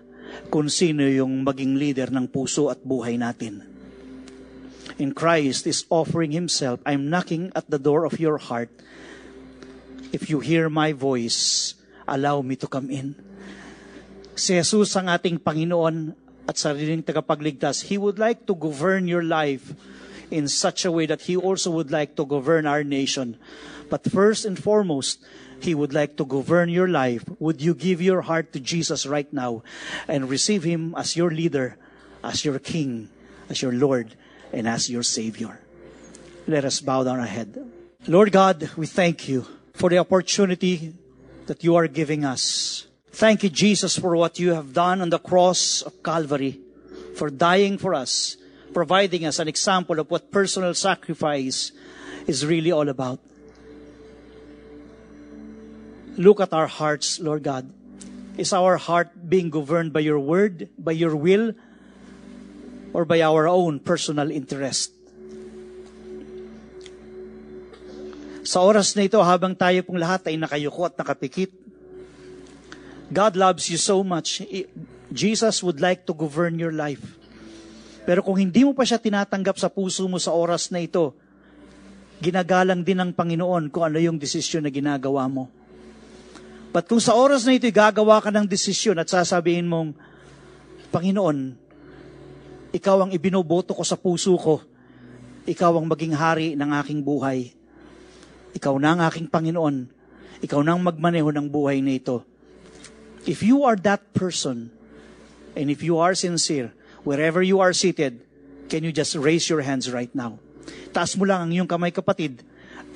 kung 0.51 0.67
sino 0.67 1.07
yung 1.07 1.47
maging 1.47 1.79
leader 1.79 2.11
ng 2.11 2.27
puso 2.27 2.67
at 2.67 2.83
buhay 2.83 3.14
natin. 3.14 3.62
In 4.99 5.14
Christ 5.14 5.71
is 5.71 5.87
offering 5.87 6.35
Himself, 6.35 6.83
I'm 6.83 7.07
knocking 7.07 7.55
at 7.55 7.71
the 7.71 7.79
door 7.79 8.03
of 8.03 8.19
your 8.19 8.43
heart. 8.43 8.75
If 10.11 10.27
you 10.27 10.43
hear 10.43 10.67
my 10.67 10.91
voice, 10.91 11.73
allow 12.11 12.43
me 12.43 12.59
to 12.59 12.67
come 12.67 12.91
in. 12.91 13.14
Si 14.35 14.53
Jesus 14.53 14.99
ang 14.99 15.07
ating 15.07 15.39
Panginoon 15.39 16.27
at 16.47 16.57
sariling 16.57 17.03
tagapagligtas. 17.03 17.91
He 17.91 17.99
would 17.99 18.19
like 18.19 18.47
to 18.47 18.55
govern 18.55 19.11
your 19.11 19.27
life 19.27 19.75
in 20.31 20.47
such 20.49 20.87
a 20.87 20.91
way 20.95 21.07
that 21.07 21.27
He 21.27 21.35
also 21.37 21.71
would 21.75 21.91
like 21.91 22.14
to 22.17 22.25
govern 22.25 22.67
our 22.67 22.87
nation. 22.87 23.37
But 23.89 24.11
first 24.11 24.45
and 24.45 24.59
foremost, 24.59 25.24
He 25.61 25.74
would 25.74 25.93
like 25.93 26.16
to 26.16 26.24
govern 26.24 26.68
your 26.68 26.89
life. 26.89 27.24
Would 27.39 27.62
you 27.62 27.74
give 27.74 28.03
your 28.03 28.22
heart 28.22 28.53
to 28.53 28.61
Jesus 28.61 29.07
right 29.07 29.30
now 29.32 29.62
and 30.09 30.28
receive 30.28 30.64
Him 30.64 30.95
as 30.97 31.16
your 31.16 31.30
leader, 31.30 31.76
as 32.22 32.45
your 32.45 32.59
King, 32.59 33.09
as 33.49 33.62
your 33.62 33.72
Lord, 33.72 34.14
and 34.53 34.66
as 34.66 34.91
your 34.91 35.03
Savior? 35.03 35.61
Let 36.47 36.64
us 36.64 36.80
bow 36.80 37.05
down 37.05 37.20
our 37.20 37.26
head. 37.26 37.59
Lord 38.07 38.32
God, 38.32 38.70
we 38.76 38.87
thank 38.87 39.28
you 39.28 39.47
for 39.74 39.91
the 39.91 39.99
opportunity 39.99 40.95
that 41.47 41.62
you 41.62 41.76
are 41.76 41.89
giving 41.89 42.24
us 42.24 42.87
Thank 43.16 43.45
you, 43.45 43.49
Jesus, 43.49 43.97
for 43.97 44.14
what 44.14 44.39
you 44.39 44.53
have 44.53 44.74
done 44.74 45.01
on 45.01 45.09
the 45.09 45.18
cross 45.18 45.80
of 45.80 46.03
Calvary, 46.03 46.61
for 47.16 47.30
dying 47.30 47.78
for 47.78 47.95
us, 47.95 48.37
providing 48.74 49.24
us 49.24 49.39
an 49.39 49.49
example 49.49 49.99
of 49.99 50.11
what 50.11 50.30
personal 50.30 50.74
sacrifice 50.74 51.72
is 52.26 52.45
really 52.45 52.70
all 52.70 52.91
about. 52.91 53.18
Look 56.17 56.41
at 56.41 56.57
our 56.57 56.69
hearts, 56.69 57.21
Lord 57.21 57.45
God. 57.45 57.69
Is 58.41 58.53
our 58.53 58.77
heart 58.77 59.12
being 59.17 59.49
governed 59.49 59.93
by 59.93 60.01
your 60.01 60.21
word, 60.21 60.69
by 60.77 60.93
your 60.93 61.17
will, 61.17 61.53
or 62.93 63.05
by 63.05 63.21
our 63.21 63.49
own 63.49 63.81
personal 63.81 64.33
interest? 64.33 64.97
Sa 68.47 68.62
oras 68.64 68.95
na 68.97 69.05
ito, 69.05 69.19
habang 69.21 69.53
tayo 69.53 69.83
pong 69.85 70.01
lahat 70.01 70.31
ay 70.31 70.39
nakayuko 70.39 70.89
at 70.89 70.95
nakapikit, 70.97 71.51
God 73.11 73.35
loves 73.35 73.69
you 73.69 73.77
so 73.77 74.01
much. 74.07 74.41
Jesus 75.11 75.62
would 75.67 75.83
like 75.83 76.07
to 76.07 76.14
govern 76.14 76.57
your 76.57 76.73
life. 76.73 77.03
Pero 78.07 78.23
kung 78.23 78.39
hindi 78.39 78.62
mo 78.62 78.71
pa 78.71 78.87
siya 78.87 79.03
tinatanggap 79.03 79.59
sa 79.59 79.67
puso 79.67 80.07
mo 80.07 80.17
sa 80.23 80.31
oras 80.31 80.71
na 80.71 80.79
ito, 80.79 81.11
ginagalang 82.23 82.87
din 82.87 83.03
ng 83.03 83.11
Panginoon 83.12 83.69
kung 83.69 83.83
ano 83.83 83.99
yung 83.99 84.17
desisyon 84.17 84.62
na 84.64 84.71
ginagawa 84.71 85.27
mo. 85.27 85.51
But 86.77 86.85
kung 86.93 87.01
sa 87.01 87.16
oras 87.16 87.49
na 87.49 87.57
ito, 87.57 87.64
gagawa 87.72 88.20
ka 88.20 88.29
ng 88.29 88.45
desisyon 88.45 89.01
at 89.01 89.09
sasabihin 89.09 89.64
mong, 89.64 89.97
Panginoon, 90.93 91.57
ikaw 92.77 93.01
ang 93.01 93.16
ibinoboto 93.16 93.72
ko 93.72 93.81
sa 93.81 93.97
puso 93.97 94.37
ko. 94.37 94.61
Ikaw 95.49 95.72
ang 95.81 95.89
maging 95.89 96.12
hari 96.12 96.53
ng 96.53 96.70
aking 96.77 97.01
buhay. 97.01 97.57
Ikaw 98.53 98.77
na 98.77 98.93
ang 98.93 99.01
aking 99.09 99.33
Panginoon. 99.33 99.89
Ikaw 100.45 100.61
na 100.61 100.77
ang 100.77 100.85
magmaneho 100.85 101.33
ng 101.33 101.49
buhay 101.49 101.81
na 101.81 101.97
ito 101.97 102.29
If 103.27 103.43
you 103.43 103.66
are 103.66 103.74
that 103.83 104.14
person, 104.14 104.70
and 105.59 105.66
if 105.66 105.83
you 105.83 105.99
are 105.99 106.14
sincere, 106.14 106.70
wherever 107.03 107.43
you 107.43 107.59
are 107.59 107.74
seated, 107.74 108.22
can 108.70 108.87
you 108.87 108.95
just 108.95 109.18
raise 109.18 109.51
your 109.51 109.66
hands 109.66 109.91
right 109.91 110.14
now? 110.14 110.39
Taas 110.95 111.18
mo 111.18 111.27
lang 111.27 111.43
ang 111.43 111.51
iyong 111.51 111.66
kamay 111.66 111.91
kapatid 111.91 112.47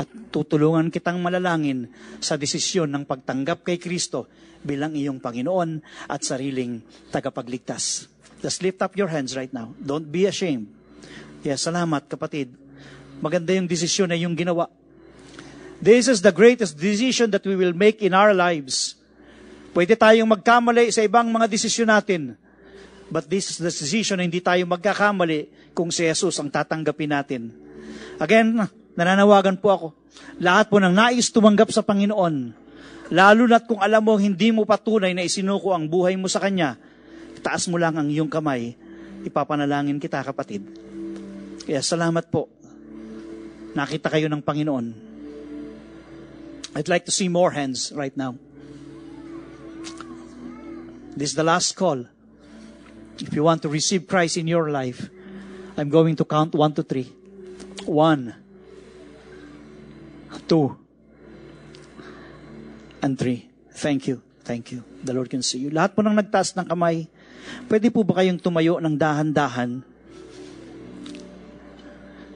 at 0.00 0.08
tutulungan 0.32 0.88
kitang 0.88 1.20
malalangin 1.20 1.92
sa 2.24 2.40
desisyon 2.40 2.88
ng 2.88 3.04
pagtanggap 3.04 3.68
kay 3.68 3.76
Kristo 3.76 4.32
bilang 4.64 4.96
iyong 4.96 5.20
Panginoon 5.20 5.84
at 6.08 6.24
sariling 6.24 6.80
tagapagligtas. 7.12 8.08
Just 8.40 8.64
lift 8.64 8.80
up 8.80 8.96
your 8.96 9.12
hands 9.12 9.36
right 9.36 9.52
now. 9.52 9.76
Don't 9.76 10.08
be 10.08 10.24
ashamed. 10.24 10.72
Yes, 11.44 11.68
salamat 11.68 12.08
kapatid. 12.08 12.56
Maganda 13.20 13.52
yung 13.52 13.68
desisyon 13.68 14.08
na 14.08 14.16
yung 14.16 14.32
ginawa. 14.32 14.72
This 15.80 16.08
is 16.08 16.24
the 16.24 16.32
greatest 16.32 16.80
decision 16.80 17.28
that 17.36 17.44
we 17.44 17.56
will 17.56 17.76
make 17.76 18.00
in 18.00 18.16
our 18.16 18.32
lives. 18.32 18.96
Pwede 19.76 19.96
tayong 19.96 20.28
magkamali 20.28 20.88
sa 20.88 21.04
ibang 21.04 21.28
mga 21.28 21.44
desisyon 21.48 21.92
natin. 21.92 22.40
But 23.12 23.28
this 23.28 23.52
is 23.52 23.56
the 23.60 23.68
decision 23.68 24.16
na 24.20 24.24
hindi 24.24 24.40
tayo 24.40 24.64
magkakamali 24.64 25.72
kung 25.76 25.92
si 25.92 26.08
Jesus 26.08 26.40
ang 26.40 26.48
tatanggapin 26.48 27.12
natin. 27.12 27.52
Again, 28.16 28.79
nananawagan 29.00 29.56
po 29.56 29.68
ako. 29.72 29.88
Lahat 30.44 30.68
po 30.68 30.76
ng 30.76 30.92
nais 30.92 31.32
tumanggap 31.32 31.72
sa 31.72 31.80
Panginoon, 31.80 32.52
lalo 33.08 33.42
na't 33.48 33.64
kung 33.64 33.80
alam 33.80 34.04
mo 34.04 34.20
hindi 34.20 34.52
mo 34.52 34.68
patunay 34.68 35.16
na 35.16 35.24
isinuko 35.24 35.72
ang 35.72 35.88
buhay 35.88 36.20
mo 36.20 36.28
sa 36.28 36.44
Kanya, 36.44 36.76
taas 37.40 37.64
mo 37.72 37.80
lang 37.80 37.96
ang 37.96 38.12
iyong 38.12 38.28
kamay, 38.28 38.76
ipapanalangin 39.24 39.96
kita 39.96 40.20
kapatid. 40.20 40.68
Kaya 41.64 41.80
salamat 41.80 42.28
po. 42.28 42.52
Nakita 43.72 44.12
kayo 44.12 44.28
ng 44.28 44.44
Panginoon. 44.44 44.86
I'd 46.74 46.90
like 46.90 47.08
to 47.08 47.14
see 47.14 47.32
more 47.32 47.54
hands 47.54 47.94
right 47.96 48.12
now. 48.12 48.36
This 51.16 51.34
is 51.34 51.38
the 51.38 51.46
last 51.46 51.74
call. 51.78 52.06
If 53.20 53.32
you 53.34 53.44
want 53.44 53.62
to 53.62 53.68
receive 53.68 54.08
Christ 54.08 54.36
in 54.36 54.48
your 54.48 54.70
life, 54.70 55.10
I'm 55.76 55.88
going 55.88 56.16
to 56.16 56.24
count 56.24 56.54
one 56.54 56.72
to 56.74 56.82
three. 56.82 57.12
One, 57.86 58.34
two, 60.46 60.76
and 63.00 63.16
three. 63.16 63.48
Thank 63.74 64.06
you. 64.06 64.22
Thank 64.44 64.74
you. 64.74 64.82
The 65.00 65.14
Lord 65.14 65.30
can 65.30 65.44
see 65.44 65.62
you. 65.62 65.70
Lahat 65.70 65.94
po 65.94 66.02
nang 66.02 66.18
nagtaas 66.18 66.58
ng 66.58 66.66
kamay, 66.66 67.06
pwede 67.70 67.88
po 67.88 68.02
ba 68.02 68.18
kayong 68.20 68.40
tumayo 68.42 68.82
ng 68.82 68.94
dahan-dahan? 68.98 69.86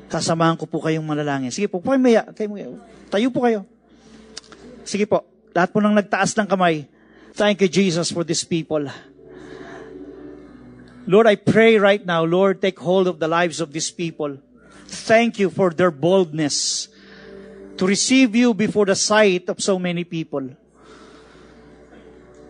Kasamahan 0.08 0.54
ko 0.54 0.70
po 0.70 0.78
kayong 0.78 1.02
manalangin. 1.02 1.50
Sige 1.50 1.66
po, 1.66 1.82
kayo 1.82 1.98
maya, 1.98 2.22
kayo, 2.30 2.78
tayo 3.10 3.26
po 3.34 3.38
kayo. 3.42 3.66
Sige 4.86 5.10
po, 5.10 5.26
lahat 5.50 5.74
po 5.74 5.82
nang 5.82 5.96
nagtaas 5.96 6.38
ng 6.38 6.46
kamay, 6.46 6.86
Thank 7.34 7.66
you, 7.66 7.68
Jesus, 7.68 8.14
for 8.14 8.22
these 8.22 8.46
people. 8.46 8.86
Lord, 11.04 11.26
I 11.26 11.34
pray 11.34 11.82
right 11.82 11.98
now, 12.06 12.22
Lord, 12.22 12.62
take 12.62 12.78
hold 12.78 13.10
of 13.10 13.18
the 13.18 13.26
lives 13.26 13.60
of 13.60 13.74
these 13.74 13.90
people. 13.90 14.38
Thank 14.86 15.42
you 15.42 15.50
for 15.50 15.74
their 15.74 15.90
boldness 15.90 16.86
to 17.74 17.84
receive 17.86 18.34
you 18.34 18.54
before 18.54 18.86
the 18.86 18.98
sight 18.98 19.50
of 19.50 19.58
so 19.58 19.78
many 19.78 20.06
people. 20.06 20.46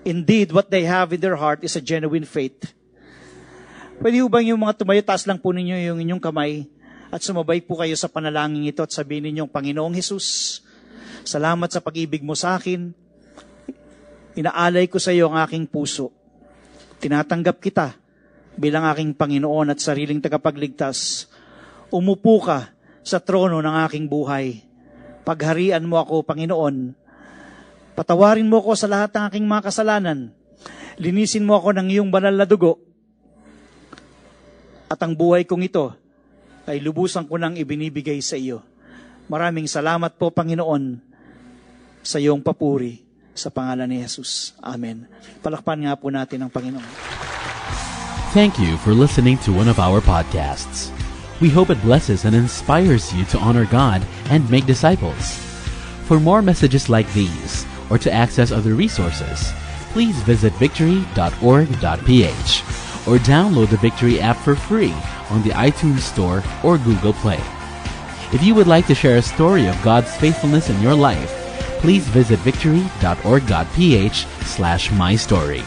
Indeed, 0.04 0.52
what 0.52 0.68
they 0.68 0.84
have 0.84 1.16
in 1.16 1.20
their 1.20 1.36
heart 1.36 1.64
is 1.64 1.76
a 1.76 1.82
genuine 1.84 2.28
faith. 2.28 2.76
Pwede 3.96 4.20
ho 4.20 4.28
bang 4.28 4.52
yung 4.52 4.60
mga 4.60 4.84
tumayo, 4.84 5.00
taas 5.00 5.24
lang 5.24 5.40
po 5.40 5.54
ninyo 5.54 5.80
yung 5.80 5.98
inyong 6.02 6.20
kamay 6.20 6.68
at 7.08 7.24
sumabay 7.24 7.64
po 7.64 7.80
kayo 7.80 7.96
sa 7.96 8.10
panalangin 8.10 8.68
ito 8.68 8.84
at 8.84 8.92
sabihin 8.92 9.30
ninyong, 9.30 9.48
Panginoong 9.48 9.94
Jesus, 9.96 10.60
salamat 11.24 11.72
sa 11.72 11.80
pag-ibig 11.80 12.20
mo 12.20 12.36
sa 12.36 12.60
akin. 12.60 12.92
Inaalay 14.34 14.90
ko 14.90 14.98
sa 15.00 15.14
iyo 15.14 15.30
ang 15.30 15.40
aking 15.40 15.64
puso. 15.70 16.10
Tinatanggap 17.00 17.62
kita 17.62 17.94
bilang 18.58 18.84
aking 18.90 19.14
Panginoon 19.14 19.72
at 19.72 19.78
sariling 19.78 20.18
tagapagligtas. 20.18 21.30
Umupo 21.94 22.42
ka 22.42 22.74
sa 23.06 23.22
trono 23.22 23.62
ng 23.62 23.76
aking 23.86 24.10
buhay. 24.10 24.73
Pagharian 25.24 25.84
mo 25.88 25.98
ako, 25.98 26.22
Panginoon. 26.22 26.92
Patawarin 27.96 28.46
mo 28.46 28.60
ako 28.60 28.72
sa 28.76 28.86
lahat 28.90 29.10
ng 29.16 29.24
aking 29.32 29.46
mga 29.48 29.62
kasalanan. 29.72 30.18
Linisin 31.00 31.48
mo 31.48 31.56
ako 31.58 31.74
ng 31.74 31.88
iyong 31.90 32.10
banal 32.12 32.36
na 32.36 32.46
dugo. 32.46 32.78
At 34.86 35.00
ang 35.00 35.16
buhay 35.16 35.48
kong 35.48 35.64
ito 35.64 35.96
ay 36.68 36.78
lubusan 36.84 37.24
ko 37.24 37.40
nang 37.40 37.56
ibinibigay 37.56 38.20
sa 38.20 38.36
iyo. 38.36 38.62
Maraming 39.32 39.64
salamat 39.64 40.20
po, 40.20 40.28
Panginoon, 40.28 41.00
sa 42.04 42.20
iyong 42.20 42.44
papuri 42.44 43.00
sa 43.32 43.48
pangalan 43.48 43.88
ni 43.88 44.04
Jesus. 44.04 44.52
Amen. 44.60 45.08
Palakpan 45.40 45.88
nga 45.88 45.96
po 45.96 46.12
natin 46.12 46.44
ang 46.44 46.50
Panginoon. 46.52 46.90
Thank 48.36 48.58
you 48.58 48.76
for 48.82 48.92
listening 48.92 49.38
to 49.46 49.54
one 49.54 49.70
of 49.70 49.78
our 49.78 50.02
podcasts. 50.02 50.90
We 51.40 51.48
hope 51.48 51.70
it 51.70 51.82
blesses 51.82 52.24
and 52.24 52.34
inspires 52.34 53.12
you 53.12 53.24
to 53.26 53.38
honor 53.38 53.66
God 53.66 54.06
and 54.30 54.48
make 54.50 54.66
disciples. 54.66 55.38
For 56.04 56.20
more 56.20 56.42
messages 56.42 56.88
like 56.88 57.12
these, 57.12 57.66
or 57.90 57.98
to 57.98 58.12
access 58.12 58.52
other 58.52 58.74
resources, 58.74 59.52
please 59.92 60.16
visit 60.22 60.52
victory.org.ph 60.54 62.62
or 63.06 63.18
download 63.18 63.68
the 63.68 63.76
Victory 63.76 64.20
app 64.20 64.36
for 64.36 64.56
free 64.56 64.94
on 65.30 65.42
the 65.42 65.50
iTunes 65.50 66.00
Store 66.00 66.42
or 66.62 66.78
Google 66.78 67.12
Play. 67.12 67.40
If 68.32 68.42
you 68.42 68.54
would 68.54 68.66
like 68.66 68.86
to 68.86 68.94
share 68.94 69.18
a 69.18 69.22
story 69.22 69.66
of 69.66 69.82
God's 69.82 70.14
faithfulness 70.16 70.70
in 70.70 70.80
your 70.80 70.94
life, 70.94 71.30
please 71.80 72.08
visit 72.08 72.38
victory.org.ph 72.40 74.26
slash 74.44 74.90
my 74.92 75.16
story. 75.16 75.62